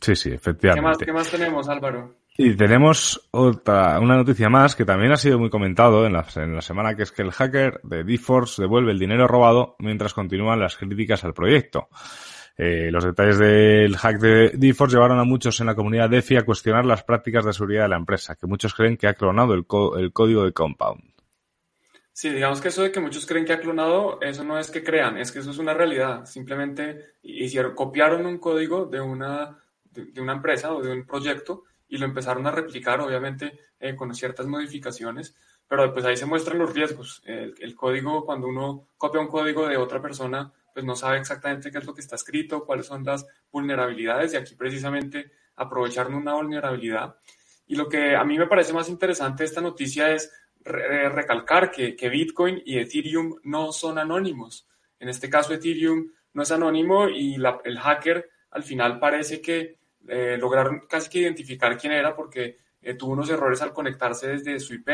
sí, 0.00 0.16
sí, 0.16 0.30
¿Qué 0.30 0.34
más, 0.34 0.40
efectivamente. 0.40 1.04
¿Qué 1.04 1.12
más 1.12 1.30
tenemos, 1.30 1.68
Álvaro? 1.68 2.16
Y 2.38 2.56
tenemos 2.56 3.28
otra, 3.32 4.00
una 4.00 4.16
noticia 4.16 4.48
más 4.48 4.74
que 4.74 4.86
también 4.86 5.12
ha 5.12 5.16
sido 5.16 5.38
muy 5.38 5.50
comentado 5.50 6.06
en 6.06 6.14
la, 6.14 6.24
en 6.36 6.54
la 6.54 6.62
semana, 6.62 6.94
que 6.94 7.02
es 7.02 7.12
que 7.12 7.20
el 7.20 7.32
hacker 7.32 7.80
de 7.82 8.02
DeForce 8.02 8.62
devuelve 8.62 8.92
el 8.92 8.98
dinero 8.98 9.28
robado 9.28 9.76
mientras 9.78 10.14
continúan 10.14 10.58
las 10.58 10.78
críticas 10.78 11.22
al 11.24 11.34
proyecto. 11.34 11.88
Eh, 12.56 12.90
los 12.90 13.04
detalles 13.04 13.38
del 13.38 13.96
hack 13.96 14.18
de 14.18 14.50
DeForce 14.54 14.96
llevaron 14.96 15.18
a 15.18 15.24
muchos 15.24 15.60
en 15.60 15.66
la 15.66 15.74
comunidad 15.74 16.10
DeFi 16.10 16.36
a 16.36 16.44
cuestionar 16.44 16.84
las 16.84 17.04
prácticas 17.04 17.44
de 17.44 17.52
seguridad 17.52 17.84
de 17.84 17.88
la 17.88 17.96
empresa, 17.96 18.36
que 18.36 18.46
muchos 18.46 18.74
creen 18.74 18.96
que 18.96 19.06
ha 19.08 19.14
clonado 19.14 19.54
el, 19.54 19.64
el 19.98 20.12
código 20.12 20.44
de 20.44 20.52
Compound. 20.52 21.02
Sí, 22.12 22.28
digamos 22.28 22.60
que 22.60 22.68
eso 22.68 22.82
de 22.82 22.92
que 22.92 23.00
muchos 23.00 23.24
creen 23.24 23.46
que 23.46 23.54
ha 23.54 23.60
clonado, 23.60 24.20
eso 24.20 24.44
no 24.44 24.58
es 24.58 24.70
que 24.70 24.84
crean, 24.84 25.16
es 25.16 25.32
que 25.32 25.38
eso 25.38 25.52
es 25.52 25.58
una 25.58 25.72
realidad. 25.72 26.26
Simplemente 26.26 27.14
hicieron, 27.22 27.74
copiaron 27.74 28.26
un 28.26 28.36
código 28.36 28.84
de 28.84 29.00
una, 29.00 29.56
de, 29.84 30.06
de 30.06 30.20
una 30.20 30.34
empresa 30.34 30.74
o 30.74 30.82
de 30.82 30.92
un 30.92 31.06
proyecto 31.06 31.64
y 31.88 31.96
lo 31.96 32.04
empezaron 32.04 32.46
a 32.46 32.50
replicar, 32.50 33.00
obviamente, 33.00 33.58
eh, 33.78 33.96
con 33.96 34.14
ciertas 34.14 34.46
modificaciones, 34.46 35.34
pero 35.66 35.92
pues 35.94 36.04
ahí 36.04 36.16
se 36.16 36.26
muestran 36.26 36.58
los 36.58 36.74
riesgos. 36.74 37.22
El, 37.24 37.54
el 37.58 37.74
código, 37.74 38.26
cuando 38.26 38.48
uno 38.48 38.88
copia 38.98 39.20
un 39.20 39.28
código 39.28 39.66
de 39.66 39.78
otra 39.78 40.02
persona, 40.02 40.52
pues 40.72 40.84
no 40.84 40.94
sabe 40.96 41.18
exactamente 41.18 41.70
qué 41.70 41.78
es 41.78 41.84
lo 41.84 41.94
que 41.94 42.00
está 42.00 42.16
escrito, 42.16 42.64
cuáles 42.64 42.86
son 42.86 43.04
las 43.04 43.26
vulnerabilidades, 43.50 44.32
y 44.32 44.36
aquí 44.36 44.54
precisamente 44.54 45.30
aprovecharon 45.56 46.14
una 46.14 46.34
vulnerabilidad. 46.34 47.16
Y 47.66 47.76
lo 47.76 47.88
que 47.88 48.16
a 48.16 48.24
mí 48.24 48.38
me 48.38 48.46
parece 48.46 48.72
más 48.72 48.88
interesante 48.88 49.42
de 49.42 49.48
esta 49.48 49.60
noticia 49.60 50.12
es 50.12 50.32
re- 50.64 51.08
recalcar 51.08 51.70
que, 51.70 51.94
que 51.94 52.08
Bitcoin 52.08 52.62
y 52.64 52.78
Ethereum 52.78 53.36
no 53.44 53.72
son 53.72 53.98
anónimos. 53.98 54.66
En 54.98 55.08
este 55.08 55.30
caso, 55.30 55.52
Ethereum 55.54 56.10
no 56.32 56.42
es 56.42 56.50
anónimo 56.50 57.08
y 57.08 57.36
el 57.64 57.78
hacker 57.78 58.28
al 58.50 58.62
final 58.62 58.98
parece 58.98 59.40
que 59.40 59.78
eh, 60.08 60.36
lograron 60.38 60.80
casi 60.88 61.08
que 61.10 61.20
identificar 61.20 61.76
quién 61.76 61.92
era 61.92 62.14
porque 62.14 62.58
eh, 62.82 62.94
tuvo 62.94 63.12
unos 63.12 63.30
errores 63.30 63.60
al 63.62 63.72
conectarse 63.72 64.28
desde 64.28 64.58
su 64.58 64.74
IP. 64.74 64.88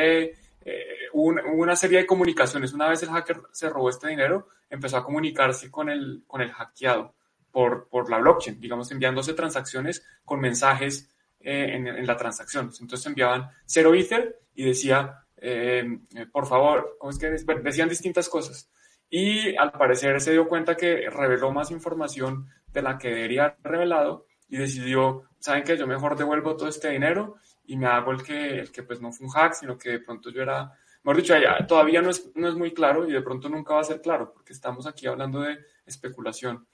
Eh, 0.69 1.09
hubo, 1.13 1.33
una, 1.63 1.77
serie 1.77 1.99
de 1.99 2.07
comunicaciones. 2.07 2.73
Una 2.73 2.89
vez 2.89 3.01
el 3.05 3.11
hacker 3.11 3.41
se 3.53 3.71
robó 3.71 3.89
este 3.89 4.09
dinero, 4.09 4.49
empezó 4.69 4.97
a 4.97 5.05
comunicarse 5.05 5.71
con 5.71 5.89
el, 5.89 6.25
con 6.27 6.41
el 6.41 6.51
hackeado 6.51 7.15
por, 7.53 7.89
por 7.89 8.11
la 8.11 8.19
blockchain, 8.19 8.61
digamos, 8.61 8.91
enviándose 8.91 9.33
transacciones 9.33 10.05
con 10.25 10.41
mensajes 10.41 11.09
eh, 11.39 11.77
en, 11.77 11.87
en 11.87 12.05
la 12.05 12.17
transacción. 12.17 12.73
Entonces 12.81 13.07
enviaban 13.07 13.49
cero 13.65 13.95
Ether 13.95 14.41
y 14.57 14.65
decía, 14.65 15.25
eh, 15.37 15.85
por 16.33 16.47
favor, 16.47 16.97
¿cómo 16.99 17.11
es 17.11 17.19
que? 17.19 17.31
Bueno, 17.45 17.63
decían 17.63 17.89
distintas 17.89 18.29
cosas? 18.29 18.69
Y 19.09 19.55
al 19.57 19.71
parecer 19.71 20.21
se 20.21 20.33
dio 20.33 20.49
cuenta 20.49 20.77
que 20.77 21.09
reveló 21.09 21.53
más 21.53 21.71
información 21.71 22.49
de 22.73 22.83
la 22.83 22.99
que 22.99 23.09
debería 23.11 23.45
haber 23.45 23.59
revelado 23.63 24.27
y 24.49 24.57
decidió, 24.57 25.23
¿saben 25.39 25.63
qué? 25.63 25.77
Yo 25.77 25.87
mejor 25.87 26.17
devuelvo 26.17 26.57
todo 26.57 26.69
este 26.69 26.91
dinero 26.91 27.37
y 27.69 27.77
me 27.77 27.87
hago 27.87 28.13
el 28.13 28.23
que, 28.23 28.61
el 28.61 28.71
que 28.73 28.83
pues 28.83 29.01
no 29.01 29.13
fue 29.13 29.27
un 29.27 29.33
hack, 29.33 29.55
sino 29.55 29.77
que 29.79 29.91
de 29.91 30.01
pronto 30.01 30.31
yo 30.31 30.43
era, 30.43 30.73
mejor 31.03 31.17
dicho, 31.23 31.35
todavía 31.67 32.03
no 32.03 32.11
es, 32.11 32.31
no 32.35 32.49
es 32.49 32.55
muy 32.55 32.73
claro 32.73 33.09
y 33.09 33.13
de 33.13 33.23
pronto 33.23 33.49
nunca 33.49 33.75
va 33.75 33.81
a 33.81 33.85
ser 33.85 34.01
claro 34.01 34.33
porque 34.33 34.53
estamos 34.53 34.87
aquí 34.87 35.07
hablando 35.07 35.41
de 35.41 35.59
especulación. 35.85 36.67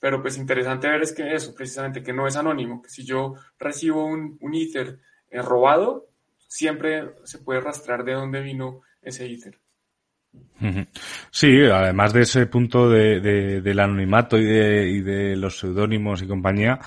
Pero 0.00 0.22
pues 0.22 0.38
interesante 0.38 0.88
ver 0.88 1.02
es 1.02 1.12
que 1.12 1.34
eso, 1.34 1.54
precisamente, 1.54 2.02
que 2.02 2.12
no 2.12 2.26
es 2.26 2.36
anónimo, 2.36 2.80
que 2.80 2.88
si 2.88 3.04
yo 3.04 3.34
recibo 3.58 4.04
un, 4.06 4.38
un 4.40 4.54
Ether 4.54 4.98
eh, 5.30 5.42
robado, 5.42 6.08
siempre 6.48 7.10
se 7.24 7.38
puede 7.38 7.60
rastrear 7.60 8.04
de 8.04 8.14
dónde 8.14 8.40
vino 8.40 8.80
ese. 9.02 9.26
Ujú. 10.60 10.86
Sí, 11.30 11.64
además 11.64 12.12
de 12.12 12.22
ese 12.22 12.46
punto 12.46 12.88
de, 12.88 13.20
de- 13.20 13.60
del 13.60 13.80
anonimato 13.80 14.38
y 14.38 14.44
de, 14.44 14.88
y 14.88 15.00
de 15.00 15.36
los 15.36 15.58
seudónimos 15.58 16.22
y 16.22 16.28
compañía, 16.28 16.78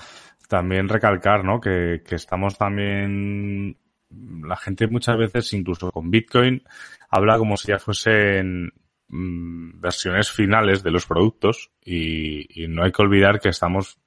también 0.48 0.88
recalcar, 0.88 1.44
¿no? 1.44 1.60
Que, 1.60 2.02
que 2.06 2.14
estamos 2.14 2.56
también, 2.58 3.76
la 4.10 4.56
gente 4.56 4.86
muchas 4.86 5.16
veces, 5.16 5.52
incluso 5.52 5.90
con 5.90 6.10
Bitcoin, 6.10 6.62
habla 7.08 7.38
como 7.38 7.56
si 7.56 7.68
ya 7.68 7.78
fuesen 7.78 8.72
mm, 9.08 9.80
versiones 9.80 10.30
finales 10.30 10.82
de 10.82 10.90
los 10.90 11.06
productos 11.06 11.70
y, 11.84 12.64
y 12.64 12.68
no 12.68 12.84
hay 12.84 12.92
que 12.92 13.02
olvidar 13.02 13.40
que 13.40 13.48
estamos 13.48 13.98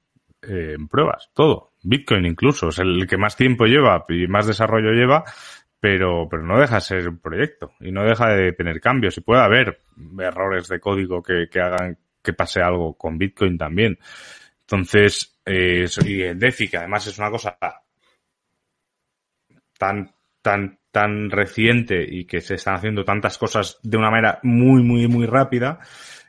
eh, 0.42 0.74
en 0.76 0.88
pruebas, 0.88 1.30
todo. 1.34 1.72
Bitcoin 1.82 2.26
incluso, 2.26 2.68
es 2.68 2.78
el 2.78 3.06
que 3.06 3.16
más 3.16 3.36
tiempo 3.36 3.66
lleva 3.66 4.04
y 4.08 4.26
más 4.26 4.46
desarrollo 4.46 4.92
lleva, 4.92 5.24
pero, 5.80 6.28
pero 6.28 6.42
no 6.44 6.58
deja 6.58 6.76
de 6.76 6.80
ser 6.80 7.08
un 7.08 7.18
proyecto 7.18 7.72
y 7.80 7.92
no 7.92 8.04
deja 8.04 8.28
de 8.28 8.52
tener 8.52 8.80
cambios 8.80 9.16
y 9.16 9.20
puede 9.20 9.42
haber 9.42 9.80
errores 10.18 10.68
de 10.68 10.80
código 10.80 11.22
que, 11.22 11.48
que 11.50 11.60
hagan 11.60 11.98
que 12.22 12.32
pase 12.32 12.60
algo 12.60 12.94
con 12.94 13.18
Bitcoin 13.18 13.56
también. 13.56 13.98
Entonces, 14.70 15.40
eh, 15.46 15.86
y 16.04 16.20
el 16.20 16.38
DeFi, 16.38 16.68
que 16.68 16.76
además 16.76 17.06
es 17.06 17.18
una 17.18 17.30
cosa 17.30 17.56
tan, 19.78 20.12
tan, 20.42 20.78
tan 20.90 21.30
reciente 21.30 22.04
y 22.06 22.26
que 22.26 22.42
se 22.42 22.56
están 22.56 22.74
haciendo 22.74 23.02
tantas 23.02 23.38
cosas 23.38 23.78
de 23.82 23.96
una 23.96 24.10
manera 24.10 24.40
muy, 24.42 24.82
muy, 24.82 25.08
muy 25.08 25.24
rápida, 25.24 25.78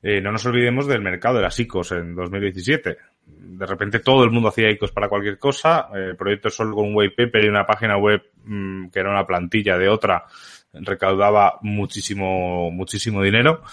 eh, 0.01 0.21
no 0.21 0.31
nos 0.31 0.45
olvidemos 0.45 0.87
del 0.87 1.01
mercado 1.01 1.37
de 1.37 1.43
las 1.43 1.59
ICOs 1.59 1.91
en 1.91 2.15
2017. 2.15 2.97
De 3.25 3.65
repente 3.65 3.99
todo 3.99 4.23
el 4.23 4.31
mundo 4.31 4.47
hacía 4.47 4.71
ICOs 4.71 4.93
para 4.93 5.09
cualquier 5.09 5.37
cosa, 5.37 5.89
eh, 5.93 6.13
proyectos 6.17 6.55
solo 6.55 6.75
con 6.75 6.87
un 6.87 6.95
white 6.95 7.15
paper 7.17 7.43
y 7.43 7.49
una 7.49 7.65
página 7.65 7.97
web 7.97 8.21
mm, 8.45 8.87
que 8.87 8.99
era 9.01 9.11
una 9.11 9.27
plantilla 9.27 9.77
de 9.77 9.89
otra 9.89 10.25
recaudaba 10.73 11.59
muchísimo, 11.61 12.71
muchísimo 12.71 13.21
dinero. 13.21 13.63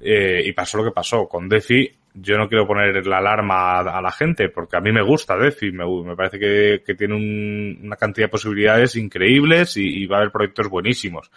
Eh, 0.00 0.42
y 0.44 0.52
pasó 0.52 0.78
lo 0.78 0.84
que 0.84 0.90
pasó. 0.90 1.28
Con 1.28 1.48
DeFi, 1.48 1.90
yo 2.14 2.38
no 2.38 2.48
quiero 2.48 2.66
poner 2.66 3.04
la 3.06 3.18
alarma 3.18 3.80
a, 3.80 4.00
la 4.00 4.12
gente, 4.12 4.48
porque 4.48 4.76
a 4.76 4.80
mí 4.80 4.92
me 4.92 5.02
gusta 5.02 5.36
DeFi, 5.36 5.72
me, 5.72 5.84
me 6.04 6.14
parece 6.14 6.38
que, 6.38 6.82
que 6.86 6.94
tiene 6.94 7.14
un, 7.14 7.80
una 7.82 7.96
cantidad 7.96 8.26
de 8.26 8.30
posibilidades 8.30 8.94
increíbles 8.94 9.76
y, 9.76 10.06
va 10.06 10.16
a 10.16 10.20
haber 10.20 10.32
proyectos 10.32 10.68
buenísimos. 10.68 11.30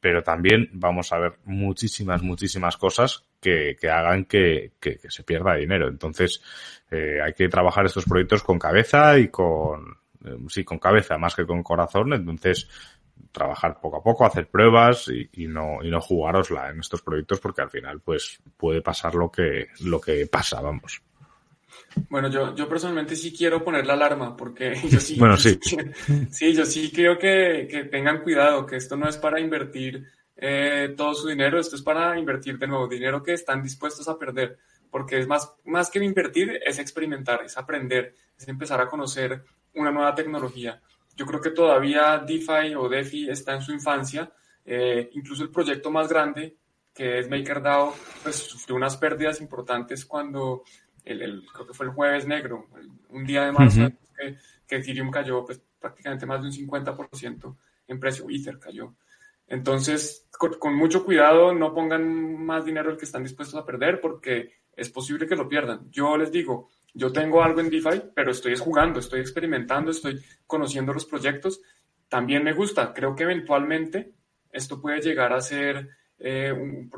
Pero 0.00 0.22
también 0.22 0.68
vamos 0.72 1.12
a 1.12 1.18
ver 1.18 1.34
muchísimas, 1.44 2.22
muchísimas 2.22 2.76
cosas 2.76 3.24
que, 3.40 3.76
que 3.78 3.88
hagan 3.88 4.24
que, 4.24 4.72
que, 4.80 4.96
que, 4.96 5.10
se 5.10 5.22
pierda 5.22 5.54
dinero. 5.54 5.86
Entonces, 5.86 6.42
eh, 6.90 7.20
hay 7.22 7.34
que 7.34 7.48
trabajar 7.48 7.84
estos 7.84 8.06
proyectos 8.06 8.42
con 8.42 8.58
cabeza 8.58 9.16
y 9.18 9.28
con, 9.28 9.98
eh, 10.24 10.36
sí, 10.48 10.64
con 10.64 10.78
cabeza 10.78 11.18
más 11.18 11.36
que 11.36 11.46
con 11.46 11.62
corazón. 11.62 12.14
Entonces, 12.14 12.68
trabajar 13.30 13.80
poco 13.80 13.96
a 13.96 14.02
poco, 14.02 14.26
hacer 14.26 14.48
pruebas 14.48 15.08
y, 15.08 15.28
y, 15.42 15.46
no, 15.48 15.82
y 15.82 15.90
no 15.90 16.00
jugárosla 16.00 16.70
en 16.70 16.80
estos 16.80 17.02
proyectos 17.02 17.40
porque 17.40 17.62
al 17.62 17.70
final 17.70 18.00
pues 18.00 18.40
puede 18.56 18.82
pasar 18.82 19.14
lo 19.14 19.30
que, 19.30 19.68
lo 19.80 20.00
que 20.00 20.26
pasa, 20.26 20.60
vamos. 20.60 21.02
Bueno, 22.08 22.28
yo, 22.28 22.54
yo 22.54 22.68
personalmente 22.68 23.16
sí 23.16 23.34
quiero 23.34 23.62
poner 23.62 23.86
la 23.86 23.94
alarma 23.94 24.36
porque 24.36 24.74
yo 24.90 25.00
sí, 25.00 25.18
bueno, 25.18 25.36
sí. 25.38 25.58
sí, 26.30 26.54
yo 26.54 26.64
sí 26.64 26.90
creo 26.92 27.18
que, 27.18 27.66
que 27.70 27.84
tengan 27.84 28.22
cuidado, 28.22 28.66
que 28.66 28.76
esto 28.76 28.96
no 28.96 29.08
es 29.08 29.16
para 29.16 29.40
invertir 29.40 30.06
eh, 30.36 30.94
todo 30.96 31.14
su 31.14 31.28
dinero, 31.28 31.58
esto 31.58 31.76
es 31.76 31.82
para 31.82 32.18
invertir 32.18 32.58
de 32.58 32.66
nuevo 32.66 32.88
dinero 32.88 33.22
que 33.22 33.32
están 33.32 33.62
dispuestos 33.62 34.08
a 34.08 34.18
perder, 34.18 34.58
porque 34.90 35.18
es 35.18 35.26
más, 35.26 35.52
más 35.64 35.90
que 35.90 36.02
invertir, 36.02 36.60
es 36.64 36.78
experimentar, 36.78 37.42
es 37.44 37.56
aprender, 37.56 38.14
es 38.36 38.48
empezar 38.48 38.80
a 38.80 38.88
conocer 38.88 39.44
una 39.74 39.90
nueva 39.90 40.14
tecnología. 40.14 40.80
Yo 41.16 41.26
creo 41.26 41.40
que 41.40 41.50
todavía 41.50 42.18
DeFi 42.18 42.74
o 42.76 42.88
DeFi 42.88 43.30
está 43.30 43.54
en 43.54 43.62
su 43.62 43.72
infancia. 43.72 44.32
Eh, 44.64 45.10
incluso 45.14 45.42
el 45.42 45.50
proyecto 45.50 45.90
más 45.90 46.08
grande, 46.08 46.56
que 46.94 47.18
es 47.18 47.28
MakerDAO, 47.28 47.94
pues 48.22 48.36
sufrió 48.36 48.76
unas 48.76 48.96
pérdidas 48.96 49.40
importantes 49.40 50.04
cuando, 50.04 50.62
el, 51.04 51.22
el, 51.22 51.46
creo 51.52 51.66
que 51.66 51.74
fue 51.74 51.86
el 51.86 51.92
jueves 51.92 52.26
negro, 52.26 52.68
el, 52.78 52.90
un 53.10 53.24
día 53.24 53.44
de 53.44 53.52
marzo, 53.52 53.80
uh 53.80 53.84
-huh. 53.84 53.96
que, 54.16 54.36
que, 54.66 54.76
Ethereum 54.76 55.10
cayó 55.10 55.44
pues, 55.44 55.60
prácticamente 55.80 56.26
más 56.26 56.40
de 56.40 56.48
un 56.48 56.52
50% 56.52 57.56
en 57.88 58.00
precio, 58.00 58.26
Ether 58.30 58.58
cayó. 58.58 58.94
Entonces, 59.48 60.28
con, 60.30 60.54
con, 60.54 60.74
mucho 60.74 61.04
cuidado, 61.04 61.52
no 61.52 61.74
pongan 61.74 62.44
más 62.44 62.64
dinero 62.64 62.90
el 62.90 62.96
que 62.96 63.04
están 63.04 63.24
dispuestos 63.24 63.60
a 63.60 63.66
perder, 63.66 64.00
porque 64.00 64.62
es 64.74 64.88
posible 64.88 65.26
que 65.26 65.36
lo 65.36 65.48
pierdan. 65.48 65.90
Yo 65.90 66.16
les 66.16 66.30
digo, 66.30 66.70
yo 66.94 67.12
tengo 67.12 67.42
algo 67.42 67.60
en 67.60 67.70
DeFi, 67.70 68.10
pero 68.14 68.30
estoy 68.30 68.56
jugando, 68.56 69.00
estoy 69.00 69.20
experimentando, 69.20 69.90
estoy 69.90 70.20
conociendo 70.46 70.92
los 70.92 71.06
proyectos. 71.06 71.60
También 72.08 72.44
me 72.44 72.52
gusta, 72.52 72.92
creo 72.92 73.14
que 73.14 73.22
eventualmente 73.22 74.12
esto 74.50 74.80
puede 74.80 75.00
llegar 75.00 75.32
a 75.32 75.40
ser 75.40 75.88
eh, 76.18 76.52
un, 76.52 76.90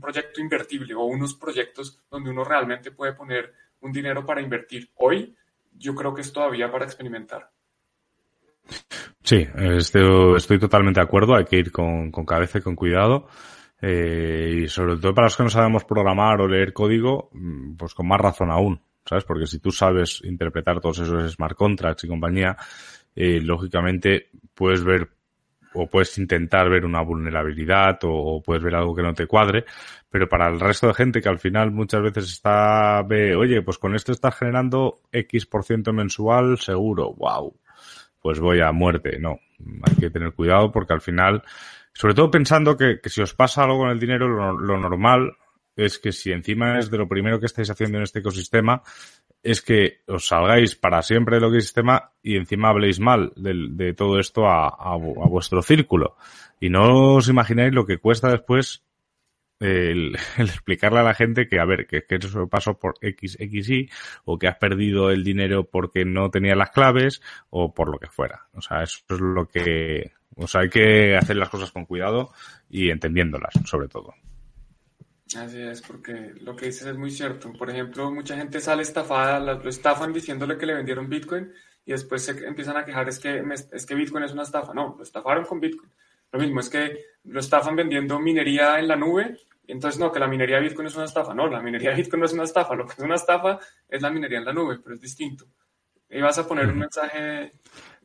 proyecto 0.00 0.40
invertible 0.40 0.94
o 0.94 1.04
unos 1.04 1.34
proyectos 1.34 2.00
donde 2.08 2.30
uno 2.30 2.44
realmente 2.44 2.92
puede 2.92 3.12
poner 3.12 3.52
un 3.80 3.90
dinero 3.90 4.24
para 4.24 4.40
invertir. 4.40 4.90
Hoy 4.94 5.36
yo 5.76 5.94
creo 5.94 6.14
que 6.14 6.20
es 6.20 6.32
todavía 6.32 6.70
para 6.70 6.84
experimentar. 6.84 7.50
Sí, 9.22 9.46
estoy, 9.56 10.58
totalmente 10.60 11.00
de 11.00 11.04
acuerdo, 11.04 11.34
hay 11.34 11.44
que 11.44 11.56
ir 11.56 11.72
con, 11.72 12.10
cabeza 12.24 12.58
y 12.58 12.62
con 12.62 12.76
cuidado. 12.76 13.26
Eh, 13.82 14.60
y 14.62 14.68
sobre 14.68 14.96
todo 14.96 15.14
para 15.14 15.26
los 15.26 15.36
que 15.36 15.42
no 15.42 15.50
sabemos 15.50 15.84
programar 15.84 16.40
o 16.40 16.46
leer 16.46 16.72
código, 16.72 17.30
pues 17.76 17.94
con 17.94 18.06
más 18.06 18.20
razón 18.20 18.50
aún. 18.50 18.80
¿Sabes? 19.04 19.24
Porque 19.24 19.46
si 19.46 19.58
tú 19.58 19.70
sabes 19.70 20.20
interpretar 20.24 20.80
todos 20.80 21.00
esos 21.00 21.32
smart 21.32 21.56
contracts 21.56 22.04
y 22.04 22.08
compañía, 22.08 22.56
eh, 23.14 23.40
lógicamente 23.40 24.30
puedes 24.54 24.84
ver 24.84 25.10
o 25.72 25.88
puedes 25.88 26.16
intentar 26.18 26.68
ver 26.68 26.84
una 26.84 27.00
vulnerabilidad 27.02 27.98
o, 28.02 28.42
puedes 28.42 28.62
ver 28.62 28.74
algo 28.74 28.94
que 28.94 29.02
no 29.02 29.14
te 29.14 29.26
cuadre, 29.26 29.64
pero 30.08 30.28
para 30.28 30.48
el 30.48 30.58
resto 30.58 30.88
de 30.88 30.94
gente 30.94 31.20
que 31.20 31.28
al 31.28 31.38
final 31.38 31.70
muchas 31.70 32.02
veces 32.02 32.30
está, 32.30 33.02
ve, 33.02 33.36
oye, 33.36 33.62
pues 33.62 33.78
con 33.78 33.94
esto 33.94 34.12
estás 34.12 34.36
generando 34.36 35.00
X 35.12 35.46
por 35.46 35.64
ciento 35.64 35.92
mensual, 35.92 36.58
seguro, 36.58 37.14
wow, 37.14 37.54
pues 38.20 38.40
voy 38.40 38.60
a 38.60 38.72
muerte, 38.72 39.18
no, 39.20 39.38
hay 39.88 39.94
que 39.96 40.10
tener 40.10 40.32
cuidado 40.32 40.72
porque 40.72 40.92
al 40.92 41.00
final, 41.00 41.42
sobre 41.92 42.14
todo 42.14 42.30
pensando 42.30 42.76
que, 42.76 43.00
que 43.00 43.08
si 43.08 43.20
os 43.20 43.34
pasa 43.34 43.62
algo 43.62 43.78
con 43.78 43.90
el 43.90 44.00
dinero, 44.00 44.28
lo 44.28 44.76
normal 44.76 45.36
es 45.76 45.98
que 45.98 46.12
si 46.12 46.32
encima 46.32 46.78
es 46.78 46.90
de 46.90 46.98
lo 46.98 47.08
primero 47.08 47.40
que 47.40 47.46
estáis 47.46 47.70
haciendo 47.70 47.98
en 47.98 48.04
este 48.04 48.20
ecosistema, 48.20 48.82
es 49.42 49.62
que 49.62 50.00
os 50.06 50.26
salgáis 50.26 50.76
para 50.76 51.02
siempre 51.02 51.36
del 51.36 51.48
ecosistema 51.48 52.12
y 52.22 52.36
encima 52.36 52.68
habléis 52.68 53.00
mal 53.00 53.32
de, 53.36 53.94
todo 53.94 54.18
esto 54.18 54.46
a, 54.46 54.96
vuestro 54.96 55.62
círculo. 55.62 56.16
Y 56.60 56.68
no 56.68 57.14
os 57.14 57.28
imagináis 57.28 57.72
lo 57.72 57.86
que 57.86 57.98
cuesta 57.98 58.30
después 58.30 58.84
el, 59.60 60.16
el, 60.38 60.46
explicarle 60.46 61.00
a 61.00 61.04
la 61.04 61.14
gente 61.14 61.48
que, 61.48 61.58
a 61.58 61.64
ver, 61.64 61.86
que, 61.86 62.04
que 62.04 62.16
eso 62.16 62.48
pasó 62.48 62.78
por 62.78 62.94
X, 63.00 63.36
X, 63.40 63.70
Y, 63.70 63.90
o 64.24 64.38
que 64.38 64.48
has 64.48 64.56
perdido 64.56 65.10
el 65.10 65.24
dinero 65.24 65.64
porque 65.64 66.04
no 66.04 66.30
tenía 66.30 66.54
las 66.54 66.70
claves, 66.70 67.22
o 67.50 67.72
por 67.72 67.90
lo 67.90 67.98
que 67.98 68.08
fuera. 68.08 68.48
O 68.54 68.60
sea, 68.60 68.82
eso 68.82 69.02
es 69.08 69.20
lo 69.20 69.46
que, 69.46 70.12
o 70.36 70.46
sea, 70.46 70.62
hay 70.62 70.70
que 70.70 71.16
hacer 71.16 71.36
las 71.36 71.48
cosas 71.48 71.70
con 71.70 71.86
cuidado 71.86 72.32
y 72.68 72.90
entendiéndolas, 72.90 73.54
sobre 73.64 73.88
todo. 73.88 74.14
Así 75.36 75.62
es, 75.62 75.80
porque 75.82 76.32
lo 76.40 76.56
que 76.56 76.66
dices 76.66 76.86
es 76.86 76.96
muy 76.96 77.10
cierto. 77.10 77.52
Por 77.52 77.70
ejemplo, 77.70 78.10
mucha 78.10 78.36
gente 78.36 78.60
sale 78.60 78.82
estafada, 78.82 79.38
lo 79.38 79.68
estafan 79.68 80.12
diciéndole 80.12 80.58
que 80.58 80.66
le 80.66 80.74
vendieron 80.74 81.08
Bitcoin 81.08 81.52
y 81.84 81.92
después 81.92 82.24
se 82.24 82.32
empiezan 82.46 82.76
a 82.76 82.84
quejar 82.84 83.08
es 83.08 83.18
que, 83.18 83.42
es 83.72 83.86
que 83.86 83.94
Bitcoin 83.94 84.24
es 84.24 84.32
una 84.32 84.42
estafa. 84.42 84.74
No, 84.74 84.94
lo 84.96 85.02
estafaron 85.02 85.44
con 85.44 85.60
Bitcoin. 85.60 85.90
Lo 86.32 86.40
mismo 86.40 86.60
es 86.60 86.68
que 86.68 87.04
lo 87.24 87.40
estafan 87.40 87.76
vendiendo 87.76 88.18
minería 88.18 88.78
en 88.78 88.88
la 88.88 88.96
nube. 88.96 89.36
Entonces, 89.66 90.00
no, 90.00 90.10
que 90.10 90.18
la 90.18 90.26
minería 90.26 90.56
de 90.56 90.62
Bitcoin 90.62 90.88
es 90.88 90.96
una 90.96 91.04
estafa. 91.04 91.32
No, 91.32 91.48
la 91.48 91.62
minería 91.62 91.90
de 91.90 91.96
Bitcoin 91.96 92.20
no 92.20 92.26
es 92.26 92.32
una 92.32 92.44
estafa. 92.44 92.74
Lo 92.74 92.86
que 92.86 92.94
es 92.94 92.98
una 92.98 93.14
estafa 93.14 93.58
es 93.88 94.02
la 94.02 94.10
minería 94.10 94.38
en 94.38 94.44
la 94.44 94.52
nube, 94.52 94.80
pero 94.82 94.94
es 94.94 95.00
distinto. 95.00 95.46
Y 96.08 96.20
vas 96.20 96.38
a 96.38 96.46
poner 96.46 96.66
un 96.66 96.78
mensaje 96.78 97.52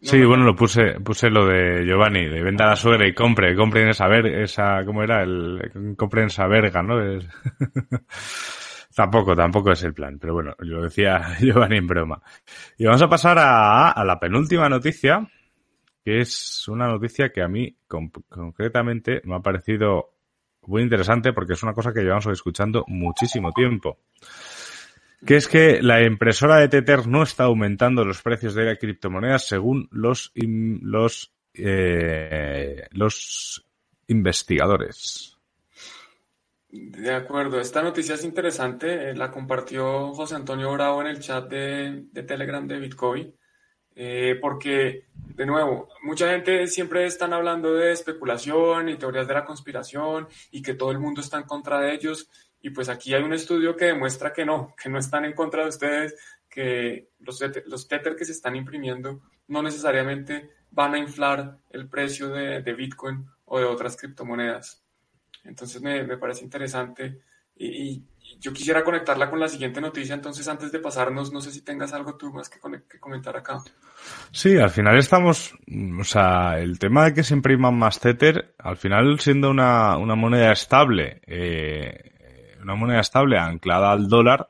no, 0.01 0.09
sí, 0.09 0.19
no, 0.19 0.27
bueno, 0.27 0.43
lo 0.43 0.55
puse, 0.55 0.99
puse 0.99 1.29
lo 1.29 1.47
de 1.47 1.85
Giovanni, 1.85 2.25
de 2.25 2.43
venda 2.43 2.65
a 2.65 2.69
la 2.69 2.75
suegra 2.75 3.07
y 3.07 3.13
compre, 3.13 3.55
compren 3.55 3.89
esa 3.89 4.07
ver, 4.07 4.27
esa, 4.27 4.83
¿cómo 4.85 5.03
era? 5.03 5.23
El, 5.23 5.95
compren 5.97 6.27
esa 6.27 6.47
verga, 6.47 6.83
¿no? 6.83 7.01
Es... 7.01 7.25
tampoco, 8.95 9.35
tampoco 9.35 9.71
es 9.71 9.83
el 9.83 9.93
plan, 9.93 10.17
pero 10.19 10.33
bueno, 10.33 10.53
lo 10.59 10.83
decía 10.83 11.35
Giovanni 11.39 11.77
en 11.77 11.87
broma. 11.87 12.21
Y 12.77 12.85
vamos 12.85 13.01
a 13.01 13.09
pasar 13.09 13.39
a, 13.39 13.91
a 13.91 14.05
la 14.05 14.19
penúltima 14.19 14.69
noticia, 14.69 15.27
que 16.03 16.19
es 16.19 16.67
una 16.67 16.87
noticia 16.87 17.31
que 17.31 17.41
a 17.41 17.47
mí 17.47 17.75
con, 17.87 18.09
concretamente 18.09 19.21
me 19.23 19.35
ha 19.35 19.39
parecido 19.39 20.11
muy 20.67 20.81
interesante 20.81 21.33
porque 21.33 21.53
es 21.53 21.63
una 21.63 21.73
cosa 21.73 21.93
que 21.93 22.01
llevamos 22.01 22.27
escuchando 22.27 22.83
muchísimo 22.87 23.51
tiempo 23.51 23.99
que 25.26 25.36
es 25.36 25.47
que 25.47 25.82
la 25.82 26.03
impresora 26.03 26.57
de 26.57 26.67
Tether 26.67 27.07
no 27.07 27.23
está 27.23 27.45
aumentando 27.45 28.05
los 28.05 28.21
precios 28.21 28.53
de 28.53 28.65
la 28.65 28.76
criptomonedas 28.76 29.47
según 29.47 29.88
los, 29.91 30.32
los, 30.36 31.34
eh, 31.53 32.88
los 32.91 33.65
investigadores. 34.07 35.38
De 36.69 37.13
acuerdo, 37.13 37.59
esta 37.59 37.82
noticia 37.82 38.15
es 38.15 38.26
interesante, 38.26 39.09
eh, 39.09 39.15
la 39.15 39.32
compartió 39.32 40.13
José 40.13 40.36
Antonio 40.36 40.73
Bravo 40.73 41.01
en 41.01 41.07
el 41.07 41.19
chat 41.19 41.49
de, 41.49 42.03
de 42.11 42.23
Telegram 42.23 42.67
de 42.67 42.80
Bitcoin, 42.80 43.34
eh, 43.95 44.38
porque, 44.41 45.05
de 45.13 45.45
nuevo, 45.45 45.88
mucha 46.03 46.30
gente 46.30 46.67
siempre 46.67 47.05
están 47.05 47.32
hablando 47.32 47.73
de 47.73 47.93
especulación 47.93 48.89
y 48.89 48.97
teorías 48.97 49.26
de 49.26 49.36
la 49.36 49.45
conspiración 49.45 50.28
y 50.51 50.61
que 50.61 50.73
todo 50.73 50.91
el 50.91 50.99
mundo 50.99 51.21
está 51.21 51.38
en 51.38 51.45
contra 51.45 51.80
de 51.80 51.93
ellos, 51.93 52.30
y 52.66 52.72
pues 52.72 52.89
aquí 52.89 53.13
hay 53.13 53.22
un 53.22 53.32
estudio 53.32 53.76
que 53.76 53.86
demuestra 53.86 54.34
que 54.34 54.43
no, 54.43 54.74
que 54.82 54.89
no 54.89 54.97
están 54.97 55.24
en 55.24 55.34
contra 55.34 55.61
de 55.61 55.70
ustedes, 55.70 56.16
que 56.49 57.09
los, 57.20 57.39
los 57.68 57.88
Tether 57.88 58.16
que 58.16 58.26
se 58.26 58.32
están 58.32 58.55
imprimiendo 58.55 59.22
no 59.49 59.61
necesariamente 59.61 60.49
van 60.72 60.95
a 60.95 60.97
inflar 60.97 61.59
el 61.70 61.88
precio 61.88 62.30
de, 62.30 62.63
de 62.63 62.74
Bitcoin 62.74 63.24
o 63.45 63.59
de 63.59 63.66
otras 63.66 63.95
criptomonedas. 63.95 64.84
Entonces 65.43 65.80
me, 65.80 66.03
me 66.05 66.18
parece 66.18 66.43
interesante 66.43 67.22
y, 67.55 68.03
yo 68.39 68.51
quisiera 68.51 68.84
conectarla 68.84 69.30
con 69.30 69.39
la 69.39 69.47
siguiente 69.47 69.80
noticia, 69.80 70.16
entonces 70.16 70.47
antes 70.47 70.72
de 70.72 70.80
pasarnos, 70.80 71.32
no 71.32 71.39
sé 71.41 71.51
si 71.51 71.61
tengas 71.61 71.93
algo 71.93 72.18
tú 72.18 72.34
más 72.34 72.49
que, 72.49 72.59
que 72.89 72.99
comentar 72.99 73.38
acá. 73.38 73.59
Sí, 74.32 74.57
al 74.57 74.72
final 74.72 74.97
estamos, 74.97 75.53
o 75.99 76.03
sea, 76.03 76.59
el 76.59 76.78
tema 76.80 77.05
de 77.05 77.13
que 77.13 77.24
se 77.24 77.36
impriman 77.36 77.78
más 77.78 77.99
Tether, 77.99 78.55
al 78.57 78.78
final 78.78 79.20
siendo 79.20 79.51
una, 79.51 79.97
una 79.97 80.16
moneda 80.16 80.51
estable, 80.51 81.22
eh, 81.28 82.14
una 82.66 82.76
moneda 82.76 82.99
estable 82.99 83.38
anclada 83.38 83.91
al 83.91 84.09
dólar 84.09 84.49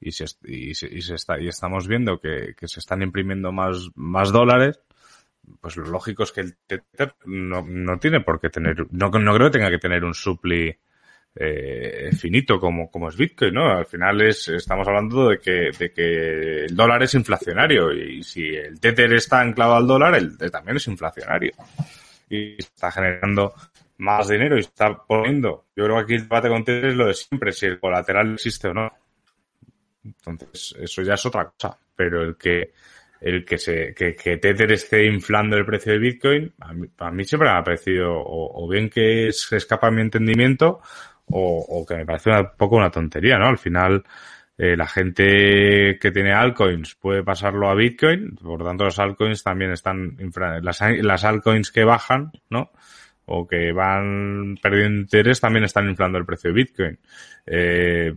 y, 0.00 0.12
se, 0.12 0.26
y, 0.44 0.74
se, 0.74 1.14
está, 1.14 1.40
y 1.40 1.48
estamos 1.48 1.88
viendo 1.88 2.20
que, 2.20 2.54
que 2.56 2.68
se 2.68 2.80
están 2.80 3.02
imprimiendo 3.02 3.52
más, 3.52 3.88
más 3.94 4.32
dólares, 4.32 4.80
pues 5.60 5.76
lo 5.76 5.86
lógico 5.86 6.24
es 6.24 6.32
que 6.32 6.40
el 6.40 6.56
Tether 6.66 7.14
no, 7.24 7.62
no 7.62 7.98
tiene 7.98 8.20
por 8.20 8.40
qué 8.40 8.50
tener, 8.50 8.86
no, 8.90 9.08
no 9.08 9.34
creo 9.34 9.50
que 9.50 9.58
tenga 9.58 9.70
que 9.70 9.78
tener 9.78 10.04
un 10.04 10.12
supli 10.12 10.76
eh, 11.36 12.10
finito 12.18 12.58
como, 12.58 12.90
como 12.90 13.08
es 13.08 13.16
Bitcoin, 13.16 13.54
¿no? 13.54 13.70
Al 13.70 13.86
final 13.86 14.20
es, 14.22 14.48
estamos 14.48 14.88
hablando 14.88 15.28
de 15.28 15.38
que, 15.38 15.70
de 15.78 15.92
que 15.92 16.64
el 16.64 16.74
dólar 16.74 17.02
es 17.04 17.14
inflacionario 17.14 17.92
y 17.92 18.22
si 18.24 18.48
el 18.56 18.80
Tether 18.80 19.12
está 19.12 19.40
anclado 19.40 19.76
al 19.76 19.86
dólar, 19.86 20.16
el, 20.16 20.36
también 20.50 20.78
es 20.78 20.86
inflacionario. 20.88 21.52
Y 22.28 22.56
está 22.56 22.90
generando 22.90 23.54
más 23.98 24.28
dinero 24.28 24.56
y 24.56 24.60
está 24.60 24.96
poniendo. 24.96 25.66
Yo 25.74 25.84
creo 25.84 25.96
que 25.96 26.02
aquí 26.02 26.14
el 26.14 26.22
debate 26.22 26.48
con 26.48 26.64
Tether 26.64 26.90
es 26.90 26.96
lo 26.96 27.06
de 27.06 27.14
siempre, 27.14 27.52
si 27.52 27.66
el 27.66 27.80
colateral 27.80 28.34
existe 28.34 28.68
o 28.68 28.74
no. 28.74 28.92
Entonces, 30.04 30.74
eso 30.78 31.02
ya 31.02 31.14
es 31.14 31.26
otra 31.26 31.46
cosa. 31.46 31.78
Pero 31.94 32.22
el 32.22 32.36
que, 32.36 32.72
el 33.20 33.44
que 33.44 33.58
se, 33.58 33.94
que, 33.94 34.14
que 34.14 34.36
Tether 34.36 34.72
esté 34.72 35.06
inflando 35.06 35.56
el 35.56 35.64
precio 35.64 35.92
de 35.92 35.98
Bitcoin, 35.98 36.52
a 36.60 36.72
mí, 36.72 36.88
a 36.98 37.10
mí 37.10 37.24
siempre 37.24 37.48
me 37.48 37.56
ha 37.56 37.64
parecido 37.64 38.12
o, 38.14 38.68
bien 38.68 38.90
que 38.90 39.28
es, 39.28 39.50
escapa 39.52 39.90
mi 39.90 40.02
entendimiento 40.02 40.80
o, 41.28 41.84
que 41.88 41.96
me 41.96 42.06
parece 42.06 42.30
un 42.30 42.50
poco 42.56 42.76
una 42.76 42.90
tontería, 42.90 43.38
¿no? 43.38 43.46
Al 43.46 43.58
final, 43.58 44.04
eh, 44.58 44.76
la 44.76 44.86
gente 44.86 45.98
que 46.00 46.10
tiene 46.12 46.32
altcoins 46.32 46.94
puede 46.94 47.24
pasarlo 47.24 47.68
a 47.68 47.74
Bitcoin, 47.74 48.36
por 48.36 48.62
tanto 48.62 48.84
los 48.84 48.98
altcoins 48.98 49.42
también 49.42 49.72
están, 49.72 50.16
las, 50.62 50.80
las 50.80 51.24
altcoins 51.24 51.72
que 51.72 51.84
bajan, 51.84 52.30
¿no? 52.48 52.70
O 53.26 53.46
que 53.46 53.72
van 53.72 54.56
perdiendo 54.62 55.00
interés 55.00 55.40
también 55.40 55.64
están 55.64 55.88
inflando 55.88 56.18
el 56.18 56.24
precio 56.24 56.50
de 56.50 56.54
Bitcoin. 56.54 56.98
Eh, 57.46 58.14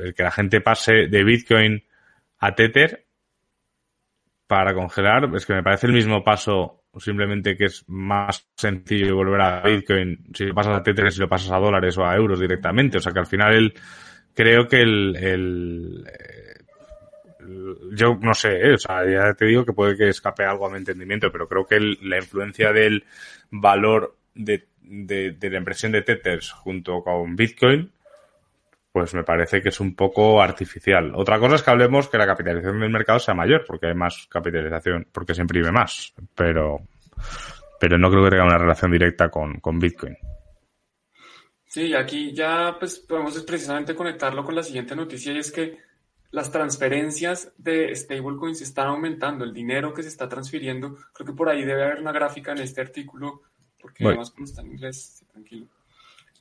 el 0.00 0.14
que 0.14 0.22
la 0.22 0.30
gente 0.30 0.60
pase 0.60 1.06
de 1.08 1.24
Bitcoin 1.24 1.82
a 2.38 2.54
Tether 2.54 3.06
para 4.46 4.74
congelar, 4.74 5.30
es 5.34 5.46
que 5.46 5.54
me 5.54 5.62
parece 5.62 5.86
el 5.86 5.94
mismo 5.94 6.22
paso 6.22 6.84
simplemente 6.98 7.56
que 7.56 7.64
es 7.64 7.84
más 7.88 8.46
sencillo 8.54 9.16
volver 9.16 9.40
a 9.40 9.62
Bitcoin 9.62 10.26
si 10.32 10.44
lo 10.44 10.54
pasas 10.54 10.78
a 10.78 10.82
Tether 10.82 11.10
si 11.10 11.20
lo 11.20 11.28
pasas 11.28 11.50
a 11.50 11.58
dólares 11.58 11.96
o 11.98 12.04
a 12.04 12.14
euros 12.14 12.38
directamente. 12.38 12.98
O 12.98 13.00
sea 13.00 13.12
que 13.12 13.20
al 13.20 13.26
final 13.26 13.54
el, 13.54 13.74
creo 14.34 14.68
que 14.68 14.82
el, 14.82 15.16
el, 15.16 16.04
yo 17.92 18.18
no 18.20 18.34
sé, 18.34 18.60
¿eh? 18.60 18.74
o 18.74 18.78
sea, 18.78 19.08
ya 19.08 19.34
te 19.34 19.46
digo 19.46 19.64
que 19.64 19.72
puede 19.72 19.96
que 19.96 20.08
escape 20.08 20.44
algo 20.44 20.66
a 20.66 20.70
mi 20.70 20.78
entendimiento, 20.78 21.30
pero 21.30 21.48
creo 21.48 21.66
que 21.66 21.80
la 22.02 22.18
influencia 22.18 22.72
del 22.72 23.04
valor 23.50 24.16
de, 24.34 24.68
de, 24.80 25.50
la 25.50 25.58
impresión 25.58 25.92
de 25.92 26.02
Tethers 26.02 26.52
junto 26.52 27.02
con 27.02 27.36
Bitcoin, 27.36 27.90
pues 28.92 29.14
me 29.14 29.24
parece 29.24 29.60
que 29.60 29.70
es 29.70 29.80
un 29.80 29.94
poco 29.94 30.40
artificial. 30.40 31.12
Otra 31.14 31.38
cosa 31.38 31.56
es 31.56 31.62
que 31.62 31.70
hablemos 31.70 32.08
que 32.08 32.18
la 32.18 32.26
capitalización 32.26 32.80
del 32.80 32.90
mercado 32.90 33.18
sea 33.18 33.34
mayor, 33.34 33.64
porque 33.66 33.88
hay 33.88 33.94
más 33.94 34.26
capitalización, 34.28 35.08
porque 35.10 35.34
se 35.34 35.42
imprime 35.42 35.72
más, 35.72 36.14
pero, 36.34 36.80
pero 37.80 37.98
no 37.98 38.10
creo 38.10 38.24
que 38.24 38.30
tenga 38.30 38.44
una 38.44 38.58
relación 38.58 38.92
directa 38.92 39.30
con, 39.30 39.60
con 39.60 39.78
Bitcoin. 39.78 40.16
Sí, 41.66 41.92
aquí 41.92 42.32
ya 42.32 42.76
pues 42.78 43.00
podemos 43.00 43.36
precisamente 43.42 43.96
conectarlo 43.96 44.44
con 44.44 44.54
la 44.54 44.62
siguiente 44.62 44.94
noticia 44.94 45.32
y 45.32 45.38
es 45.38 45.50
que 45.50 45.76
las 46.30 46.50
transferencias 46.50 47.52
de 47.58 47.94
stablecoins 47.94 48.60
están 48.60 48.88
aumentando, 48.88 49.44
el 49.44 49.52
dinero 49.52 49.92
que 49.92 50.02
se 50.02 50.08
está 50.08 50.28
transfiriendo, 50.28 50.96
creo 51.12 51.26
que 51.26 51.32
por 51.32 51.48
ahí 51.48 51.64
debe 51.64 51.84
haber 51.84 52.00
una 52.00 52.12
gráfica 52.12 52.52
en 52.52 52.58
este 52.58 52.80
artículo, 52.80 53.42
porque 53.84 54.02
además 54.02 54.30
como 54.30 54.46
está 54.46 54.62
en 54.62 54.68
inglés, 54.68 55.22
tranquilo. 55.30 55.66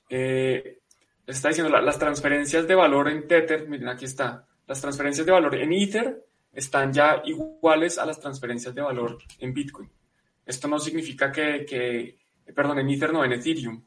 Eh, 0.10 0.80
está 1.28 1.50
diciendo 1.50 1.70
la, 1.70 1.82
las 1.82 2.00
transferencias 2.00 2.66
de 2.66 2.74
valor 2.74 3.10
en 3.10 3.28
Tether, 3.28 3.68
miren 3.68 3.90
aquí 3.90 4.06
está, 4.06 4.48
las 4.66 4.80
transferencias 4.80 5.26
de 5.26 5.34
valor 5.34 5.54
en 5.56 5.74
Ether 5.74 6.26
están 6.54 6.94
ya 6.94 7.22
iguales 7.26 7.98
a 7.98 8.06
las 8.06 8.18
transferencias 8.18 8.74
de 8.74 8.82
valor 8.82 9.18
en 9.40 9.54
Bitcoin. 9.54 9.92
Esto 10.46 10.70
no 10.70 10.80
significa 10.80 11.34
que, 11.34 11.66
que 11.66 12.18
perdón, 12.54 12.80
en 12.80 12.90
Ether 12.90 13.12
no, 13.12 13.26
en 13.26 13.34
Ethereum. 13.34 13.84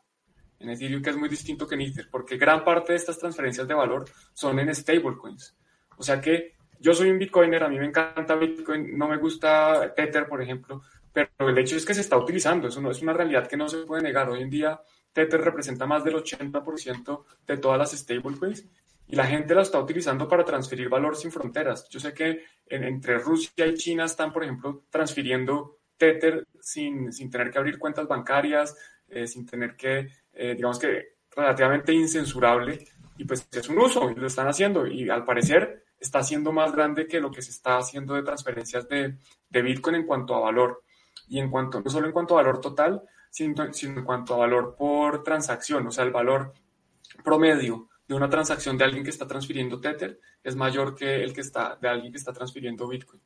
En 0.60 0.68
Ethereum 0.68 1.00
que 1.00 1.08
es 1.08 1.16
muy 1.16 1.30
distinto 1.30 1.66
que 1.66 1.76
en 1.76 1.80
Ether, 1.80 2.08
porque 2.10 2.36
gran 2.36 2.62
parte 2.62 2.92
de 2.92 2.98
estas 2.98 3.18
transferencias 3.18 3.66
de 3.66 3.72
valor 3.72 4.04
son 4.34 4.58
en 4.58 4.74
stablecoins. 4.74 5.56
O 5.96 6.02
sea 6.02 6.20
que 6.20 6.56
yo 6.78 6.92
soy 6.92 7.08
un 7.08 7.18
Bitcoiner, 7.18 7.64
a 7.64 7.70
mí 7.70 7.78
me 7.78 7.86
encanta 7.86 8.34
Bitcoin, 8.34 8.98
no 8.98 9.08
me 9.08 9.16
gusta 9.16 9.94
Tether, 9.94 10.28
por 10.28 10.42
ejemplo, 10.42 10.82
pero 11.16 11.50
el 11.50 11.58
hecho 11.58 11.76
es 11.76 11.86
que 11.86 11.94
se 11.94 12.02
está 12.02 12.18
utilizando, 12.18 12.68
eso 12.68 12.80
no 12.80 12.90
es 12.90 13.00
una 13.00 13.14
realidad 13.14 13.48
que 13.48 13.56
no 13.56 13.68
se 13.68 13.78
puede 13.78 14.02
negar. 14.02 14.28
Hoy 14.28 14.42
en 14.42 14.50
día 14.50 14.78
Tether 15.12 15.40
representa 15.40 15.86
más 15.86 16.04
del 16.04 16.16
80% 16.16 17.24
de 17.46 17.56
todas 17.56 17.78
las 17.78 17.92
stablecoins 17.92 18.66
y 19.08 19.16
la 19.16 19.24
gente 19.24 19.54
la 19.54 19.62
está 19.62 19.80
utilizando 19.80 20.28
para 20.28 20.44
transferir 20.44 20.90
valor 20.90 21.16
sin 21.16 21.32
fronteras. 21.32 21.88
Yo 21.88 22.00
sé 22.00 22.12
que 22.12 22.44
en, 22.66 22.84
entre 22.84 23.18
Rusia 23.18 23.66
y 23.66 23.74
China 23.74 24.04
están, 24.04 24.30
por 24.32 24.44
ejemplo, 24.44 24.84
transfiriendo 24.90 25.78
Tether 25.96 26.46
sin, 26.60 27.12
sin 27.12 27.30
tener 27.30 27.50
que 27.50 27.58
abrir 27.58 27.78
cuentas 27.78 28.06
bancarias, 28.06 28.76
eh, 29.08 29.26
sin 29.26 29.46
tener 29.46 29.74
que, 29.74 30.08
eh, 30.32 30.54
digamos 30.54 30.78
que 30.78 31.16
relativamente 31.34 31.94
incensurable, 31.94 32.84
y 33.16 33.24
pues 33.24 33.48
es 33.50 33.68
un 33.68 33.78
uso, 33.78 34.10
y 34.10 34.14
lo 34.16 34.26
están 34.26 34.48
haciendo, 34.48 34.86
y 34.86 35.08
al 35.08 35.24
parecer 35.24 35.84
está 35.98 36.22
siendo 36.22 36.52
más 36.52 36.72
grande 36.72 37.06
que 37.06 37.20
lo 37.20 37.30
que 37.30 37.40
se 37.40 37.50
está 37.50 37.78
haciendo 37.78 38.14
de 38.14 38.22
transferencias 38.22 38.86
de, 38.88 39.16
de 39.48 39.62
Bitcoin 39.62 39.96
en 39.96 40.06
cuanto 40.06 40.34
a 40.34 40.40
valor. 40.40 40.82
Y 41.28 41.38
en 41.38 41.50
cuanto, 41.50 41.80
no 41.80 41.90
solo 41.90 42.06
en 42.06 42.12
cuanto 42.12 42.34
a 42.34 42.42
valor 42.42 42.60
total, 42.60 43.02
sino, 43.30 43.64
en 43.64 44.04
cuanto 44.04 44.34
a 44.34 44.38
valor 44.38 44.76
por 44.76 45.22
transacción, 45.22 45.86
o 45.86 45.90
sea, 45.90 46.04
el 46.04 46.10
valor 46.10 46.52
promedio 47.24 47.88
de 48.06 48.14
una 48.14 48.30
transacción 48.30 48.78
de 48.78 48.84
alguien 48.84 49.02
que 49.04 49.10
está 49.10 49.26
transfiriendo 49.26 49.80
Tether 49.80 50.20
es 50.42 50.54
mayor 50.54 50.94
que 50.94 51.22
el 51.22 51.32
que 51.32 51.40
está 51.40 51.76
de 51.80 51.88
alguien 51.88 52.12
que 52.12 52.18
está 52.18 52.32
transfiriendo 52.32 52.86
Bitcoin. 52.88 53.20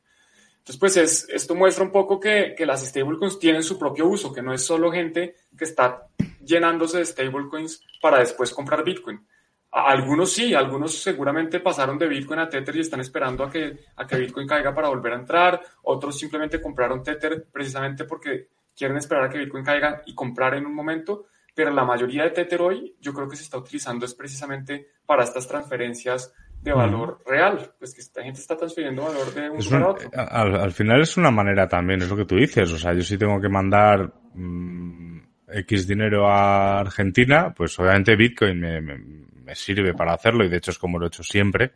Entonces, 0.57 0.79
pues 0.79 0.97
es, 0.97 1.27
esto 1.29 1.55
muestra 1.55 1.83
un 1.83 1.91
poco 1.91 2.19
que, 2.19 2.53
que 2.55 2.65
las 2.65 2.85
stablecoins 2.85 3.39
tienen 3.39 3.63
su 3.63 3.79
propio 3.79 4.07
uso, 4.07 4.31
que 4.31 4.43
no 4.43 4.53
es 4.53 4.63
solo 4.63 4.91
gente 4.91 5.35
que 5.57 5.63
está 5.65 6.07
llenándose 6.43 6.99
de 6.99 7.05
stablecoins 7.05 7.83
para 7.99 8.19
después 8.19 8.51
comprar 8.51 8.83
Bitcoin. 8.83 9.25
Algunos 9.71 10.33
sí, 10.33 10.53
algunos 10.53 11.01
seguramente 11.01 11.61
pasaron 11.61 11.97
de 11.97 12.07
Bitcoin 12.07 12.41
a 12.41 12.49
Tether 12.49 12.75
y 12.75 12.81
están 12.81 12.99
esperando 12.99 13.45
a 13.45 13.49
que, 13.49 13.79
a 13.95 14.05
que 14.05 14.17
Bitcoin 14.17 14.45
caiga 14.45 14.73
para 14.73 14.89
volver 14.89 15.13
a 15.13 15.17
entrar. 15.19 15.61
Otros 15.83 16.19
simplemente 16.19 16.61
compraron 16.61 17.01
Tether 17.01 17.47
precisamente 17.49 18.03
porque 18.03 18.49
quieren 18.75 18.97
esperar 18.97 19.25
a 19.25 19.29
que 19.29 19.37
Bitcoin 19.37 19.63
caiga 19.63 20.01
y 20.05 20.13
comprar 20.13 20.55
en 20.55 20.65
un 20.65 20.75
momento, 20.75 21.27
pero 21.55 21.71
la 21.71 21.85
mayoría 21.85 22.23
de 22.23 22.31
Tether 22.31 22.61
hoy 22.61 22.95
yo 22.99 23.13
creo 23.13 23.29
que 23.29 23.37
se 23.37 23.43
está 23.43 23.57
utilizando 23.57 24.05
es 24.05 24.13
precisamente 24.13 24.87
para 25.05 25.23
estas 25.23 25.47
transferencias 25.47 26.33
de 26.61 26.73
valor 26.73 27.21
mm. 27.25 27.29
real, 27.29 27.71
pues 27.79 27.93
que 27.93 28.01
esta 28.01 28.23
gente 28.23 28.39
está 28.39 28.57
transfiriendo 28.57 29.03
valor 29.03 29.33
de 29.33 29.49
un 29.49 29.57
lugar 29.57 29.83
a 29.83 29.89
otro. 29.89 30.09
Al, 30.13 30.55
al, 30.55 30.71
final 30.71 31.01
es 31.01 31.15
una 31.17 31.31
manera 31.31 31.67
también, 31.67 32.01
es 32.01 32.09
lo 32.09 32.17
que 32.17 32.25
tú 32.25 32.35
dices, 32.35 32.71
o 32.71 32.77
sea, 32.77 32.93
yo 32.93 33.01
sí 33.01 33.17
tengo 33.17 33.39
que 33.39 33.49
mandar 33.49 34.13
mmm, 34.33 35.19
X 35.47 35.87
dinero 35.87 36.27
a 36.27 36.79
Argentina, 36.79 37.53
pues 37.55 37.77
obviamente 37.79 38.15
Bitcoin 38.15 38.59
me, 38.59 38.81
me, 38.81 38.99
sirve 39.55 39.93
para 39.93 40.13
hacerlo 40.13 40.45
y 40.45 40.49
de 40.49 40.57
hecho 40.57 40.71
es 40.71 40.77
como 40.77 40.99
lo 40.99 41.05
he 41.05 41.07
hecho 41.07 41.23
siempre. 41.23 41.71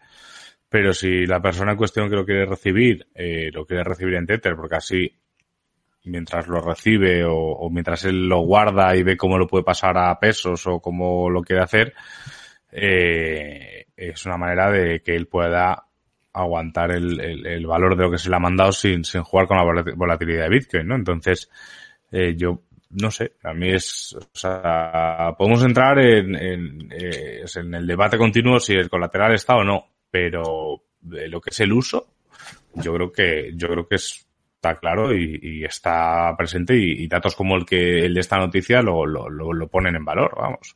Pero 0.70 0.94
si 0.94 1.26
la 1.26 1.42
persona 1.42 1.72
en 1.72 1.78
cuestión 1.78 2.10
que 2.10 2.16
lo 2.16 2.26
quiere 2.26 2.46
recibir, 2.46 3.08
eh, 3.14 3.50
lo 3.54 3.66
quiere 3.66 3.84
recibir 3.84 4.16
en 4.16 4.26
Tether, 4.26 4.56
porque 4.56 4.76
así 4.76 5.16
mientras 6.06 6.48
lo 6.48 6.62
recibe 6.62 7.24
o, 7.26 7.70
mientras 7.72 8.06
él 8.06 8.28
lo 8.28 8.42
guarda 8.42 8.96
y 8.96 9.04
ve 9.04 9.18
cómo 9.18 9.38
lo 9.38 9.48
puede 9.48 9.64
pasar 9.64 9.98
a 9.98 10.20
pesos 10.20 10.66
o 10.68 10.80
cómo 10.80 11.30
lo 11.30 11.42
quiere 11.42 11.64
hacer, 11.64 11.94
eh, 12.72 13.88
es 13.96 14.26
una 14.26 14.38
manera 14.38 14.72
de 14.72 15.02
que 15.02 15.16
él 15.16 15.28
pueda 15.28 15.86
aguantar 16.34 16.92
el, 16.92 17.20
el, 17.20 17.48
el, 17.48 17.66
valor 17.66 17.96
de 17.96 18.04
lo 18.04 18.12
que 18.12 18.18
se 18.18 18.30
le 18.30 18.36
ha 18.36 18.40
mandado 18.40 18.72
sin, 18.72 19.04
sin 19.06 19.24
jugar 19.24 19.48
con 19.48 19.58
la 19.58 19.94
volatilidad 19.96 20.44
de 20.44 20.50
Bitcoin, 20.50 20.88
¿no? 20.88 20.96
Entonces, 20.96 21.50
eh, 22.12 22.36
yo 22.36 22.62
no 23.02 23.12
sé, 23.12 23.34
a 23.44 23.54
mí 23.54 23.70
es, 23.70 24.16
o 24.16 24.38
sea, 24.38 25.34
podemos 25.38 25.64
entrar 25.64 26.00
en, 26.00 26.36
en, 26.36 26.92
eh, 26.92 27.44
en 27.56 27.74
el 27.74 27.88
debate 27.88 28.18
continuo 28.18 28.60
si 28.60 28.74
el 28.74 28.90
colateral 28.90 29.34
está 29.34 29.56
o 29.56 29.64
no, 29.64 29.86
pero 30.10 30.84
de 31.02 31.28
lo 31.28 31.40
que 31.42 31.50
es 31.52 31.60
el 31.60 31.74
uso, 31.74 32.08
yo 32.74 32.94
creo 32.94 33.12
que, 33.12 33.52
yo 33.56 33.68
creo 33.68 33.88
que 33.88 33.96
es 33.96 34.26
está 34.66 34.80
claro 34.80 35.16
y, 35.16 35.64
está 35.64 36.36
presente 36.36 36.76
y, 36.76 37.08
datos 37.08 37.36
como 37.36 37.56
el 37.56 37.66
que 37.66 38.06
el 38.06 38.14
de 38.16 38.20
esta 38.20 38.38
noticia 38.38 38.82
lo, 38.82 39.06
lo, 39.06 39.30
lo, 39.30 39.68
ponen 39.68 39.96
en 39.96 40.06
valor, 40.06 40.34
vamos. 40.36 40.76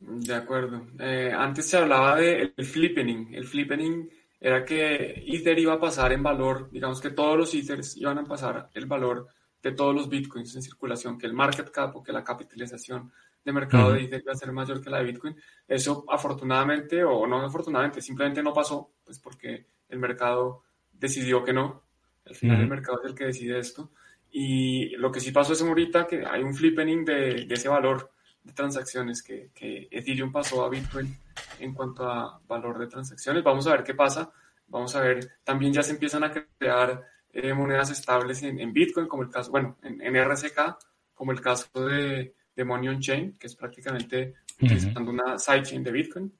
De 0.00 0.34
acuerdo. 0.34 0.86
Eh, 0.98 1.32
antes 1.34 1.66
se 1.66 1.78
hablaba 1.78 2.16
de 2.16 2.52
el 2.56 2.64
flippening. 2.64 3.32
El 3.32 3.46
flippening 3.46 4.10
era 4.38 4.62
que 4.62 5.24
Ether 5.26 5.58
iba 5.58 5.74
a 5.74 5.80
pasar 5.80 6.12
en 6.12 6.22
valor, 6.22 6.68
digamos 6.70 7.00
que 7.00 7.10
todos 7.10 7.38
los 7.38 7.54
Ethers 7.54 7.96
iban 7.96 8.18
a 8.18 8.24
pasar 8.24 8.68
el 8.74 8.84
valor 8.84 9.26
de 9.64 9.72
todos 9.72 9.94
los 9.94 10.08
Bitcoins 10.10 10.54
en 10.54 10.62
circulación, 10.62 11.16
que 11.18 11.26
el 11.26 11.32
market 11.32 11.70
cap 11.70 11.96
o 11.96 12.02
que 12.02 12.12
la 12.12 12.22
capitalización 12.22 13.10
de 13.42 13.52
mercado 13.52 13.92
de 13.92 14.04
Ether 14.04 14.20
iba 14.22 14.32
a 14.32 14.36
ser 14.36 14.52
mayor 14.52 14.82
que 14.82 14.90
la 14.90 14.98
de 14.98 15.04
Bitcoin. 15.04 15.36
Eso 15.66 16.04
afortunadamente 16.08 17.02
o 17.02 17.26
no 17.26 17.40
afortunadamente, 17.44 18.02
simplemente 18.02 18.42
no 18.42 18.52
pasó, 18.52 18.92
pues 19.02 19.18
porque 19.18 19.66
el 19.88 19.98
mercado 19.98 20.64
decidió 20.92 21.42
que 21.42 21.54
no, 21.54 21.82
al 22.26 22.34
final 22.34 22.56
uh 22.56 22.60
-huh. 22.60 22.62
el 22.62 22.68
mercado 22.68 23.00
es 23.02 23.10
el 23.10 23.14
que 23.14 23.24
decide 23.24 23.58
esto. 23.58 23.90
Y 24.30 24.90
lo 24.96 25.10
que 25.10 25.20
sí 25.20 25.30
pasó 25.30 25.54
es 25.54 25.62
ahorita 25.62 26.06
que 26.06 26.24
hay 26.26 26.42
un 26.42 26.54
flippening 26.54 27.04
de, 27.04 27.46
de 27.46 27.54
ese 27.54 27.68
valor 27.68 28.10
de 28.42 28.52
transacciones 28.52 29.22
que, 29.22 29.50
que, 29.54 29.88
Ethereum 29.90 30.30
pasó 30.30 30.64
a 30.64 30.68
Bitcoin 30.68 31.16
en 31.60 31.72
cuanto 31.72 32.06
a 32.06 32.40
valor 32.46 32.78
de 32.78 32.88
transacciones. 32.88 33.42
Vamos 33.42 33.66
a 33.66 33.72
ver 33.72 33.84
qué 33.84 33.94
pasa. 33.94 34.30
Vamos 34.66 34.94
a 34.96 35.00
ver, 35.00 35.36
también 35.44 35.72
ya 35.72 35.82
se 35.82 35.92
empiezan 35.92 36.24
a 36.24 36.30
crear 36.30 37.02
eh, 37.34 37.52
monedas 37.52 37.90
estables 37.90 38.42
en, 38.44 38.72
Bitcoin, 38.72 39.08
como 39.08 39.24
el 39.24 39.28
caso, 39.28 39.50
bueno, 39.50 39.76
en, 39.82 40.14
RSK, 40.14 40.76
como 41.12 41.32
el 41.32 41.40
caso 41.40 41.68
de, 41.86 42.34
de 42.54 42.64
Money 42.64 42.88
on 42.88 43.00
Chain, 43.00 43.36
que 43.36 43.48
es 43.48 43.56
prácticamente 43.56 44.34
utilizando 44.60 45.10
una 45.10 45.36
sidechain 45.36 45.82
de 45.82 45.90
Bitcoin, 45.90 46.32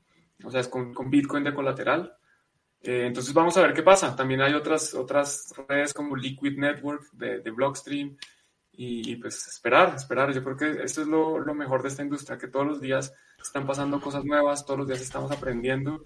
o 0.44 0.50
sea, 0.50 0.60
es 0.60 0.68
con, 0.68 0.94
con 0.94 1.10
Bitcoin 1.10 1.42
de 1.42 1.52
colateral. 1.52 2.16
Eh, 2.80 3.06
entonces 3.06 3.34
vamos 3.34 3.56
a 3.56 3.62
ver 3.62 3.72
qué 3.72 3.82
pasa. 3.82 4.14
También 4.14 4.40
hay 4.40 4.54
otras, 4.54 4.94
otras 4.94 5.52
redes 5.68 5.92
como 5.92 6.14
Liquid 6.14 6.58
Network 6.58 7.10
de, 7.12 7.40
de 7.40 7.50
Blockstream 7.50 8.16
y, 8.70 9.16
pues 9.16 9.46
esperar, 9.48 9.94
esperar. 9.96 10.32
Yo 10.32 10.44
creo 10.44 10.56
que 10.56 10.84
esto 10.84 11.02
es 11.02 11.08
lo, 11.08 11.38
lo, 11.38 11.54
mejor 11.54 11.82
de 11.82 11.88
esta 11.88 12.02
industria, 12.02 12.38
que 12.38 12.48
todos 12.48 12.66
los 12.66 12.80
días 12.80 13.12
están 13.42 13.66
pasando 13.66 14.00
cosas 14.00 14.24
nuevas, 14.24 14.64
todos 14.64 14.80
los 14.80 14.88
días 14.88 15.00
estamos 15.00 15.30
aprendiendo 15.32 16.02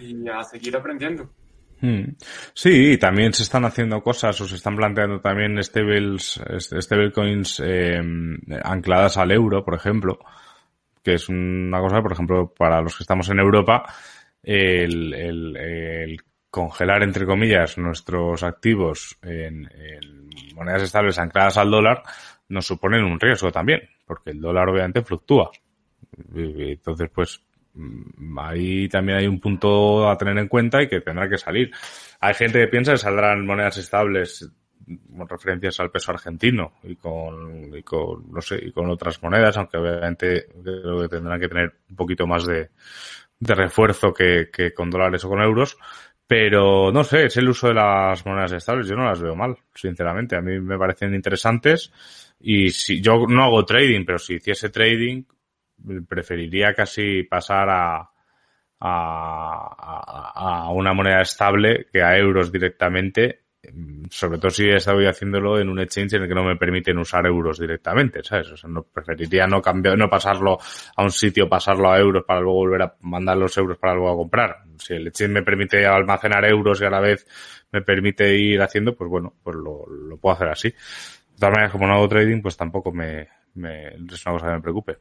y 0.00 0.28
a 0.28 0.42
seguir 0.44 0.76
aprendiendo. 0.76 1.34
Hmm. 1.82 2.14
Sí, 2.54 2.96
también 2.96 3.32
se 3.32 3.42
están 3.42 3.64
haciendo 3.64 4.00
cosas 4.00 4.40
o 4.40 4.46
se 4.46 4.54
están 4.54 4.76
planteando 4.76 5.20
también 5.20 5.60
stablecoins 5.60 7.60
eh, 7.64 8.00
ancladas 8.62 9.18
al 9.18 9.32
euro, 9.32 9.64
por 9.64 9.74
ejemplo, 9.74 10.20
que 11.02 11.14
es 11.14 11.28
una 11.28 11.80
cosa, 11.80 12.00
por 12.00 12.12
ejemplo, 12.12 12.54
para 12.56 12.80
los 12.80 12.96
que 12.96 13.02
estamos 13.02 13.28
en 13.30 13.40
Europa, 13.40 13.82
el, 14.44 15.12
el, 15.12 16.22
congelar, 16.50 17.02
entre 17.02 17.26
comillas, 17.26 17.76
nuestros 17.78 18.44
activos 18.44 19.18
en, 19.20 19.68
en, 19.74 20.30
monedas 20.54 20.82
estables 20.82 21.18
ancladas 21.18 21.58
al 21.58 21.70
dólar 21.70 22.04
nos 22.48 22.64
suponen 22.64 23.02
un 23.02 23.18
riesgo 23.18 23.50
también, 23.50 23.80
porque 24.06 24.30
el 24.30 24.40
dólar 24.40 24.68
obviamente 24.68 25.02
fluctúa. 25.02 25.50
Entonces, 26.32 27.10
pues, 27.12 27.42
ahí 28.38 28.88
también 28.88 29.18
hay 29.18 29.26
un 29.26 29.40
punto 29.40 30.08
a 30.08 30.16
tener 30.16 30.36
en 30.38 30.48
cuenta 30.48 30.82
y 30.82 30.88
que 30.88 31.00
tendrá 31.00 31.28
que 31.28 31.38
salir. 31.38 31.70
Hay 32.20 32.34
gente 32.34 32.60
que 32.60 32.68
piensa 32.68 32.92
que 32.92 32.98
saldrán 32.98 33.46
monedas 33.46 33.78
estables 33.78 34.50
con 35.16 35.28
referencias 35.28 35.78
al 35.80 35.90
peso 35.90 36.10
argentino 36.10 36.74
y 36.82 36.96
con, 36.96 37.74
y 37.74 37.82
con, 37.82 38.30
no 38.30 38.40
sé, 38.40 38.58
y 38.62 38.72
con 38.72 38.90
otras 38.90 39.22
monedas, 39.22 39.56
aunque 39.56 39.78
obviamente 39.78 40.46
creo 40.62 41.02
que 41.02 41.08
tendrán 41.08 41.40
que 41.40 41.48
tener 41.48 41.72
un 41.90 41.96
poquito 41.96 42.26
más 42.26 42.46
de, 42.46 42.70
de 43.38 43.54
refuerzo 43.54 44.12
que, 44.12 44.50
que 44.52 44.72
con 44.72 44.90
dólares 44.90 45.24
o 45.24 45.28
con 45.28 45.40
euros. 45.40 45.76
Pero 46.26 46.90
no 46.92 47.04
sé, 47.04 47.26
es 47.26 47.36
el 47.36 47.48
uso 47.48 47.68
de 47.68 47.74
las 47.74 48.24
monedas 48.24 48.52
estables. 48.52 48.88
Yo 48.88 48.96
no 48.96 49.04
las 49.04 49.20
veo 49.20 49.36
mal, 49.36 49.56
sinceramente. 49.74 50.36
A 50.36 50.40
mí 50.40 50.58
me 50.60 50.78
parecen 50.78 51.14
interesantes. 51.14 51.92
Y 52.40 52.70
si 52.70 53.02
yo 53.02 53.26
no 53.28 53.44
hago 53.44 53.64
trading, 53.66 54.04
pero 54.06 54.18
si 54.18 54.34
hiciese 54.36 54.70
trading, 54.70 55.24
preferiría 56.08 56.74
casi 56.74 57.22
pasar 57.24 57.68
a, 57.70 58.10
a, 58.84 60.32
a, 60.34 60.70
una 60.70 60.92
moneda 60.92 61.22
estable 61.22 61.86
que 61.92 62.02
a 62.02 62.16
euros 62.16 62.50
directamente, 62.50 63.42
sobre 64.10 64.38
todo 64.38 64.50
si 64.50 64.68
estoy 64.68 65.06
haciéndolo 65.06 65.60
en 65.60 65.68
un 65.68 65.78
exchange 65.78 66.14
en 66.14 66.22
el 66.22 66.28
que 66.28 66.34
no 66.34 66.42
me 66.42 66.56
permiten 66.56 66.98
usar 66.98 67.24
euros 67.26 67.60
directamente, 67.60 68.24
¿sabes? 68.24 68.50
O 68.50 68.56
sea, 68.56 68.68
no 68.68 68.82
preferiría 68.82 69.46
no 69.46 69.62
cambiar, 69.62 69.96
no 69.96 70.10
pasarlo 70.10 70.58
a 70.96 71.02
un 71.02 71.12
sitio, 71.12 71.48
pasarlo 71.48 71.92
a 71.92 71.98
euros 71.98 72.24
para 72.24 72.40
luego 72.40 72.56
volver 72.58 72.82
a 72.82 72.96
mandar 73.02 73.36
los 73.36 73.56
euros 73.56 73.78
para 73.78 73.94
luego 73.94 74.10
a 74.10 74.16
comprar. 74.16 74.64
Si 74.78 74.94
el 74.94 75.06
exchange 75.06 75.32
me 75.32 75.42
permite 75.42 75.86
almacenar 75.86 76.44
euros 76.44 76.80
y 76.80 76.84
a 76.84 76.90
la 76.90 77.00
vez 77.00 77.24
me 77.70 77.82
permite 77.82 78.36
ir 78.36 78.60
haciendo, 78.60 78.96
pues 78.96 79.08
bueno, 79.08 79.34
pues 79.44 79.56
lo, 79.56 79.86
lo 79.86 80.16
puedo 80.16 80.34
hacer 80.34 80.48
así. 80.48 80.68
De 80.70 81.38
todas 81.38 81.52
maneras, 81.52 81.72
como 81.72 81.86
no 81.86 81.94
hago 81.94 82.08
trading, 82.08 82.42
pues 82.42 82.56
tampoco 82.56 82.90
me, 82.90 83.28
me 83.54 83.88
es 83.88 84.26
una 84.26 84.34
cosa 84.34 84.46
que 84.46 84.54
me 84.54 84.60
preocupe. 84.60 84.98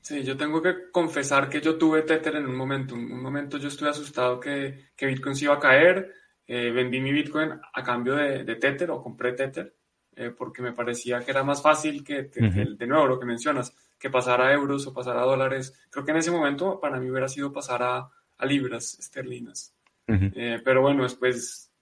Sí, 0.00 0.22
yo 0.22 0.36
tengo 0.36 0.62
que 0.62 0.90
confesar 0.90 1.48
que 1.48 1.60
yo 1.60 1.76
tuve 1.76 2.02
Tether 2.02 2.36
en 2.36 2.46
un 2.46 2.56
momento. 2.56 2.94
En 2.94 3.12
un 3.12 3.22
momento 3.22 3.58
yo 3.58 3.68
estuve 3.68 3.90
asustado 3.90 4.40
que, 4.40 4.90
que 4.96 5.06
Bitcoin 5.06 5.36
se 5.36 5.44
iba 5.44 5.54
a 5.54 5.60
caer. 5.60 6.14
Eh, 6.46 6.70
vendí 6.70 7.00
mi 7.00 7.12
Bitcoin 7.12 7.50
a 7.72 7.82
cambio 7.82 8.16
de, 8.16 8.44
de 8.44 8.56
Tether 8.56 8.90
o 8.90 9.02
compré 9.02 9.34
Tether 9.34 9.72
eh, 10.16 10.34
porque 10.36 10.60
me 10.62 10.72
parecía 10.72 11.20
que 11.20 11.30
era 11.30 11.44
más 11.44 11.62
fácil 11.62 12.04
que, 12.04 12.24
de 12.24 12.86
nuevo, 12.86 13.06
lo 13.06 13.18
que 13.18 13.24
mencionas, 13.24 13.74
que 13.98 14.10
pasar 14.10 14.40
a 14.40 14.52
euros 14.52 14.86
o 14.86 14.92
pasar 14.92 15.16
a 15.16 15.22
dólares. 15.22 15.72
Creo 15.90 16.04
que 16.04 16.10
en 16.10 16.18
ese 16.18 16.30
momento 16.30 16.80
para 16.80 16.98
mí 16.98 17.08
hubiera 17.08 17.28
sido 17.28 17.52
pasar 17.52 17.82
a, 17.82 18.10
a 18.36 18.46
libras 18.46 18.98
esterlinas. 18.98 19.74
Eh, 20.06 20.60
pero 20.64 20.82
bueno, 20.82 21.04
después 21.04 21.72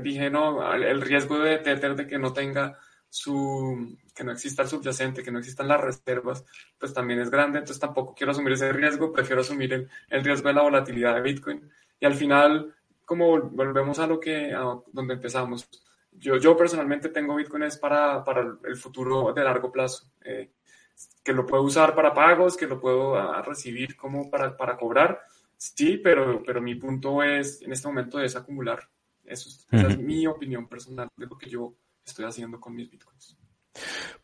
dije, 0.00 0.28
no, 0.28 0.74
el 0.74 1.00
riesgo 1.00 1.38
de 1.38 1.58
Tether 1.58 1.94
de 1.94 2.06
que 2.08 2.18
no 2.18 2.32
tenga 2.32 2.76
su, 3.12 3.98
que 4.14 4.24
no 4.24 4.32
exista 4.32 4.62
el 4.62 4.68
subyacente, 4.68 5.22
que 5.22 5.30
no 5.30 5.38
existan 5.38 5.68
las 5.68 5.82
reservas, 5.82 6.46
pues 6.78 6.94
también 6.94 7.20
es 7.20 7.30
grande, 7.30 7.58
entonces 7.58 7.78
tampoco 7.78 8.14
quiero 8.14 8.32
asumir 8.32 8.54
ese 8.54 8.72
riesgo, 8.72 9.12
prefiero 9.12 9.42
asumir 9.42 9.70
el, 9.74 9.90
el 10.08 10.24
riesgo 10.24 10.48
de 10.48 10.54
la 10.54 10.62
volatilidad 10.62 11.16
de 11.16 11.20
Bitcoin. 11.20 11.70
Y 12.00 12.06
al 12.06 12.14
final, 12.14 12.74
como 13.04 13.38
volvemos 13.38 13.98
a 13.98 14.06
lo 14.06 14.18
que, 14.18 14.54
a 14.54 14.62
donde 14.90 15.12
empezamos, 15.12 15.68
yo, 16.12 16.38
yo 16.38 16.56
personalmente 16.56 17.10
tengo 17.10 17.34
Bitcoin 17.36 17.64
es 17.64 17.76
para, 17.76 18.24
para 18.24 18.56
el 18.64 18.76
futuro 18.76 19.34
de 19.34 19.44
largo 19.44 19.70
plazo, 19.70 20.10
eh, 20.24 20.52
que 21.22 21.34
lo 21.34 21.44
puedo 21.44 21.64
usar 21.64 21.94
para 21.94 22.14
pagos, 22.14 22.56
que 22.56 22.66
lo 22.66 22.80
puedo 22.80 23.16
ah, 23.16 23.42
recibir 23.42 23.94
como 23.94 24.30
para, 24.30 24.56
para 24.56 24.78
cobrar, 24.78 25.20
sí, 25.58 25.98
pero, 25.98 26.42
pero 26.42 26.62
mi 26.62 26.76
punto 26.76 27.22
es, 27.22 27.60
en 27.60 27.72
este 27.72 27.88
momento 27.88 28.18
es 28.20 28.36
acumular. 28.36 28.88
Eso 29.22 29.50
esa 29.70 29.86
es 29.86 29.98
mi 29.98 30.26
opinión 30.26 30.66
personal 30.66 31.08
de 31.14 31.26
lo 31.26 31.36
que 31.36 31.50
yo 31.50 31.74
estoy 32.04 32.24
haciendo 32.24 32.60
con 32.60 32.74
mis 32.74 32.90
bitcoins. 32.90 33.36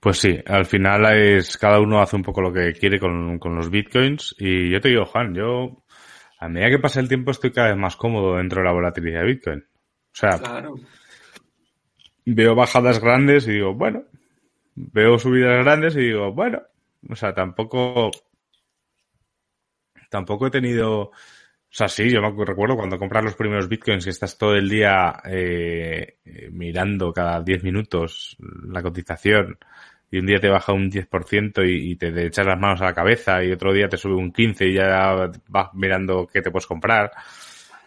Pues 0.01 0.19
sí, 0.19 0.39
al 0.47 0.67
final 0.67 1.07
es 1.17 1.57
cada 1.57 1.81
uno 1.81 2.01
hace 2.01 2.17
un 2.17 2.23
poco 2.23 2.43
lo 2.43 2.53
que 2.53 2.73
quiere 2.75 3.01
con, 3.01 3.39
los 3.43 3.71
bitcoins 3.71 4.35
y 4.39 4.71
yo 4.71 4.81
te 4.81 4.91
digo, 4.91 5.07
Juan, 5.07 5.35
yo 5.35 5.85
a 6.39 6.49
medida 6.49 6.71
que 6.71 6.79
pasa 6.79 7.01
el 7.01 7.09
tiempo 7.09 7.31
estoy 7.31 7.51
cada 7.51 7.69
vez 7.69 7.77
más 7.77 7.97
cómodo 7.97 8.37
dentro 8.37 8.61
de 8.61 8.67
la 8.67 8.73
volatilidad 8.73 9.21
de 9.21 9.27
Bitcoin. 9.27 9.59
O 9.61 10.15
sea, 10.15 10.41
veo 12.25 12.55
bajadas 12.55 13.01
grandes 13.01 13.49
y 13.49 13.53
digo, 13.53 13.75
bueno, 13.75 14.05
veo 14.75 15.19
subidas 15.19 15.65
grandes 15.65 15.97
y 15.97 16.01
digo, 16.01 16.33
bueno, 16.33 16.63
o 17.09 17.17
sea, 17.17 17.35
tampoco, 17.35 18.11
tampoco 20.11 20.47
he 20.47 20.51
tenido 20.51 21.11
o 21.71 21.75
sea, 21.79 21.89
sí, 21.89 22.11
yo 22.11 22.23
me 22.23 22.45
recuerdo 22.45 22.77
cuando 22.77 22.99
compras 22.99 23.25
los 23.25 23.35
primeros 23.35 23.69
bitcoins 23.69 24.05
que 24.05 24.11
estás 24.11 24.39
todo 24.39 24.55
el 24.55 24.69
día 24.69 25.21
eh, 25.25 26.19
eh 26.25 26.49
mirando 26.51 27.13
cada 27.13 27.43
10 27.43 27.63
minutos 27.63 28.37
la 28.69 28.83
cotización 28.83 29.59
y 30.11 30.19
un 30.19 30.27
día 30.27 30.41
te 30.41 30.49
baja 30.49 30.73
un 30.73 30.91
10% 30.91 31.69
y, 31.69 31.93
y 31.93 31.97
te, 31.97 32.27
echas 32.27 32.47
las 32.47 32.59
manos 32.59 32.81
a 32.81 32.87
la 32.87 32.95
cabeza 32.95 33.45
y 33.45 33.53
otro 33.53 33.73
día 33.73 33.89
te 33.89 33.99
sube 33.99 34.15
un 34.15 34.33
15 34.33 34.67
y 34.67 34.75
ya 34.75 35.31
vas 35.49 35.69
mirando 35.75 36.27
qué 36.27 36.41
te 36.41 36.51
puedes 36.51 36.67
comprar. 36.67 37.13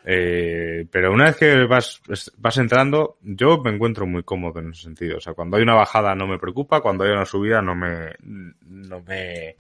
Eh, 0.04 0.88
pero 0.92 1.12
una 1.12 1.26
vez 1.26 1.38
que 1.38 1.66
vas, 1.66 2.02
vas 2.38 2.58
entrando, 2.58 3.18
yo 3.22 3.60
me 3.64 3.72
encuentro 3.72 4.08
muy 4.08 4.24
cómodo 4.24 4.60
en 4.60 4.72
ese 4.72 4.84
sentido. 4.84 5.18
O 5.18 5.22
sea, 5.22 5.34
cuando 5.34 5.58
hay 5.58 5.64
una 5.64 5.76
bajada 5.76 6.16
no 6.16 6.28
me 6.28 6.40
preocupa, 6.40 6.82
cuando 6.82 7.04
hay 7.04 7.12
una 7.12 7.26
subida 7.26 7.62
no 7.62 7.76
me, 7.76 8.14
no 8.22 9.02
me, 9.02 9.56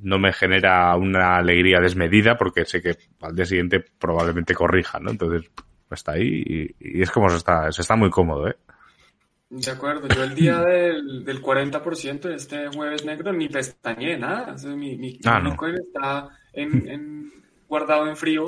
no 0.00 0.18
me 0.18 0.32
genera 0.32 0.94
una 0.96 1.36
alegría 1.36 1.80
desmedida 1.80 2.36
porque 2.36 2.64
sé 2.64 2.82
que 2.82 2.96
al 3.20 3.34
día 3.34 3.44
siguiente 3.44 3.84
probablemente 3.98 4.54
corrija, 4.54 4.98
¿no? 5.00 5.10
Entonces, 5.10 5.50
está 5.90 6.12
ahí 6.12 6.74
y, 6.80 7.02
es 7.02 7.10
como 7.10 7.28
se 7.28 7.36
está, 7.36 7.70
se 7.72 7.82
está 7.82 7.96
muy 7.96 8.10
cómodo, 8.10 8.48
¿eh? 8.48 8.56
De 9.48 9.70
acuerdo, 9.70 10.08
yo 10.08 10.24
el 10.24 10.34
día 10.34 10.60
del, 10.66 11.24
del 11.24 11.42
40% 11.42 12.34
este 12.34 12.68
jueves 12.68 13.04
negro 13.04 13.32
ni 13.32 13.48
pestañé 13.48 14.18
nada, 14.18 14.56
mi, 14.74 14.96
mi, 14.96 15.18
ah, 15.24 15.42
está 15.74 16.28
en, 16.52 17.32
guardado 17.68 18.08
en 18.08 18.16
frío, 18.16 18.44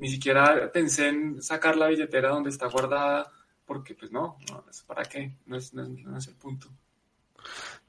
ni 0.00 0.08
siquiera 0.08 0.70
pensé 0.72 1.08
en 1.08 1.42
sacar 1.42 1.76
la 1.76 1.88
billetera 1.88 2.30
donde 2.30 2.50
está 2.50 2.66
guardada, 2.68 3.30
porque 3.64 3.94
pues 3.94 4.12
no, 4.12 4.36
no 4.50 4.64
¿para 4.86 5.04
qué? 5.04 5.36
No 5.46 5.56
es, 5.56 5.72
no 5.72 6.18
es 6.18 6.28
el 6.28 6.34
punto. 6.34 6.68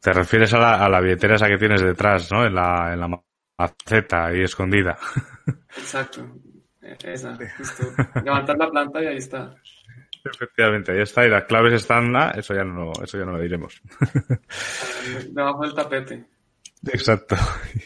Te 0.06 0.14
refieres 0.14 0.54
a 0.54 0.60
la, 0.60 0.86
a 0.86 0.88
la 0.88 1.02
billetera 1.02 1.34
esa 1.34 1.48
que 1.48 1.58
tienes 1.58 1.82
detrás, 1.82 2.32
¿no? 2.32 2.46
En 2.46 2.54
la, 2.54 2.94
en 2.94 3.00
la 3.00 3.20
maceta 3.58 4.28
ahí 4.28 4.44
escondida. 4.44 5.00
Exacto. 5.78 6.28
Esa, 6.80 7.36
justo. 7.58 7.86
Levantar 8.24 8.56
la 8.56 8.70
planta 8.70 9.02
y 9.02 9.08
ahí 9.08 9.18
está. 9.18 9.56
Efectivamente, 10.24 10.92
ahí 10.92 11.02
está. 11.02 11.26
Y 11.26 11.30
las 11.32 11.46
claves 11.46 11.74
están, 11.74 12.16
ah, 12.16 12.32
eso 12.38 12.54
ya 12.54 12.64
no, 12.64 12.92
eso 13.04 13.18
ya 13.18 13.26
no 13.26 13.32
lo 13.32 13.42
diremos. 13.42 13.82
Debajo 15.32 15.64
del 15.64 15.74
tapete. 15.74 16.26
Exacto. 16.86 17.36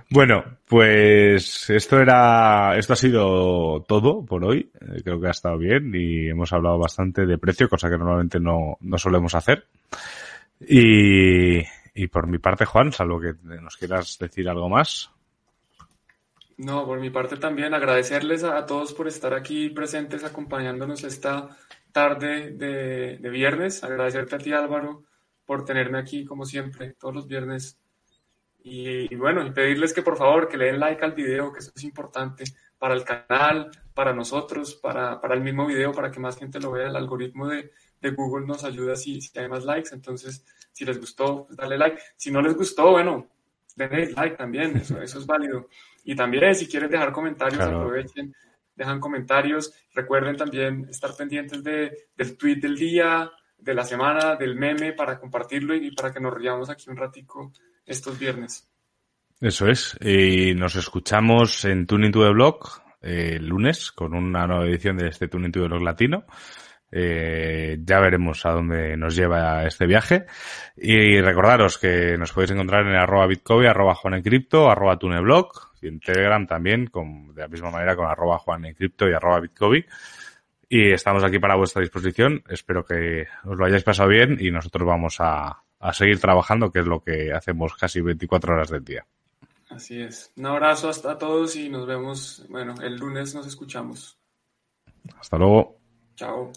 Bueno, 0.07 0.43
pues 0.67 1.67
esto 1.71 1.99
era, 1.99 2.77
esto 2.77 2.93
ha 2.93 2.95
sido 2.95 3.83
todo 3.87 4.23
por 4.23 4.45
hoy. 4.45 4.71
Eh, 4.79 5.01
creo 5.03 5.19
que 5.19 5.27
ha 5.27 5.31
estado 5.31 5.57
bien 5.57 5.91
y 5.95 6.29
hemos 6.29 6.53
hablado 6.53 6.77
bastante 6.77 7.25
de 7.25 7.39
precio, 7.39 7.67
cosa 7.67 7.89
que 7.89 7.97
normalmente 7.97 8.39
no, 8.39 8.77
no 8.81 8.97
solemos 8.99 9.33
hacer. 9.33 9.65
Y, 10.59 12.07
por 12.07 12.27
mi 12.27 12.39
parte, 12.39 12.65
Juan, 12.65 12.91
salvo 12.91 13.19
que 13.19 13.33
nos 13.43 13.77
quieras 13.77 14.17
decir 14.19 14.47
algo 14.49 14.69
más. 14.69 15.11
No, 16.57 16.85
por 16.85 16.99
mi 16.99 17.09
parte 17.09 17.35
también 17.35 17.73
agradecerles 17.73 18.43
a, 18.43 18.65
todos 18.65 18.93
por 18.93 19.07
estar 19.07 19.33
aquí 19.33 19.69
presentes 19.69 20.23
acompañándonos 20.23 21.03
esta 21.03 21.49
tarde 21.91 22.51
de, 22.51 23.29
viernes. 23.29 23.83
Agradecerte 23.83 24.35
a 24.35 24.39
ti 24.39 24.53
Álvaro 24.53 25.03
por 25.45 25.65
tenerme 25.65 25.99
aquí 25.99 26.25
como 26.25 26.45
siempre 26.45 26.93
todos 26.93 27.13
los 27.13 27.27
viernes 27.27 27.77
Y, 28.63 29.13
bueno, 29.15 29.53
pedirles 29.53 29.93
que 29.93 30.01
por 30.01 30.17
favor 30.17 30.47
que 30.47 30.57
le 30.57 30.65
den 30.65 30.79
like 30.79 31.03
al 31.03 31.11
video, 31.11 31.51
que 31.51 31.59
eso 31.59 31.71
es 31.75 31.83
importante 31.83 32.45
para 32.79 32.95
el 32.95 33.03
canal, 33.03 33.69
para 33.93 34.13
nosotros, 34.13 34.75
para 34.75 35.19
el 35.33 35.41
mismo 35.41 35.67
video, 35.67 35.91
para 35.91 36.09
que 36.09 36.19
más 36.19 36.37
gente 36.37 36.59
lo 36.59 36.71
vea. 36.71 36.87
El 36.87 36.95
algoritmo 36.95 37.47
de, 37.47 37.71
de 38.05 38.15
Google 38.15 38.45
nos 38.45 38.63
ayuda 38.63 38.95
si, 38.95 39.19
si, 39.19 39.37
hay 39.37 39.49
más 39.49 39.65
likes. 39.65 39.89
Entonces, 39.93 40.45
si 40.71 40.85
les 40.85 40.99
gustó, 40.99 41.45
pues 41.45 41.57
dale 41.57 41.77
like. 41.77 41.99
Si 42.15 42.31
no 42.31 42.41
les 42.41 42.55
gustó, 42.55 42.91
bueno, 42.91 43.27
denle 43.75 44.11
like 44.11 44.37
también, 44.37 44.77
eso, 44.77 45.01
eso 45.01 45.19
es 45.19 45.25
válido. 45.25 45.69
Y 46.03 46.15
también, 46.15 46.55
si 46.55 46.67
quieren 46.67 46.89
dejar 46.89 47.11
comentarios, 47.11 47.61
aprovechen, 47.61 48.35
dejan 48.75 48.99
comentarios. 48.99 49.73
Recuerden 49.93 50.37
también 50.37 50.87
estar 50.89 51.15
pendientes 51.15 51.63
de, 51.63 52.09
del 52.15 52.37
tweet 52.37 52.57
del 52.57 52.75
día, 52.75 53.31
de 53.57 53.73
la 53.73 53.83
semana, 53.83 54.35
del 54.35 54.55
meme, 54.55 54.93
para 54.93 55.19
compartirlo 55.19 55.75
y 55.75 55.91
para 55.91 56.13
que 56.13 56.19
nos 56.19 56.33
riamos 56.33 56.69
aquí 56.69 56.89
un 56.89 56.97
ratico 56.97 57.51
estos 57.85 58.19
viernes. 58.19 58.67
Eso 59.41 59.67
es. 59.67 59.97
Y 60.01 60.53
nos 60.53 60.75
escuchamos 60.75 61.65
en 61.65 61.87
Tuning 61.87 62.11
to 62.11 62.23
the 62.23 62.29
Blog 62.29 62.85
eh, 63.01 63.35
el 63.35 63.47
lunes 63.47 63.91
con 63.91 64.13
una 64.13 64.47
nueva 64.47 64.65
edición 64.65 64.97
de 64.97 65.09
este 65.09 65.27
Tuning 65.27 65.51
to 65.51 65.61
the 65.61 65.67
Blog 65.67 65.81
latino. 65.81 66.25
Eh, 66.91 67.77
ya 67.83 67.99
veremos 67.99 68.45
a 68.45 68.51
dónde 68.51 68.95
nos 68.97 69.15
lleva 69.15 69.65
este 69.65 69.85
viaje. 69.85 70.25
Y 70.77 71.19
recordaros 71.21 71.77
que 71.77 72.17
nos 72.17 72.31
podéis 72.31 72.51
encontrar 72.51 72.85
en 72.85 72.95
arroba 72.95 73.27
bitcoin, 73.27 73.67
arroba 73.67 73.95
juanencrypto, 73.95 74.69
arroba 74.69 74.97
tuneblog 74.97 75.49
y 75.81 75.87
en 75.87 75.99
Telegram 75.99 76.45
también, 76.47 76.87
con, 76.87 77.33
de 77.33 77.41
la 77.41 77.47
misma 77.47 77.71
manera 77.71 77.95
con 77.95 78.07
arroba 78.07 78.37
juanencrypto 78.37 79.09
y 79.09 79.13
arroba 79.13 79.41
bitcoin. 79.41 79.85
Y 80.67 80.91
estamos 80.91 81.23
aquí 81.23 81.39
para 81.39 81.55
vuestra 81.55 81.81
disposición. 81.81 82.43
Espero 82.49 82.83
que 82.85 83.27
os 83.43 83.57
lo 83.57 83.65
hayáis 83.65 83.83
pasado 83.83 84.09
bien 84.09 84.37
y 84.39 84.51
nosotros 84.51 84.87
vamos 84.87 85.17
a, 85.19 85.63
a 85.79 85.93
seguir 85.93 86.19
trabajando, 86.19 86.71
que 86.71 86.79
es 86.79 86.87
lo 86.87 87.03
que 87.03 87.31
hacemos 87.33 87.75
casi 87.75 88.01
24 88.01 88.53
horas 88.53 88.69
del 88.69 88.83
día. 88.83 89.05
Así 89.69 90.01
es. 90.01 90.31
Un 90.37 90.45
abrazo 90.45 90.89
hasta 90.89 91.17
todos 91.17 91.55
y 91.55 91.69
nos 91.69 91.85
vemos, 91.85 92.45
bueno, 92.49 92.75
el 92.81 92.95
lunes 92.95 93.35
nos 93.35 93.47
escuchamos. 93.47 94.17
Hasta 95.19 95.37
luego. 95.37 95.77
Chao. 96.15 96.51